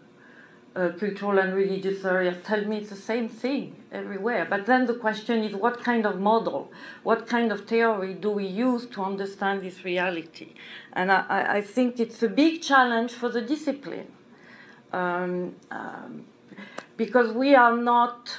uh, 0.76 0.90
cultural 1.00 1.40
and 1.40 1.54
religious 1.54 2.04
areas 2.04 2.36
tell 2.44 2.64
me 2.66 2.78
it's 2.78 2.90
the 2.90 2.96
same 2.96 3.30
thing 3.30 3.76
everywhere. 3.92 4.46
But 4.50 4.66
then 4.66 4.86
the 4.86 4.94
question 4.94 5.44
is 5.44 5.56
what 5.56 5.84
kind 5.84 6.06
of 6.06 6.20
model, 6.20 6.72
what 7.04 7.28
kind 7.28 7.52
of 7.52 7.66
theory 7.66 8.14
do 8.14 8.30
we 8.30 8.46
use 8.46 8.86
to 8.88 9.04
understand 9.04 9.62
this 9.62 9.86
reality? 9.86 10.54
And 10.94 11.12
I, 11.12 11.58
I 11.58 11.62
think 11.62 12.00
it's 12.00 12.22
a 12.24 12.30
big 12.30 12.62
challenge 12.62 13.14
for 13.14 13.30
the 13.30 13.42
discipline 13.42 14.12
um, 14.92 15.56
um, 15.72 16.26
because 16.98 17.32
we 17.32 17.56
are 17.56 17.76
not 17.76 18.38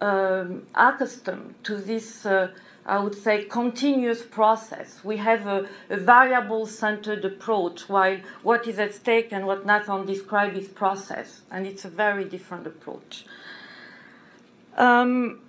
um, 0.00 0.66
accustomed 0.74 1.54
to 1.64 1.76
this. 1.76 2.26
Uh, 2.26 2.48
I 2.86 3.00
would 3.00 3.16
say, 3.16 3.42
continuous 3.42 4.22
process. 4.22 5.00
We 5.02 5.16
have 5.16 5.46
a, 5.46 5.68
a 5.90 5.96
variable 5.96 6.66
centered 6.66 7.24
approach, 7.24 7.88
while 7.88 8.18
what 8.44 8.68
is 8.68 8.78
at 8.78 8.94
stake 8.94 9.32
and 9.32 9.44
what 9.44 9.66
Nathan 9.66 10.06
described 10.06 10.56
is 10.56 10.68
process, 10.68 11.40
and 11.50 11.66
it's 11.66 11.84
a 11.84 11.88
very 11.88 12.24
different 12.24 12.64
approach. 12.64 13.26
Um, 14.76 15.40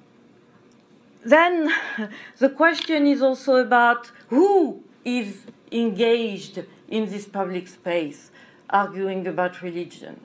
then 1.24 1.72
the 2.40 2.50
question 2.50 3.06
is 3.06 3.22
also 3.22 3.58
about 3.58 4.12
who 4.30 4.84
is 5.06 5.46
engaged 5.72 6.64
in 6.88 7.10
this 7.10 7.28
public 7.28 7.68
space, 7.68 8.32
arguing 8.72 9.28
about 9.28 9.62
religion. 9.62 10.22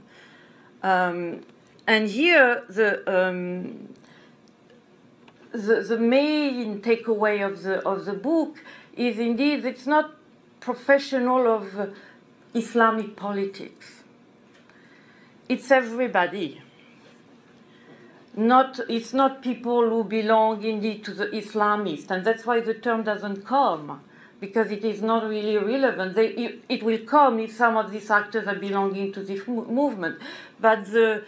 Um, 0.83 1.43
and 1.87 2.09
here, 2.09 2.63
the 2.69 3.03
um, 3.07 3.89
the, 5.53 5.85
the 5.87 5.99
main 5.99 6.81
takeaway 6.81 7.47
of 7.47 7.63
the, 7.63 7.87
of 7.87 8.05
the 8.05 8.15
book 8.15 8.59
is 8.97 9.19
indeed 9.19 9.65
it's 9.65 9.87
not 9.87 10.15
professional 10.61 11.47
of 11.47 11.95
Islamic 12.55 13.17
politics. 13.17 14.03
It's 15.49 15.71
everybody. 15.71 16.63
Not, 18.35 18.81
it's 18.89 19.13
not 19.13 19.43
people 19.43 19.89
who 19.91 20.05
belong 20.05 20.63
indeed 20.63 21.05
to 21.05 21.13
the 21.13 21.27
Islamists, 21.27 22.11
and 22.11 22.25
that's 22.25 22.47
why 22.47 22.61
the 22.61 22.73
term 22.73 23.03
doesn't 23.03 23.45
come, 23.45 24.01
because 24.41 24.71
it 24.71 24.85
is 24.85 25.03
not 25.03 25.29
really 25.29 25.59
relevant. 25.59 26.15
They, 26.15 26.29
it, 26.29 26.65
it 26.69 26.83
will 26.83 27.01
come 27.01 27.41
if 27.41 27.53
some 27.53 27.77
of 27.77 27.91
these 27.91 28.11
actors 28.11 28.47
are 28.47 28.55
belonging 28.55 29.13
to 29.13 29.23
this 29.23 29.47
movement, 29.47 30.19
but 30.59 30.87
the, 30.87 31.25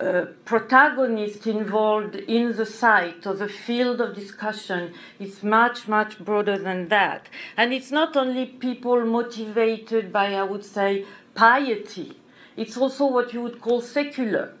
uh, 0.00 0.26
protagonist 0.44 1.46
involved 1.46 2.16
in 2.16 2.56
the 2.56 2.66
site 2.66 3.26
or 3.26 3.34
the 3.34 3.48
field 3.48 4.00
of 4.00 4.14
discussion 4.14 4.92
is 5.18 5.42
much, 5.42 5.88
much 5.88 6.18
broader 6.18 6.58
than 6.58 6.88
that. 6.88 7.28
And 7.56 7.72
it's 7.72 7.90
not 7.90 8.16
only 8.16 8.46
people 8.46 9.04
motivated 9.04 10.12
by, 10.12 10.34
I 10.34 10.42
would 10.42 10.64
say, 10.64 11.04
piety, 11.34 12.18
it's 12.56 12.76
also 12.76 13.06
what 13.06 13.32
you 13.32 13.42
would 13.42 13.60
call 13.60 13.80
secular 13.80 14.52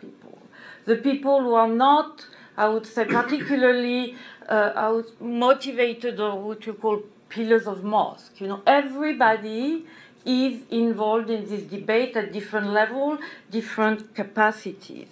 people. 0.00 0.38
The 0.84 0.96
people 0.96 1.40
who 1.42 1.54
are 1.54 1.68
not, 1.68 2.26
I 2.56 2.68
would 2.68 2.86
say, 2.86 3.04
particularly 3.04 4.16
uh, 4.48 5.02
motivated 5.20 6.20
or 6.20 6.40
what 6.40 6.66
you 6.66 6.74
call 6.74 7.02
pillars 7.28 7.66
of 7.66 7.84
mosque. 7.84 8.40
You 8.40 8.48
know, 8.48 8.62
everybody 8.66 9.86
is 10.24 10.62
involved 10.70 11.30
in 11.30 11.48
this 11.48 11.62
debate 11.62 12.16
at 12.16 12.32
different 12.32 12.68
level, 12.68 13.18
different 13.50 14.14
capacities. 14.14 15.08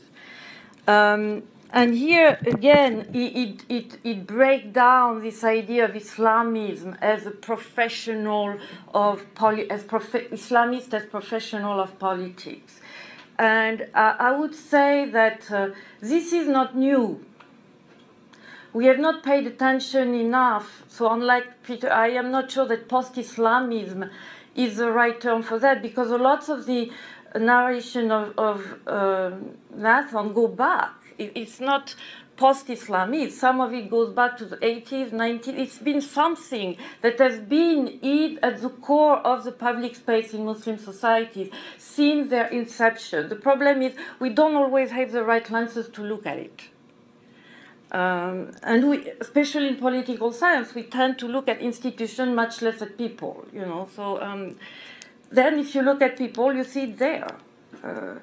Um, 0.86 1.42
and 1.70 1.94
here 1.94 2.38
again, 2.46 3.10
it, 3.12 3.64
it, 3.68 3.98
it 4.02 4.26
breaks 4.26 4.68
down 4.72 5.22
this 5.22 5.44
idea 5.44 5.84
of 5.84 5.94
Islamism 5.94 6.96
as 7.02 7.26
a 7.26 7.30
professional 7.30 8.58
of 8.94 9.22
poli- 9.34 9.70
as 9.70 9.82
prof- 9.82 10.30
Islamist 10.30 10.94
as 10.94 11.04
professional 11.04 11.78
of 11.78 11.98
politics. 11.98 12.80
And 13.38 13.82
uh, 13.94 14.16
I 14.18 14.32
would 14.32 14.54
say 14.54 15.04
that 15.10 15.50
uh, 15.50 15.70
this 16.00 16.32
is 16.32 16.48
not 16.48 16.74
new. 16.74 17.24
We 18.72 18.86
have 18.86 18.98
not 18.98 19.22
paid 19.22 19.46
attention 19.46 20.14
enough. 20.14 20.84
So, 20.88 21.10
unlike 21.10 21.62
Peter, 21.62 21.90
I 21.92 22.08
am 22.08 22.30
not 22.30 22.50
sure 22.50 22.66
that 22.66 22.88
post 22.88 23.16
Islamism 23.18 24.10
is 24.54 24.76
the 24.76 24.90
right 24.90 25.20
term 25.20 25.42
for 25.42 25.58
that 25.58 25.82
because 25.82 26.10
a 26.10 26.18
lot 26.18 26.48
of 26.48 26.66
the 26.66 26.90
narration 27.36 28.10
of, 28.10 28.38
of 28.38 28.78
uh, 28.86 29.30
Nathan 29.74 30.32
go 30.32 30.48
back. 30.48 30.92
It, 31.18 31.32
it's 31.34 31.60
not 31.60 31.94
post-Islami. 32.36 33.30
Some 33.30 33.60
of 33.60 33.74
it 33.74 33.90
goes 33.90 34.14
back 34.14 34.36
to 34.38 34.44
the 34.46 34.56
80s, 34.58 35.10
90s. 35.10 35.48
It's 35.48 35.78
been 35.78 36.00
something 36.00 36.76
that 37.02 37.18
has 37.18 37.40
been 37.40 38.38
at 38.42 38.62
the 38.62 38.70
core 38.70 39.18
of 39.18 39.44
the 39.44 39.52
public 39.52 39.96
space 39.96 40.32
in 40.32 40.44
Muslim 40.44 40.78
societies 40.78 41.50
since 41.76 42.30
their 42.30 42.46
inception. 42.46 43.28
The 43.28 43.36
problem 43.36 43.82
is 43.82 43.94
we 44.20 44.30
don't 44.30 44.54
always 44.54 44.92
have 44.92 45.10
the 45.10 45.24
right 45.24 45.48
lenses 45.50 45.88
to 45.90 46.02
look 46.02 46.26
at 46.26 46.38
it. 46.38 46.62
Um, 47.90 48.52
and 48.62 48.90
we, 48.90 49.10
especially 49.20 49.68
in 49.68 49.76
political 49.76 50.32
science, 50.32 50.74
we 50.74 50.82
tend 50.82 51.18
to 51.20 51.26
look 51.26 51.48
at 51.48 51.60
institutions 51.60 52.34
much 52.34 52.60
less 52.60 52.82
at 52.82 52.98
people, 52.98 53.46
you 53.52 53.62
know. 53.62 53.88
So 53.94 54.20
um, 54.20 54.56
then 55.30 55.58
if 55.58 55.74
you 55.74 55.82
look 55.82 56.02
at 56.02 56.18
people, 56.18 56.52
you 56.52 56.64
see 56.64 56.82
it 56.82 56.98
there. 56.98 57.36
Uh, 57.82 58.16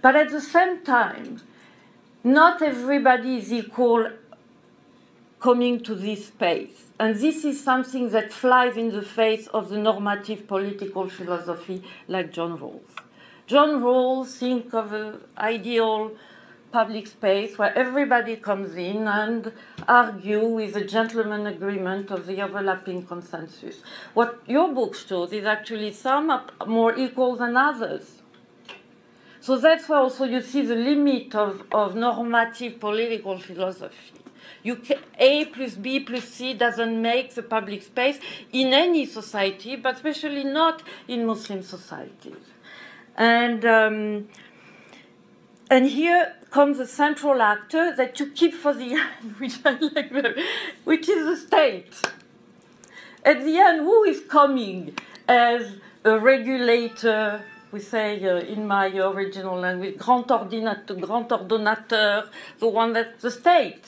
but 0.00 0.16
at 0.16 0.30
the 0.30 0.40
same 0.40 0.82
time, 0.82 1.42
not 2.24 2.62
everybody 2.62 3.36
is 3.36 3.52
equal 3.52 4.10
coming 5.40 5.80
to 5.80 5.94
this 5.94 6.28
space. 6.28 6.86
And 6.98 7.16
this 7.16 7.44
is 7.44 7.62
something 7.62 8.10
that 8.10 8.32
flies 8.32 8.76
in 8.76 8.92
the 8.92 9.02
face 9.02 9.48
of 9.48 9.68
the 9.68 9.76
normative 9.76 10.46
political 10.46 11.08
philosophy 11.08 11.82
like 12.06 12.32
John 12.32 12.58
Rawls. 12.58 12.92
John 13.48 13.82
Rawls 13.82 14.38
think 14.38 14.72
of 14.72 14.92
an 14.92 15.20
ideal 15.36 16.12
public 16.72 17.06
space 17.06 17.58
where 17.58 17.76
everybody 17.76 18.36
comes 18.36 18.74
in 18.76 19.06
and 19.06 19.52
argue 19.86 20.44
with 20.44 20.74
a 20.74 20.84
gentleman 20.84 21.46
agreement 21.46 22.10
of 22.10 22.26
the 22.26 22.40
overlapping 22.40 23.06
consensus. 23.06 23.82
What 24.14 24.40
your 24.46 24.72
book 24.72 24.94
shows 24.94 25.32
is 25.32 25.44
actually 25.44 25.92
some 25.92 26.30
are 26.30 26.46
more 26.66 26.96
equal 26.96 27.36
than 27.36 27.56
others. 27.56 28.22
So 29.40 29.58
that's 29.58 29.88
where 29.88 29.98
also 29.98 30.24
you 30.24 30.40
see 30.40 30.62
the 30.62 30.76
limit 30.76 31.34
of, 31.34 31.64
of 31.72 31.94
normative 31.96 32.78
political 32.78 33.38
philosophy. 33.38 34.12
You 34.62 34.76
can, 34.76 34.98
A 35.18 35.46
plus 35.46 35.74
B 35.74 36.00
plus 36.00 36.24
C 36.24 36.54
doesn't 36.54 37.02
make 37.02 37.34
the 37.34 37.42
public 37.42 37.82
space 37.82 38.20
in 38.52 38.72
any 38.72 39.04
society, 39.06 39.74
but 39.74 39.96
especially 39.96 40.44
not 40.44 40.82
in 41.08 41.26
Muslim 41.26 41.62
societies. 41.62 42.44
And 43.16 43.64
um, 43.64 44.28
and 45.72 45.86
here 45.86 46.34
comes 46.50 46.78
a 46.78 46.86
central 46.86 47.40
actor 47.40 47.96
that 47.96 48.20
you 48.20 48.26
keep 48.26 48.52
for 48.52 48.74
the 48.74 48.92
end, 49.02 49.36
which 49.38 49.54
I 49.64 49.78
like 49.78 50.10
very, 50.10 50.44
which 50.84 51.08
is 51.08 51.24
the 51.24 51.36
state. 51.46 51.94
At 53.24 53.42
the 53.42 53.56
end, 53.56 53.78
who 53.80 54.04
is 54.04 54.20
coming 54.20 54.94
as 55.26 55.76
a 56.04 56.18
regulator? 56.18 57.42
We 57.70 57.80
say 57.80 58.22
uh, 58.22 58.40
in 58.40 58.66
my 58.66 58.88
original 58.88 59.58
language, 59.58 59.96
grand 59.96 60.30
ordinateur, 60.30 60.94
grand 61.00 61.32
ordonnateur, 61.32 62.28
the 62.58 62.68
one 62.68 62.92
that 62.92 63.20
the 63.20 63.30
state. 63.30 63.86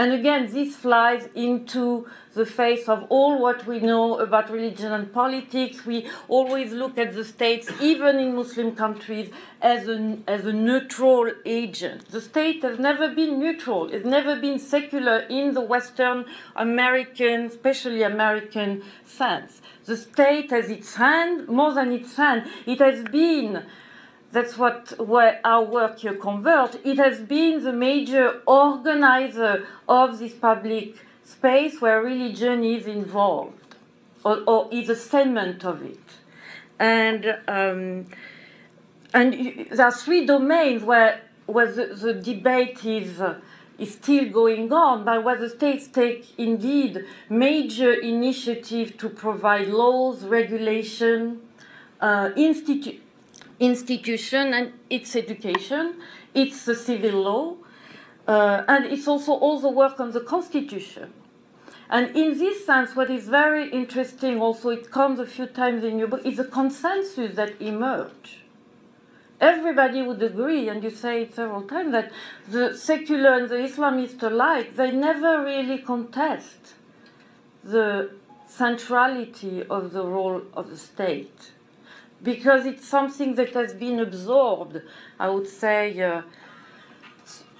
And 0.00 0.14
again, 0.14 0.50
this 0.50 0.76
flies 0.76 1.28
into 1.34 2.08
the 2.32 2.46
face 2.46 2.88
of 2.88 3.04
all 3.10 3.38
what 3.38 3.66
we 3.66 3.80
know 3.80 4.18
about 4.18 4.48
religion 4.48 4.92
and 4.92 5.12
politics. 5.12 5.84
We 5.84 6.08
always 6.26 6.72
look 6.72 6.96
at 6.96 7.12
the 7.12 7.22
states, 7.22 7.70
even 7.82 8.18
in 8.18 8.34
Muslim 8.34 8.74
countries, 8.74 9.30
as 9.60 9.88
a, 9.88 10.16
as 10.26 10.46
a 10.46 10.54
neutral 10.54 11.30
agent. 11.44 12.08
The 12.08 12.22
state 12.22 12.62
has 12.62 12.78
never 12.78 13.14
been 13.14 13.38
neutral, 13.38 13.92
it's 13.92 14.06
never 14.06 14.40
been 14.40 14.58
secular 14.58 15.18
in 15.28 15.52
the 15.52 15.60
Western 15.60 16.24
American, 16.56 17.44
especially 17.44 18.02
American 18.02 18.82
sense. 19.04 19.60
The 19.84 19.98
state 19.98 20.50
has 20.50 20.70
its 20.70 20.94
hand, 20.94 21.46
more 21.46 21.74
than 21.74 21.92
its 21.92 22.16
hand, 22.16 22.48
it 22.64 22.80
has 22.80 23.04
been 23.04 23.66
that's 24.32 24.56
what 24.56 24.92
our 25.44 25.64
work 25.64 25.98
here 26.00 26.14
converts. 26.14 26.76
It 26.84 26.98
has 26.98 27.20
been 27.20 27.64
the 27.64 27.72
major 27.72 28.40
organizer 28.46 29.66
of 29.88 30.18
this 30.20 30.34
public 30.34 30.96
space 31.24 31.80
where 31.80 32.00
religion 32.00 32.62
is 32.62 32.86
involved 32.86 33.76
or, 34.24 34.42
or 34.46 34.68
is 34.70 34.88
a 34.88 34.96
segment 34.96 35.64
of 35.64 35.82
it. 35.82 35.98
And, 36.78 37.38
um, 37.48 38.06
and 39.12 39.66
there 39.70 39.86
are 39.86 39.92
three 39.92 40.24
domains 40.26 40.84
where, 40.84 41.22
where 41.46 41.70
the, 41.70 41.86
the 41.86 42.14
debate 42.14 42.84
is, 42.84 43.20
uh, 43.20 43.40
is 43.78 43.94
still 43.94 44.30
going 44.30 44.72
on, 44.72 45.04
but 45.04 45.24
where 45.24 45.36
the 45.36 45.48
states 45.50 45.88
take 45.88 46.38
indeed 46.38 47.04
major 47.28 47.92
initiative 47.92 48.96
to 48.98 49.08
provide 49.08 49.68
laws, 49.68 50.22
regulation, 50.22 51.40
uh, 52.00 52.30
institu- 52.36 53.00
institution, 53.60 54.54
and 54.54 54.72
its 54.88 55.14
education, 55.14 56.00
it's 56.34 56.64
the 56.64 56.74
civil 56.74 57.22
law, 57.22 57.56
uh, 58.26 58.64
and 58.66 58.86
it's 58.86 59.06
also 59.06 59.32
all 59.32 59.60
the 59.60 59.68
work 59.68 60.00
on 60.00 60.10
the 60.12 60.20
constitution. 60.20 61.12
And 61.90 62.16
in 62.16 62.38
this 62.38 62.64
sense, 62.64 62.96
what 62.96 63.10
is 63.10 63.28
very 63.28 63.68
interesting, 63.70 64.40
also 64.40 64.70
it 64.70 64.90
comes 64.90 65.18
a 65.18 65.26
few 65.26 65.46
times 65.46 65.84
in 65.84 65.98
your 65.98 66.08
book, 66.08 66.24
is 66.24 66.36
the 66.36 66.44
consensus 66.44 67.36
that 67.36 67.60
emerged. 67.60 68.38
Everybody 69.40 70.02
would 70.02 70.22
agree, 70.22 70.68
and 70.68 70.82
you 70.84 70.90
say 70.90 71.22
it 71.22 71.34
several 71.34 71.62
times, 71.62 71.92
that 71.92 72.12
the 72.48 72.76
secular 72.76 73.34
and 73.34 73.48
the 73.48 73.56
Islamist 73.56 74.22
alike, 74.22 74.76
they 74.76 74.90
never 74.90 75.42
really 75.42 75.78
contest 75.78 76.74
the 77.64 78.12
centrality 78.46 79.64
of 79.64 79.92
the 79.92 80.04
role 80.04 80.42
of 80.54 80.70
the 80.70 80.76
state. 80.76 81.52
Because 82.22 82.66
it's 82.66 82.86
something 82.86 83.34
that 83.36 83.54
has 83.54 83.72
been 83.74 83.98
absorbed, 83.98 84.82
I 85.18 85.30
would 85.30 85.48
say, 85.48 86.00
uh, 86.00 86.22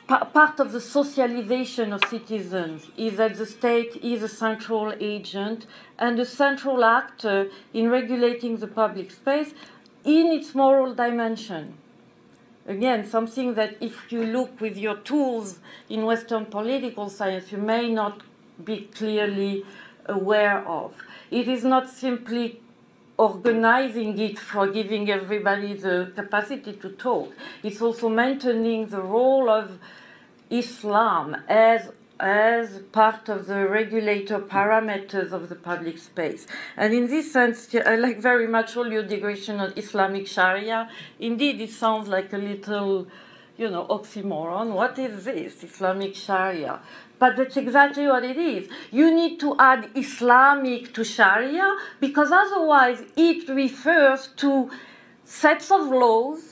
part 0.06 0.58
of 0.60 0.72
the 0.72 0.80
socialization 0.80 1.92
of 1.92 2.04
citizens 2.04 2.88
is 2.96 3.16
that 3.16 3.36
the 3.36 3.46
state 3.46 3.96
is 4.02 4.22
a 4.22 4.28
central 4.28 4.92
agent 5.00 5.66
and 5.98 6.18
a 6.18 6.26
central 6.26 6.84
actor 6.84 7.48
in 7.72 7.88
regulating 7.88 8.56
the 8.56 8.66
public 8.66 9.10
space 9.10 9.54
in 10.04 10.26
its 10.26 10.54
moral 10.54 10.94
dimension. 10.94 11.74
Again, 12.66 13.06
something 13.06 13.54
that 13.54 13.76
if 13.80 14.12
you 14.12 14.24
look 14.24 14.60
with 14.60 14.76
your 14.76 14.96
tools 14.96 15.60
in 15.88 16.04
Western 16.04 16.46
political 16.46 17.08
science, 17.08 17.50
you 17.52 17.58
may 17.58 17.88
not 17.88 18.22
be 18.64 18.88
clearly 18.94 19.64
aware 20.06 20.66
of. 20.66 20.92
It 21.30 21.48
is 21.48 21.64
not 21.64 21.88
simply 21.88 22.60
organizing 23.20 24.18
it 24.18 24.38
for 24.38 24.66
giving 24.66 25.10
everybody 25.10 25.74
the 25.74 26.10
capacity 26.14 26.72
to 26.72 26.88
talk. 26.90 27.32
It's 27.62 27.82
also 27.82 28.08
maintaining 28.08 28.86
the 28.86 29.02
role 29.02 29.50
of 29.50 29.78
Islam 30.48 31.36
as 31.48 31.90
as 32.18 32.80
part 32.92 33.30
of 33.30 33.46
the 33.46 33.66
regulator 33.66 34.38
parameters 34.38 35.32
of 35.32 35.48
the 35.48 35.54
public 35.54 35.96
space. 35.98 36.46
And 36.76 36.92
in 36.92 37.06
this 37.06 37.32
sense, 37.32 37.74
I 37.74 37.96
like 37.96 38.18
very 38.18 38.46
much 38.46 38.76
all 38.76 38.92
your 38.92 39.02
digression 39.02 39.58
on 39.58 39.72
Islamic 39.74 40.26
Sharia. 40.26 40.90
Indeed, 41.18 41.62
it 41.62 41.70
sounds 41.70 42.08
like 42.08 42.30
a 42.34 42.36
little, 42.36 43.06
you 43.56 43.70
know, 43.70 43.86
oxymoron. 43.86 44.74
What 44.74 44.98
is 44.98 45.24
this, 45.24 45.64
Islamic 45.64 46.14
Sharia? 46.14 46.80
But 47.20 47.36
that's 47.36 47.56
exactly 47.56 48.06
what 48.08 48.24
it 48.24 48.38
is. 48.38 48.68
You 48.90 49.14
need 49.14 49.38
to 49.40 49.54
add 49.58 49.90
Islamic 49.94 50.92
to 50.94 51.04
Sharia 51.04 51.76
because 52.00 52.32
otherwise 52.32 53.02
it 53.16 53.48
refers 53.48 54.28
to 54.38 54.70
sets 55.24 55.70
of 55.70 55.82
laws 55.88 56.50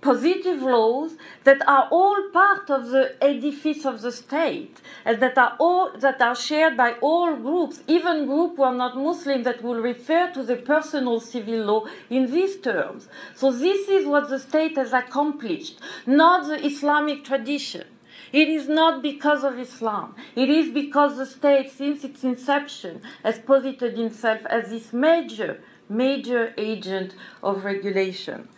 positive 0.00 0.62
laws 0.62 1.16
that 1.44 1.60
are 1.66 1.88
all 1.90 2.30
part 2.32 2.70
of 2.70 2.88
the 2.90 3.16
edifice 3.22 3.84
of 3.84 4.00
the 4.00 4.12
state 4.12 4.80
and 5.04 5.20
that 5.20 5.36
are 5.36 5.56
all 5.58 5.90
that 5.98 6.20
are 6.22 6.36
shared 6.36 6.76
by 6.76 6.92
all 7.00 7.34
groups. 7.34 7.82
Even 7.88 8.26
groups 8.26 8.56
who 8.56 8.62
are 8.62 8.74
not 8.74 8.96
muslim 8.96 9.42
that 9.42 9.62
will 9.62 9.80
refer 9.80 10.30
to 10.32 10.44
the 10.44 10.56
personal 10.56 11.18
civil 11.18 11.64
law 11.64 11.84
in 12.08 12.30
these 12.30 12.56
terms. 12.60 13.08
So 13.34 13.50
this 13.50 13.88
is 13.88 14.06
what 14.06 14.28
the 14.28 14.38
state 14.38 14.76
has 14.76 14.92
accomplished 14.92 15.80
not 16.06 16.46
the 16.46 16.64
islamic 16.64 17.24
tradition 17.24 17.84
it 18.32 18.48
is 18.48 18.68
not 18.68 19.02
because 19.02 19.44
of 19.44 19.58
Islam. 19.58 20.14
It 20.36 20.48
is 20.48 20.70
because 20.72 21.16
the 21.16 21.26
state, 21.26 21.70
since 21.70 22.04
its 22.04 22.24
inception, 22.24 23.02
has 23.22 23.38
posited 23.38 23.98
itself 23.98 24.44
as 24.46 24.70
this 24.70 24.92
major, 24.92 25.60
major 25.88 26.54
agent 26.56 27.14
of 27.42 27.64
regulation. 27.64 28.48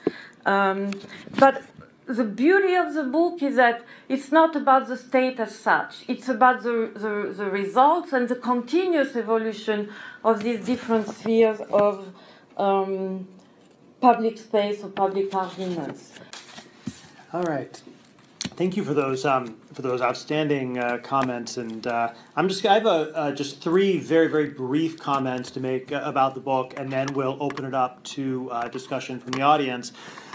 Um, 0.47 0.93
but 1.39 1.63
the 2.07 2.25
beauty 2.25 2.75
of 2.75 2.95
the 2.95 3.05
book 3.05 3.43
is 3.43 3.57
that 3.57 3.85
it's 4.09 4.33
not 4.33 4.57
about 4.57 4.89
the 4.89 4.97
state 4.97 5.39
as 5.39 5.57
such. 5.57 6.05
It's 6.09 6.29
about 6.29 6.63
the, 6.63 6.91
the, 6.95 7.33
the 7.33 7.51
results 7.51 8.13
and 8.13 8.29
the 8.29 8.35
continuous 8.35 9.15
evolution 9.15 9.91
of 10.25 10.43
these 10.43 10.65
different 10.65 11.09
spheres 11.09 11.61
of 11.61 12.13
um, 12.57 13.29
public 14.01 14.39
space 14.39 14.83
or 14.83 14.89
public 14.89 15.33
arguments. 15.35 16.13
All 17.33 17.43
right. 17.43 17.81
Thank 18.61 18.77
you 18.77 18.85
for 18.85 18.93
those 18.93 19.25
um, 19.25 19.57
for 19.73 19.81
those 19.81 20.03
outstanding 20.03 20.77
uh, 20.77 20.99
comments, 20.99 21.57
and 21.57 21.87
uh, 21.87 22.13
I'm 22.37 22.47
just 22.47 22.67
I 22.67 22.75
have 22.75 22.85
a, 22.85 23.17
uh, 23.17 23.33
just 23.33 23.63
three 23.63 23.99
very 23.99 24.29
very 24.29 24.51
brief 24.51 24.99
comments 24.99 25.51
to 25.53 25.61
make 25.61 25.91
uh, 25.91 26.03
about 26.05 26.35
the 26.35 26.43
book, 26.43 26.75
and 26.77 26.93
then 26.93 27.07
we'll 27.15 27.39
open 27.41 27.65
it 27.65 27.73
up 27.73 28.03
to 28.17 28.51
uh, 28.51 28.69
discussion 28.69 29.19
from 29.19 29.33
the 29.33 29.41
audience. 29.41 29.93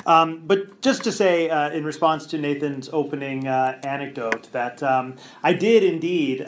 Um, 0.08 0.42
but 0.44 0.82
just 0.82 1.04
to 1.04 1.12
say, 1.12 1.52
uh, 1.52 1.70
in 1.70 1.86
response 1.86 2.26
to 2.28 2.40
Nathan's 2.40 2.90
opening 2.92 3.48
anecdote, 3.48 4.52
that 4.52 4.82
um, 4.82 5.18
I 5.44 5.54
did 5.54 5.84
indeed 5.84 6.40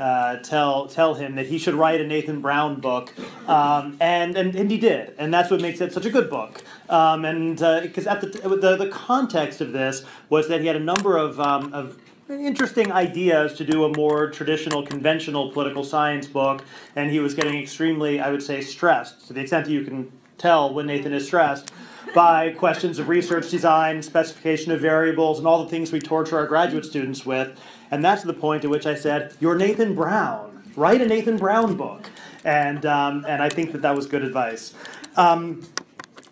tell 0.44 0.88
tell 0.88 1.14
him 1.14 1.36
that 1.36 1.46
he 1.46 1.60
should 1.60 1.76
write 1.76 2.02
a 2.02 2.08
Nathan 2.08 2.42
Brown 2.42 2.80
book, 2.80 3.14
um, 3.48 3.98
and, 4.00 4.36
and 4.36 4.56
and 4.56 4.72
he 4.72 4.80
did, 4.80 5.14
and 5.20 5.32
that's 5.32 5.52
what 5.52 5.62
makes 5.62 5.80
it 5.80 5.94
such 5.94 6.08
a 6.08 6.10
good 6.10 6.32
book. 6.32 6.64
Um, 6.90 7.26
and 7.26 7.58
because 7.84 8.08
uh, 8.08 8.12
at 8.12 8.22
the, 8.22 8.28
the 8.28 8.76
the 8.78 8.90
context 8.90 9.60
of 9.62 9.74
this 9.74 10.06
was 10.30 10.48
that 10.48 10.62
he 10.62 10.68
had 10.68 10.76
a 10.76 10.82
number 10.82 11.18
of 11.18 11.40
um, 11.40 11.74
of 11.74 11.98
interesting 12.30 12.92
ideas 12.92 13.54
to 13.54 13.64
do 13.64 13.86
a 13.86 13.96
more 13.96 14.30
traditional, 14.30 14.86
conventional 14.86 15.52
political 15.52 15.84
science 15.84 16.28
book, 16.28 16.64
and 16.96 17.10
he 17.12 17.20
was 17.20 17.34
getting 17.34 17.58
extremely, 17.58 18.20
I 18.20 18.32
would 18.32 18.44
say, 18.44 18.62
stressed 18.62 19.28
to 19.28 19.34
the 19.34 19.42
extent 19.42 19.66
that 19.66 19.72
you 19.72 19.84
can 19.84 20.12
tell 20.38 20.74
when 20.74 20.88
Nathan 20.88 21.14
is 21.14 21.26
stressed 21.26 21.72
by 22.14 22.52
questions 22.52 23.00
of 23.00 23.10
research 23.10 23.50
design, 23.50 24.02
specification 24.02 24.72
of 24.72 24.82
variables, 24.82 25.40
and 25.40 25.48
all 25.48 25.64
the 25.64 25.70
things 25.70 25.92
we 25.92 26.00
torture 26.00 26.38
our 26.38 26.48
graduate 26.48 26.86
students 26.86 27.26
with. 27.26 27.60
And 27.92 28.04
that's 28.04 28.24
the 28.24 28.34
point 28.34 28.64
at 28.64 28.70
which 28.70 28.86
I 28.86 28.96
said, 28.96 29.34
You're 29.40 29.56
Nathan 29.56 29.96
Brown. 29.96 30.64
Write 30.76 31.02
a 31.02 31.06
Nathan 31.06 31.38
Brown 31.38 31.76
book. 31.76 32.10
And, 32.44 32.86
um, 32.86 33.26
and 33.28 33.42
I 33.42 33.50
think 33.50 33.72
that 33.72 33.82
that 33.82 33.96
was 33.96 34.06
good 34.06 34.24
advice. 34.24 34.74
Um, 35.16 35.64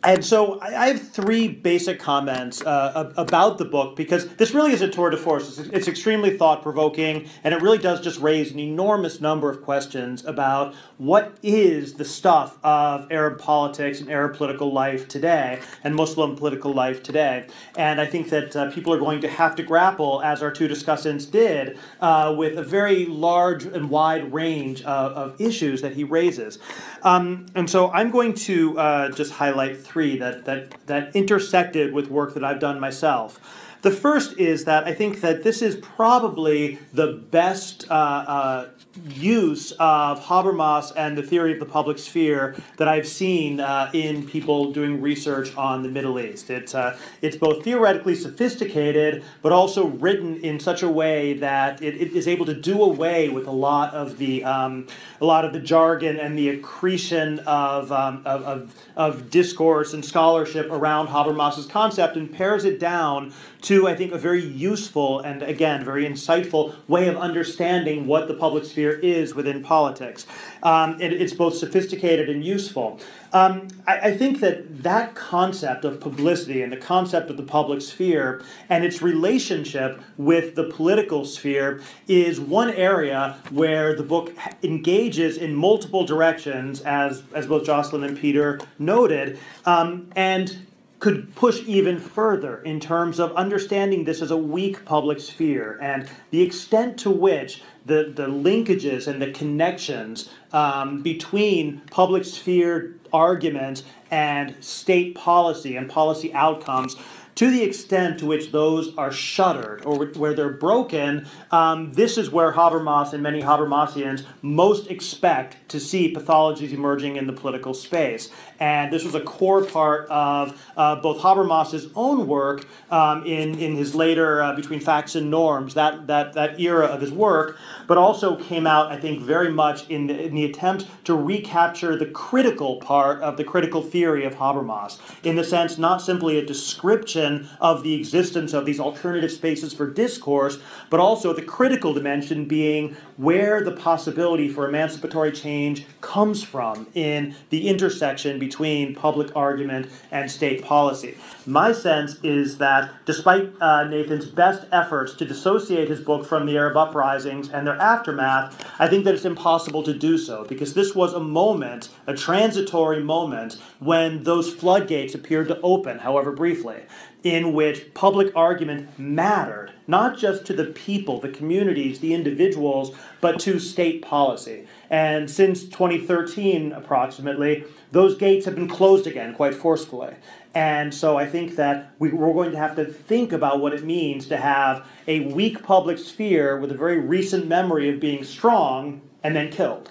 and 0.06 0.24
so 0.24 0.60
I 0.62 0.88
have 0.88 1.10
three 1.10 1.48
basic 1.48 2.00
comments 2.00 2.62
uh, 2.62 3.12
about 3.18 3.58
the 3.58 3.66
book 3.66 3.96
because 3.96 4.28
this 4.36 4.54
really 4.54 4.72
is 4.72 4.82
a 4.82 4.88
tour 4.88 5.10
de 5.10 5.18
force. 5.18 5.58
It's 5.58 5.88
extremely 5.88 6.38
thought 6.38 6.62
provoking, 6.62 7.28
and 7.44 7.54
it 7.54 7.62
really 7.62 7.80
does 7.80 8.02
just 8.02 8.20
raise 8.20 8.52
an 8.52 8.60
enormous 8.60 9.20
number 9.20 9.50
of 9.50 9.64
questions 9.64 10.24
about 10.26 10.76
what 10.98 11.38
is 11.42 11.96
the 11.96 12.06
stuff 12.06 12.58
of 12.64 13.12
Arab 13.12 13.40
politics 13.40 14.00
and 14.00 14.12
Arab 14.12 14.36
political 14.36 14.72
life 14.72 15.08
today 15.08 15.60
and 15.84 15.96
Muslim 15.96 16.36
political 16.36 16.72
life 16.72 17.02
today. 17.02 17.48
And 17.76 18.00
I 18.00 18.06
think 18.06 18.30
that 18.30 18.56
uh, 18.56 18.72
people 18.72 18.94
are 18.94 19.00
going 19.00 19.22
to 19.22 19.28
have 19.28 19.56
to 19.56 19.64
grapple, 19.64 20.22
as 20.22 20.44
our 20.44 20.52
two 20.52 20.68
discussants 20.68 21.30
did, 21.30 21.80
uh, 22.00 22.34
with 22.38 22.58
a 22.58 22.64
very 22.64 23.06
large 23.08 23.66
and 23.66 23.90
wide 23.90 24.32
range 24.32 24.84
of, 24.84 25.12
of 25.14 25.42
issues 25.42 25.82
that 25.82 25.94
he 25.94 26.04
raises. 26.04 26.60
Um, 27.02 27.48
and 27.56 27.70
so 27.70 27.92
I'm 27.92 28.12
going 28.12 28.34
to 28.34 28.78
uh, 28.78 29.10
just 29.12 29.32
highlight 29.32 29.82
three 29.82 29.95
that, 29.96 30.46
that, 30.46 30.76
that 30.88 31.16
intersected 31.16 31.94
with 31.94 32.10
work 32.10 32.34
that 32.34 32.44
I've 32.44 32.60
done 32.60 32.80
myself. 32.80 33.40
The 33.86 33.92
first 33.92 34.40
is 34.40 34.66
that 34.66 34.86
I 34.86 34.96
think 34.96 35.22
that 35.22 35.44
this 35.44 35.62
is 35.62 35.76
probably 35.76 36.80
the 36.92 37.24
best 37.30 37.86
uh, 37.88 37.94
uh, 37.94 38.70
use 39.10 39.74
of 39.74 40.24
Habermas 40.24 40.92
and 40.96 41.16
the 41.16 41.22
theory 41.22 41.54
of 41.54 41.60
the 41.60 41.68
public 41.68 42.00
sphere 42.00 42.56
that 42.78 42.88
I've 42.88 43.08
seen 43.08 43.60
uh, 43.60 43.92
in 43.94 44.28
people 44.28 44.72
doing 44.72 45.02
research 45.02 45.56
on 45.56 45.84
the 45.84 45.90
Middle 45.90 46.20
East. 46.20 46.50
It's, 46.50 46.74
uh, 46.74 46.98
it's 47.22 47.36
both 47.36 47.64
theoretically 47.64 48.16
sophisticated, 48.16 49.24
but 49.44 49.52
also 49.52 49.86
written 49.86 50.38
in 50.38 50.60
such 50.60 50.82
a 50.82 50.90
way 50.90 51.34
that 51.34 51.84
it, 51.84 51.96
it 52.02 52.14
is 52.14 52.28
able 52.28 52.48
to 52.48 52.56
do 52.56 52.82
away 52.82 53.30
with 53.30 53.46
a 53.46 53.52
lot 53.52 53.94
of 53.94 54.18
the, 54.18 54.44
um, 54.46 54.88
a 55.22 55.26
lot 55.26 55.46
of 55.46 55.54
the 55.54 55.60
jargon 55.60 56.20
and 56.20 56.36
the 56.36 56.50
accretion 56.50 57.38
of, 57.40 57.92
um, 57.92 58.24
of, 58.26 58.44
of, 58.44 58.76
of 58.96 59.30
discourse 59.30 59.94
and 59.94 60.04
scholarship 60.04 60.72
around 60.72 61.08
Habermas's 61.10 61.68
concept 61.68 62.18
and 62.18 62.34
pares 62.34 62.66
it 62.66 62.80
down 62.80 63.32
to, 63.66 63.88
I 63.88 63.96
think, 63.96 64.12
a 64.12 64.18
very 64.18 64.44
useful 64.44 65.20
and, 65.22 65.42
again, 65.42 65.84
very 65.84 66.06
insightful 66.06 66.76
way 66.88 67.08
of 67.08 67.18
understanding 67.18 68.06
what 68.06 68.28
the 68.28 68.36
public 68.36 68.64
sphere 68.64 69.00
is 69.00 69.34
within 69.34 69.64
politics. 69.64 70.28
Um, 70.62 71.02
it, 71.02 71.14
it's 71.14 71.34
both 71.34 71.56
sophisticated 71.56 72.30
and 72.30 72.46
useful. 72.46 73.00
Um, 73.34 73.68
I, 73.88 74.00
I, 74.00 74.18
think 74.18 74.40
that 74.40 74.84
that 74.84 75.16
concept 75.16 75.84
of 75.84 76.00
publicity 76.00 76.62
and 76.62 76.72
the 76.72 76.78
concept 76.78 77.30
of 77.30 77.38
the 77.38 77.44
public 77.44 77.82
sphere 77.82 78.44
and 78.70 78.86
its 78.86 79.02
relationship 79.02 80.00
with 80.16 80.56
the 80.56 80.66
political 80.66 81.26
sphere 81.26 81.82
is 82.08 82.40
one 82.40 82.70
area 82.70 83.38
where 83.50 83.96
the 83.96 84.04
book 84.04 84.32
engages 84.64 85.38
in 85.38 85.56
multiple 85.56 86.06
directions, 86.06 86.82
as, 86.82 87.24
as 87.34 87.48
both 87.48 87.66
Jocelyne 87.66 88.04
and 88.04 88.18
Peter 88.18 88.60
noted, 88.80 89.40
um, 89.66 90.10
and 90.16 90.66
could 91.06 91.36
push 91.36 91.62
even 91.68 92.00
further 92.00 92.64
in 92.64 92.80
terms 92.80 93.20
of 93.20 93.32
understanding 93.34 94.06
this 94.06 94.24
as 94.24 94.32
a 94.32 94.38
weak 94.38 94.84
public 94.86 95.20
sphere 95.20 95.78
and 95.80 96.10
the 96.32 96.42
extent 96.42 96.98
to 96.98 97.12
which 97.12 97.62
the, 97.86 98.12
the 98.16 98.26
linkages 98.26 99.06
and 99.06 99.22
the 99.22 99.30
connections 99.32 100.32
um, 100.52 101.04
between 101.04 101.80
public 101.92 102.26
sphere 102.26 102.96
arguments 103.14 103.84
and 104.10 104.56
state 104.64 105.14
policy 105.14 105.76
and 105.76 105.88
policy 105.88 106.34
outcomes 106.34 106.96
to 107.36 107.52
the 107.52 107.64
extent 107.64 108.20
to 108.20 108.26
which 108.26 108.52
those 108.52 108.96
are 108.98 109.12
shuttered 109.12 109.86
or 109.86 110.06
where 110.06 110.34
they're 110.34 110.50
broken, 110.50 111.28
um, 111.52 111.92
this 111.92 112.18
is 112.18 112.30
where 112.30 112.54
Habermas 112.54 113.12
and 113.12 113.22
many 113.22 113.42
Habermasians 113.42 114.24
most 114.42 114.90
expect 114.90 115.58
to 115.70 115.80
see 115.80 116.14
pathologies 116.14 116.72
emerging 116.72 117.18
in 117.18 117.28
the 117.28 117.34
political 117.34 117.74
space. 117.74 118.30
And 118.60 118.92
this 118.92 119.04
was 119.04 119.16
a 119.16 119.20
core 119.20 119.66
part 119.66 120.08
of 120.10 120.62
uh, 120.78 120.96
both 121.02 121.22
Habermas's 121.22 121.90
own 121.94 122.26
work 122.26 122.66
um, 122.90 123.26
in, 123.26 123.60
in 123.60 123.76
his 123.76 123.94
later 123.94 124.42
uh, 124.42 124.56
Between 124.56 124.80
Facts 124.80 125.16
and 125.16 125.30
Norms, 125.30 125.74
that, 125.74 126.08
that, 126.08 126.34
that 126.34 126.58
era 126.58 126.86
of 126.86 127.02
his 127.02 127.12
work, 127.12 127.58
but 127.86 127.98
also 127.98 128.38
came 128.38 128.66
out, 128.66 128.94
I 128.94 128.98
think, 128.98 129.22
very 129.22 129.52
much 129.52 129.90
in 129.90 130.08
the, 130.08 130.24
in 130.28 130.36
the 130.36 130.46
attempt 130.46 130.88
to 131.04 131.16
recapture 131.16 131.98
the 131.98 132.06
critical 132.08 132.78
part 132.78 133.22
of 133.22 133.36
the 133.36 133.44
critical 133.44 133.82
theory 133.82 134.24
of 134.24 134.36
Habermas, 134.36 135.00
in 135.24 135.36
the 135.36 135.44
sense 135.44 135.78
not 135.78 136.02
simply 136.02 136.38
a 136.38 136.46
description 136.46 137.25
of 137.60 137.84
the 137.84 137.94
existence 137.94 138.54
of 138.54 138.66
these 138.66 138.80
alternative 138.80 139.32
spaces 139.32 139.74
for 139.74 139.90
discourse, 139.90 140.60
but 140.90 141.00
also 141.00 141.34
the 141.34 141.42
critical 141.42 141.94
dimension 141.94 142.46
being 142.46 142.96
where 143.18 143.64
the 143.64 143.72
possibility 143.72 144.50
for 144.50 144.68
emancipatory 144.68 145.32
change 145.32 145.86
comes 146.02 146.44
from 146.44 146.88
in 146.94 147.34
the 147.50 147.68
intersection 147.68 148.38
between 148.40 148.94
public 148.94 149.34
argument 149.36 149.90
and 150.12 150.30
state 150.30 150.64
policy. 150.64 151.18
My 151.46 151.72
sense 151.72 152.18
is 152.24 152.58
that 152.58 152.92
despite 153.06 153.52
uh, 153.62 153.86
Nathan's 153.86 154.26
best 154.26 154.68
efforts 154.72 155.14
to 155.16 155.26
dissociate 155.26 155.90
his 155.90 156.02
book 156.02 156.26
from 156.26 156.46
the 156.46 156.58
Arab 156.58 156.76
uprisings 156.78 157.50
and 157.50 157.66
their 157.66 157.80
aftermath, 157.80 158.66
I 158.80 158.88
think 158.88 159.06
that 159.06 159.14
it's 159.14 159.26
impossible 159.26 159.84
to 159.84 159.94
do 159.94 160.18
so 160.18 160.46
because 160.46 160.74
this 160.74 160.94
was 160.94 161.14
a 161.14 161.20
moment, 161.20 161.90
a 162.08 162.14
transitory 162.14 163.02
moment, 163.02 163.60
when 163.80 164.24
those 164.24 164.54
floodgates 164.54 165.16
appeared 165.16 165.48
to 165.48 165.62
open, 165.62 166.00
however 166.00 166.32
briefly 166.32 166.82
in 167.26 167.54
which 167.54 167.92
public 167.96 168.32
argument 168.36 168.88
mattered, 169.00 169.72
not 169.88 170.16
just 170.16 170.46
to 170.46 170.54
the 170.54 170.66
people, 170.66 171.20
the 171.20 171.28
communities, 171.28 172.00
the 172.00 172.14
individuals, 172.14 172.96
but 173.20 173.40
to 173.40 173.58
state 173.58 174.04
policy. 174.04 174.68
And 174.92 175.30
since 175.30 175.64
2013, 175.64 176.72
approximately, 176.72 177.64
those 177.92 178.16
gates 178.16 178.46
have 178.46 178.54
been 178.54 178.68
closed 178.68 179.08
again 179.08 179.34
quite 179.34 179.56
forcefully. 179.56 180.14
And 180.54 180.94
so 180.94 181.18
I 181.18 181.26
think 181.26 181.56
that 181.56 181.94
we, 181.98 182.10
are 182.10 182.12
going 182.34 182.52
to 182.52 182.58
have 182.58 182.76
to 182.76 182.86
think 182.86 183.34
about 183.34 183.60
what 183.60 183.74
it 183.74 183.84
means 183.84 184.28
to 184.28 184.38
have 184.38 184.86
a 185.08 185.22
weak 185.22 185.64
public 185.64 185.98
sphere 185.98 186.60
with 186.60 186.72
a 186.72 186.76
very 186.76 187.00
recent 187.00 187.48
memory 187.48 187.90
of 187.90 188.00
being 188.00 188.24
strong 188.24 189.02
and 189.24 189.36
then 189.36 189.50
killed. 189.50 189.90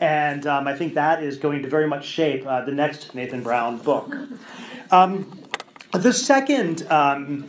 And 0.00 0.46
um, 0.46 0.68
I 0.68 0.76
think 0.76 0.92
that 0.94 1.22
is 1.22 1.38
going 1.38 1.62
to 1.62 1.68
very 1.68 1.88
much 1.88 2.04
shape 2.04 2.46
uh, 2.46 2.62
the 2.62 2.72
next 2.72 3.14
Nathan 3.14 3.42
Brown 3.42 3.78
book. 3.78 4.14
Um, 4.90 5.43
the 5.98 6.12
second, 6.12 6.86
um, 6.90 7.48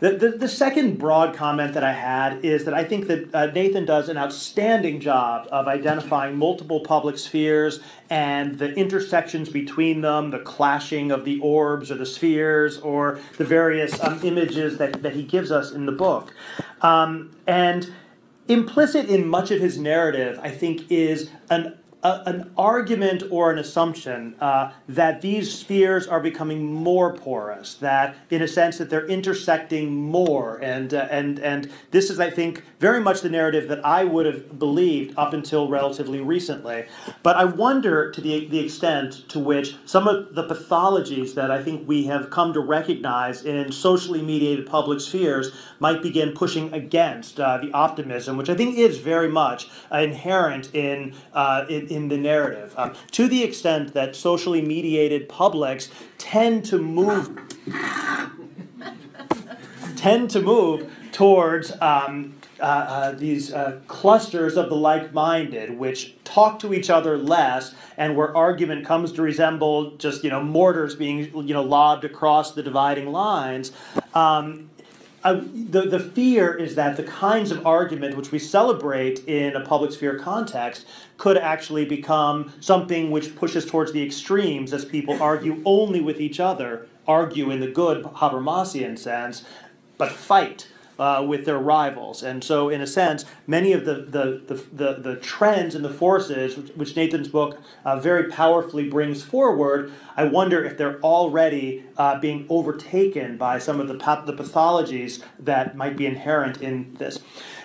the, 0.00 0.12
the, 0.12 0.30
the, 0.30 0.48
second 0.48 0.98
broad 0.98 1.34
comment 1.34 1.74
that 1.74 1.84
I 1.84 1.92
had 1.92 2.44
is 2.44 2.64
that 2.64 2.74
I 2.74 2.84
think 2.84 3.06
that 3.08 3.34
uh, 3.34 3.46
Nathan 3.46 3.84
does 3.84 4.08
an 4.08 4.16
outstanding 4.16 5.00
job 5.00 5.48
of 5.50 5.66
identifying 5.66 6.36
multiple 6.36 6.80
public 6.80 7.18
spheres 7.18 7.80
and 8.10 8.58
the 8.58 8.72
intersections 8.74 9.48
between 9.48 10.00
them, 10.00 10.30
the 10.30 10.38
clashing 10.38 11.10
of 11.10 11.24
the 11.24 11.40
orbs 11.40 11.90
or 11.90 11.96
the 11.96 12.06
spheres 12.06 12.78
or 12.78 13.20
the 13.36 13.44
various 13.44 14.02
um, 14.02 14.20
images 14.22 14.78
that, 14.78 15.02
that 15.02 15.14
he 15.14 15.22
gives 15.22 15.50
us 15.50 15.72
in 15.72 15.86
the 15.86 15.92
book. 15.92 16.32
Um, 16.82 17.36
and 17.46 17.92
implicit 18.48 19.08
in 19.08 19.26
much 19.26 19.50
of 19.50 19.60
his 19.60 19.78
narrative, 19.78 20.38
I 20.42 20.50
think, 20.50 20.90
is 20.90 21.30
an 21.50 21.78
a, 22.02 22.22
an 22.26 22.50
argument 22.56 23.22
or 23.30 23.50
an 23.50 23.58
assumption 23.58 24.34
uh, 24.40 24.72
that 24.88 25.20
these 25.20 25.52
spheres 25.52 26.06
are 26.06 26.20
becoming 26.20 26.72
more 26.72 27.12
porous, 27.12 27.74
that 27.74 28.16
in 28.30 28.42
a 28.42 28.48
sense 28.48 28.78
that 28.78 28.90
they're 28.90 29.06
intersecting 29.06 29.94
more, 29.94 30.56
and 30.58 30.94
uh, 30.94 31.06
and 31.10 31.38
and 31.40 31.70
this 31.90 32.10
is, 32.10 32.18
I 32.18 32.30
think, 32.30 32.64
very 32.80 33.00
much 33.00 33.20
the 33.20 33.30
narrative 33.30 33.68
that 33.68 33.84
I 33.84 34.04
would 34.04 34.26
have 34.26 34.58
believed 34.58 35.14
up 35.16 35.32
until 35.32 35.68
relatively 35.68 36.20
recently. 36.20 36.86
But 37.22 37.36
I 37.36 37.44
wonder 37.44 38.10
to 38.10 38.20
the 38.20 38.46
the 38.48 38.58
extent 38.58 39.28
to 39.28 39.38
which 39.38 39.76
some 39.84 40.08
of 40.08 40.34
the 40.34 40.44
pathologies 40.44 41.34
that 41.34 41.50
I 41.50 41.62
think 41.62 41.86
we 41.86 42.04
have 42.04 42.30
come 42.30 42.52
to 42.52 42.60
recognize 42.60 43.44
in 43.44 43.70
socially 43.70 44.22
mediated 44.22 44.66
public 44.66 45.00
spheres 45.00 45.52
might 45.78 46.02
begin 46.02 46.32
pushing 46.32 46.72
against 46.72 47.38
uh, 47.38 47.58
the 47.58 47.70
optimism, 47.72 48.36
which 48.36 48.48
I 48.48 48.54
think 48.54 48.76
is 48.76 48.98
very 48.98 49.28
much 49.28 49.68
inherent 49.92 50.74
in, 50.74 51.14
uh, 51.32 51.66
in 51.68 51.91
in 51.94 52.08
the 52.08 52.16
narrative, 52.16 52.74
um, 52.76 52.94
to 53.12 53.28
the 53.28 53.42
extent 53.42 53.94
that 53.94 54.16
socially 54.16 54.62
mediated 54.62 55.28
publics 55.28 55.90
tend 56.18 56.64
to 56.66 56.78
move 56.78 57.38
tend 59.96 60.30
to 60.30 60.40
move 60.40 60.90
towards 61.12 61.72
um, 61.80 62.34
uh, 62.58 62.64
uh, 62.64 63.12
these 63.12 63.52
uh, 63.52 63.80
clusters 63.88 64.56
of 64.56 64.68
the 64.68 64.74
like-minded, 64.74 65.78
which 65.78 66.14
talk 66.24 66.58
to 66.60 66.72
each 66.72 66.90
other 66.90 67.18
less, 67.18 67.74
and 67.96 68.16
where 68.16 68.36
argument 68.36 68.86
comes 68.86 69.12
to 69.12 69.22
resemble 69.22 69.96
just 69.96 70.24
you 70.24 70.30
know 70.30 70.42
mortars 70.42 70.94
being 70.94 71.34
you 71.46 71.54
know 71.54 71.62
lobbed 71.62 72.04
across 72.04 72.52
the 72.52 72.62
dividing 72.62 73.10
lines. 73.10 73.72
Um, 74.14 74.70
the, 75.22 75.82
the 75.82 76.00
fear 76.00 76.52
is 76.54 76.74
that 76.74 76.96
the 76.96 77.04
kinds 77.04 77.50
of 77.50 77.64
argument 77.66 78.16
which 78.16 78.32
we 78.32 78.38
celebrate 78.38 79.26
in 79.28 79.54
a 79.54 79.60
public 79.64 79.92
sphere 79.92 80.18
context 80.18 80.86
could 81.16 81.36
actually 81.36 81.84
become 81.84 82.52
something 82.60 83.10
which 83.10 83.36
pushes 83.36 83.64
towards 83.64 83.92
the 83.92 84.04
extremes 84.04 84.72
as 84.72 84.84
people 84.84 85.22
argue 85.22 85.62
only 85.64 86.00
with 86.00 86.20
each 86.20 86.40
other, 86.40 86.88
argue 87.06 87.50
in 87.50 87.60
the 87.60 87.68
good 87.68 88.02
Habermasian 88.04 88.98
sense, 88.98 89.44
but 89.96 90.10
fight 90.10 90.68
uh, 90.98 91.24
with 91.26 91.44
their 91.44 91.58
rivals. 91.58 92.22
And 92.22 92.42
so, 92.44 92.68
in 92.68 92.80
a 92.80 92.86
sense, 92.86 93.24
many 93.46 93.72
of 93.72 93.84
the, 93.84 93.94
the, 93.94 94.42
the, 94.46 94.54
the, 94.72 94.94
the 94.94 95.16
trends 95.16 95.74
and 95.74 95.84
the 95.84 95.90
forces 95.90 96.56
which, 96.56 96.70
which 96.70 96.96
Nathan's 96.96 97.28
book 97.28 97.60
uh, 97.84 97.98
very 97.98 98.28
powerfully 98.30 98.88
brings 98.88 99.22
forward, 99.22 99.92
I 100.16 100.24
wonder 100.24 100.64
if 100.64 100.76
they're 100.76 101.00
already 101.00 101.84
uh, 101.96 102.18
being 102.20 102.46
overtaken 102.48 103.36
by 103.36 103.58
some 103.58 103.80
of 103.80 103.88
the, 103.88 103.94
the 103.94 104.32
pathologies 104.32 105.22
that 105.38 105.76
might 105.76 105.96
be 105.96 106.06
inherent 106.06 106.62
in 106.62 106.94
this. 106.94 107.18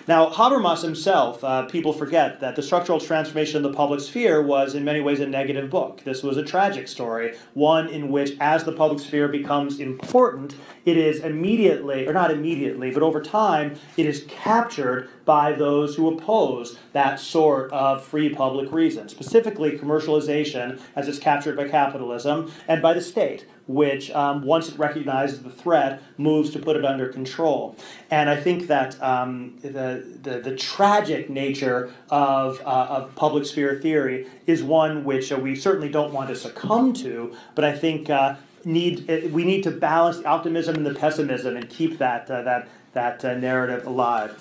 Now, 0.08 0.30
Habermas 0.30 0.80
himself, 0.80 1.44
uh, 1.44 1.66
people 1.66 1.92
forget 1.92 2.40
that 2.40 2.56
the 2.56 2.62
structural 2.62 2.98
transformation 2.98 3.58
of 3.58 3.62
the 3.62 3.76
public 3.76 4.00
sphere 4.00 4.40
was 4.40 4.74
in 4.74 4.82
many 4.82 5.00
ways 5.02 5.20
a 5.20 5.26
negative 5.26 5.68
book. 5.68 6.02
This 6.04 6.22
was 6.22 6.38
a 6.38 6.42
tragic 6.42 6.88
story, 6.88 7.36
one 7.52 7.88
in 7.88 8.10
which, 8.10 8.34
as 8.40 8.64
the 8.64 8.72
public 8.72 9.00
sphere 9.00 9.28
becomes 9.28 9.80
important, 9.80 10.54
it 10.86 10.96
is 10.96 11.20
immediately, 11.20 12.06
or 12.06 12.14
not 12.14 12.30
immediately, 12.30 12.90
but 12.90 13.02
over 13.02 13.20
time, 13.20 13.78
it 13.98 14.06
is 14.06 14.24
captured 14.30 15.10
by 15.28 15.52
those 15.52 15.94
who 15.94 16.08
oppose 16.08 16.78
that 16.94 17.20
sort 17.20 17.70
of 17.70 18.02
free 18.02 18.30
public 18.30 18.72
reason, 18.72 19.10
specifically 19.10 19.78
commercialization 19.78 20.80
as 20.96 21.06
it's 21.06 21.18
captured 21.18 21.54
by 21.54 21.68
capitalism 21.68 22.50
and 22.66 22.80
by 22.80 22.94
the 22.94 23.02
state, 23.02 23.44
which, 23.66 24.10
um, 24.12 24.42
once 24.42 24.70
it 24.70 24.78
recognizes 24.78 25.42
the 25.42 25.50
threat, 25.50 26.02
moves 26.16 26.48
to 26.48 26.58
put 26.58 26.76
it 26.76 26.84
under 26.86 27.08
control. 27.08 27.76
And 28.10 28.30
I 28.30 28.36
think 28.36 28.68
that 28.68 29.00
um, 29.02 29.58
the, 29.60 30.02
the, 30.22 30.40
the, 30.40 30.56
tragic 30.56 31.28
nature 31.28 31.92
of, 32.08 32.62
uh, 32.62 32.86
of 32.88 33.14
public 33.14 33.44
sphere 33.44 33.78
theory 33.78 34.26
is 34.46 34.62
one 34.62 35.04
which 35.04 35.30
uh, 35.30 35.36
we 35.36 35.54
certainly 35.54 35.90
don't 35.90 36.14
want 36.14 36.30
to 36.30 36.36
succumb 36.36 36.94
to, 36.94 37.36
but 37.54 37.66
I 37.66 37.76
think 37.76 38.08
uh, 38.08 38.36
need 38.64 39.10
uh, 39.10 39.28
we 39.28 39.44
need 39.44 39.62
to 39.64 39.70
balance 39.72 40.20
the 40.20 40.26
optimism 40.26 40.76
and 40.76 40.86
the 40.86 40.94
pessimism 40.94 41.54
and 41.54 41.68
keep 41.68 41.98
that, 41.98 42.30
uh, 42.30 42.40
that, 42.44 42.68
that 42.94 43.22
uh, 43.26 43.34
narrative 43.34 43.86
alive. 43.86 44.32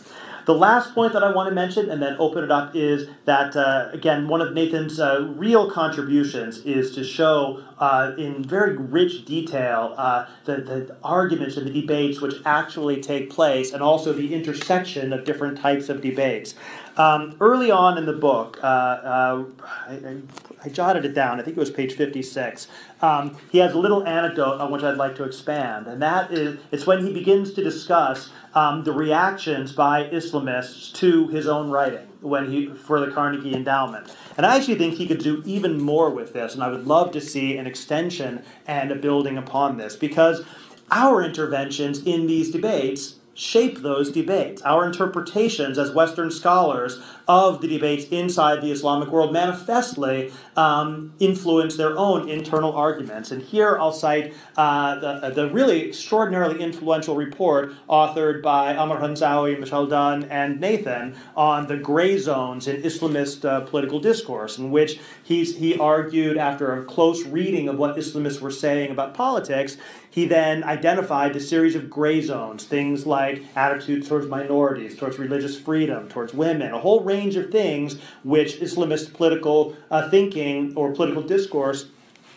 The 0.48 0.56
last 0.56 0.96
point 0.96 1.12
that 1.12 1.26
I 1.26 1.32
want 1.34 1.50
to 1.50 1.54
mention 1.54 1.90
and 1.90 2.02
then 2.02 2.16
open 2.20 2.42
it 2.42 2.52
up 2.52 2.74
is 2.74 3.10
that, 3.26 3.54
uh, 3.58 3.90
again, 3.92 4.30
one 4.30 4.40
of 4.40 4.54
Nathan's 4.54 4.98
uh, 4.98 5.30
real 5.36 5.70
contributions 5.70 6.60
is 6.60 6.96
to 6.96 7.04
show 7.04 7.62
uh, 7.80 8.14
in 8.18 8.46
very 8.46 8.78
rich 8.78 9.26
detail 9.26 9.94
uh, 9.98 10.26
the, 10.46 10.56
the 10.56 10.98
arguments 11.04 11.58
and 11.58 11.68
the 11.68 11.82
debates 11.82 12.22
which 12.22 12.36
actually 12.46 13.02
take 13.02 13.30
place 13.30 13.74
and 13.74 13.84
also 13.84 14.14
the 14.14 14.34
intersection 14.34 15.12
of 15.12 15.26
different 15.26 15.58
types 15.58 15.90
of 15.90 16.00
debates. 16.00 16.56
Um, 16.96 17.36
early 17.42 17.70
on 17.70 17.98
in 17.98 18.06
the 18.06 18.14
book, 18.14 18.58
uh, 18.64 18.68
uh, 18.68 19.44
I, 19.66 19.94
I, 19.94 20.18
I, 20.64 20.70
jotted 20.70 21.06
it 21.06 21.14
down, 21.14 21.40
I 21.40 21.44
think 21.44 21.58
it 21.58 21.60
was 21.60 21.72
page 21.72 21.94
56. 21.94 22.68
Um, 23.02 23.38
he 23.52 23.60
has 23.60 23.74
a 23.74 23.78
little 23.78 24.06
anecdote 24.06 24.60
on 24.60 24.72
which 24.72 24.84
I'd 24.84 24.98
like 24.98 25.16
to 25.16 25.24
expand, 25.24 25.88
and 25.88 26.02
that 26.02 26.32
is 26.32 26.60
it's 26.72 26.86
when 26.86 27.06
he 27.06 27.14
begins 27.14 27.54
to 27.54 27.64
discuss 27.64 28.30
um, 28.54 28.84
the 28.84 28.92
reactions 28.92 29.72
by 29.72 30.06
Islamists 30.10 30.94
to 30.96 31.28
his 31.28 31.48
own 31.48 31.70
writing 31.70 32.08
when 32.22 32.50
he 32.52 32.68
for 32.68 33.00
the 33.00 33.12
Carnegie 33.12 33.54
Endowment. 33.54 34.16
And 34.36 34.46
I 34.46 34.58
actually 34.58 34.76
think 34.76 34.96
he 34.96 35.08
could 35.08 35.20
do 35.20 35.44
even 35.46 35.82
more 35.82 36.10
with 36.10 36.34
this, 36.34 36.54
and 36.54 36.64
I 36.64 36.70
would 36.70 36.88
love 36.88 37.12
to 37.12 37.22
see 37.22 37.58
an 37.58 37.68
extension 37.68 38.44
and 38.66 38.92
a 38.92 38.96
building 38.96 39.38
upon 39.38 39.78
this 39.78 39.96
because 39.96 40.44
our 40.92 41.22
interventions 41.22 42.04
in 42.04 42.28
these 42.28 42.52
debates 42.52 43.16
shape 43.38 43.80
those 43.80 44.12
debates. 44.12 44.62
Our 44.64 44.86
interpretations 44.86 45.78
as 45.78 45.92
Western 45.92 46.32
scholars 46.32 47.00
of 47.28 47.62
the 47.62 47.68
debates 47.68 48.06
inside 48.06 48.62
the 48.62 48.72
Islamic 48.72 49.10
world 49.10 49.34
manifestly 49.34 50.32
um, 50.56 51.14
influence 51.20 51.76
their 51.76 51.98
own 51.98 52.30
internal 52.30 52.74
arguments. 52.74 53.32
And 53.32 53.42
here 53.42 53.78
I'll 53.78 53.92
cite 53.92 54.34
uh, 54.56 55.00
the, 55.00 55.30
the 55.32 55.50
really 55.50 55.88
extraordinarily 55.88 56.62
influential 56.62 57.16
report 57.16 57.74
authored 57.90 58.42
by 58.42 58.76
Amr 58.76 59.00
Hamzawy, 59.00 59.60
Michele 59.60 59.88
Dunne, 59.88 60.24
and 60.26 60.60
Nathan 60.60 61.16
on 61.36 61.68
the 61.68 61.78
gray 61.78 62.18
zones 62.18 62.68
in 62.68 62.82
Islamist 62.82 63.44
uh, 63.44 63.62
political 63.62 64.00
discourse, 64.00 64.58
in 64.58 64.72
which 64.72 65.00
he's, 65.24 65.58
he 65.58 65.78
argued 65.78 66.38
after 66.38 66.80
a 66.80 66.86
close 66.86 67.26
reading 67.26 67.68
of 67.68 67.78
what 67.78 67.98
Islamists 67.98 68.40
were 68.40 68.52
saying 68.52 68.92
about 68.92 69.14
politics, 69.14 69.78
he 70.10 70.26
then 70.26 70.64
identified 70.64 71.36
a 71.36 71.40
series 71.40 71.76
of 71.76 71.90
gray 71.90 72.22
zones, 72.22 72.64
things 72.64 73.06
like 73.06 73.44
attitudes 73.56 74.08
towards 74.08 74.28
minorities, 74.28 74.98
towards 74.98 75.20
religious 75.20 75.60
freedom, 75.60 76.08
towards 76.08 76.34
women, 76.34 76.74
a 76.74 76.80
whole 76.80 77.04
range 77.04 77.17
of 77.26 77.52
things 77.52 78.00
which 78.24 78.60
Islamist 78.60 79.14
political 79.14 79.76
uh, 79.90 80.10
thinking 80.10 80.74
or 80.76 80.94
political 80.94 81.24
discourse 81.24 81.88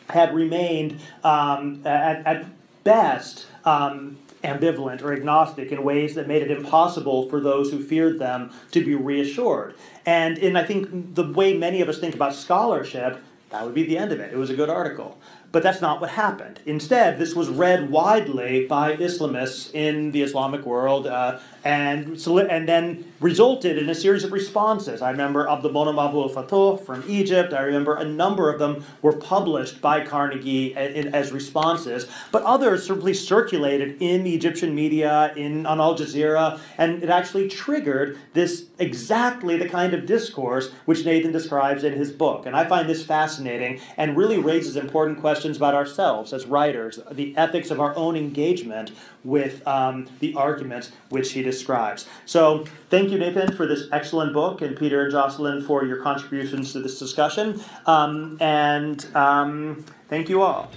had 0.09 0.35
remained 0.35 1.01
um, 1.23 1.83
at, 1.85 2.27
at, 2.27 2.47
best 2.83 3.47
um, 3.67 4.17
ambivalent 4.43 5.03
or 5.03 5.13
agnostic 5.13 5.71
in 5.71 5.85
ways 5.85 6.15
that 6.15 6.27
made 6.27 6.41
it 6.41 6.51
impossible 6.51 7.29
for 7.29 7.41
those 7.41 7.71
who 7.71 7.79
feared 7.85 8.19
them 8.19 8.51
to 8.71 8.83
be 8.83 8.95
reassured. 8.95 9.75
And 10.07 10.39
in 10.39 10.57
I 10.57 10.65
think 10.65 11.15
the 11.15 11.31
way 11.31 11.57
many 11.57 11.83
of 11.83 11.91
us 11.91 11.99
think 11.99 12.15
about 12.15 12.35
scholarship, 12.35 13.23
that 13.51 13.65
would 13.67 13.75
be 13.75 13.83
the 13.83 13.99
end 13.99 14.13
of 14.13 14.21
it. 14.21 14.33
It 14.33 14.39
was 14.39 14.49
a 14.49 14.57
good 14.57 14.71
article. 14.71 15.19
But 15.53 15.65
that's 15.65 15.81
not 15.81 16.01
what 16.01 16.11
happened. 16.11 16.61
Instead, 16.65 17.19
this 17.19 17.35
was 17.35 17.49
read 17.49 17.91
widely 17.91 18.67
by 18.67 18.97
Islamists 18.97 19.75
in 19.75 20.13
the 20.13 20.23
Islamic 20.23 20.65
world 20.65 21.09
uh, 21.09 21.41
and, 21.65 22.17
and 22.27 22.69
then 22.69 23.13
resulted 23.21 23.77
in 23.79 23.89
a 23.89 23.95
series 23.95 24.25
of 24.25 24.33
responses. 24.33 25.03
I 25.03 25.11
remember 25.11 25.49
Abdul 25.49 25.73
Monem 25.73 26.03
Abu 26.03 26.23
al-Fatah 26.23 26.85
from 26.85 27.05
Egypt. 27.09 27.53
I 27.53 27.63
remember 27.63 27.95
a 27.97 28.05
number 28.05 28.51
of 28.51 28.59
them 28.59 28.85
were 29.03 29.13
published 29.13 29.81
by 29.81 30.05
Carnegie 30.05 30.75
as 30.75 31.33
responses, 31.33 32.07
but 32.33 32.43
others 32.45 32.87
simply 32.87 33.13
circulated 33.13 34.01
in 34.01 34.25
the 34.25 34.35
Egyptian 34.35 34.75
media, 34.75 35.33
in 35.37 35.67
on 35.67 35.81
Al 35.81 35.97
Jazeera, 35.97 36.59
and 36.79 37.03
it 37.03 37.11
actually 37.11 37.49
triggered 37.49 38.19
this 38.33 38.67
exactly 38.79 39.57
the 39.57 39.69
kind 39.69 39.93
of 39.93 40.07
discourse 40.07 40.71
which 40.87 41.05
Nathan 41.05 41.33
describes 41.33 41.85
in 41.85 41.93
his 41.93 42.11
book. 42.11 42.47
And 42.47 42.57
I 42.57 42.65
find 42.65 42.89
this 42.89 43.05
fascinating 43.05 43.81
and 43.97 44.17
really 44.17 44.39
raises 44.39 44.77
important 44.77 45.21
questions 45.21 45.57
about 45.57 45.75
ourselves 45.75 46.33
as 46.33 46.47
writers, 46.47 46.99
the 47.11 47.37
ethics 47.37 47.71
of 47.71 47.81
our 47.81 47.95
own 47.97 48.17
engagement 48.17 48.93
with 49.25 49.67
um, 49.67 50.09
the 50.21 50.35
argument 50.35 50.93
which 51.11 51.33
he 51.33 51.43
describes. 51.43 52.09
So, 52.27 52.65
thank 52.89 53.11
you, 53.11 53.19
Nathan, 53.19 53.55
for 53.55 53.67
this 53.67 53.89
excellent 53.93 54.33
book, 54.33 54.63
and 54.63 54.77
Peter 54.77 55.03
and 55.03 55.13
Jocelyne 55.13 55.63
for 55.63 55.85
your 55.85 56.03
contributions 56.03 56.73
to 56.73 56.81
this 56.81 56.99
discussion. 56.99 57.61
Um, 57.87 58.37
and 58.41 59.07
um, 59.15 59.85
thank 60.09 60.29
you 60.29 60.43
all. 60.43 60.71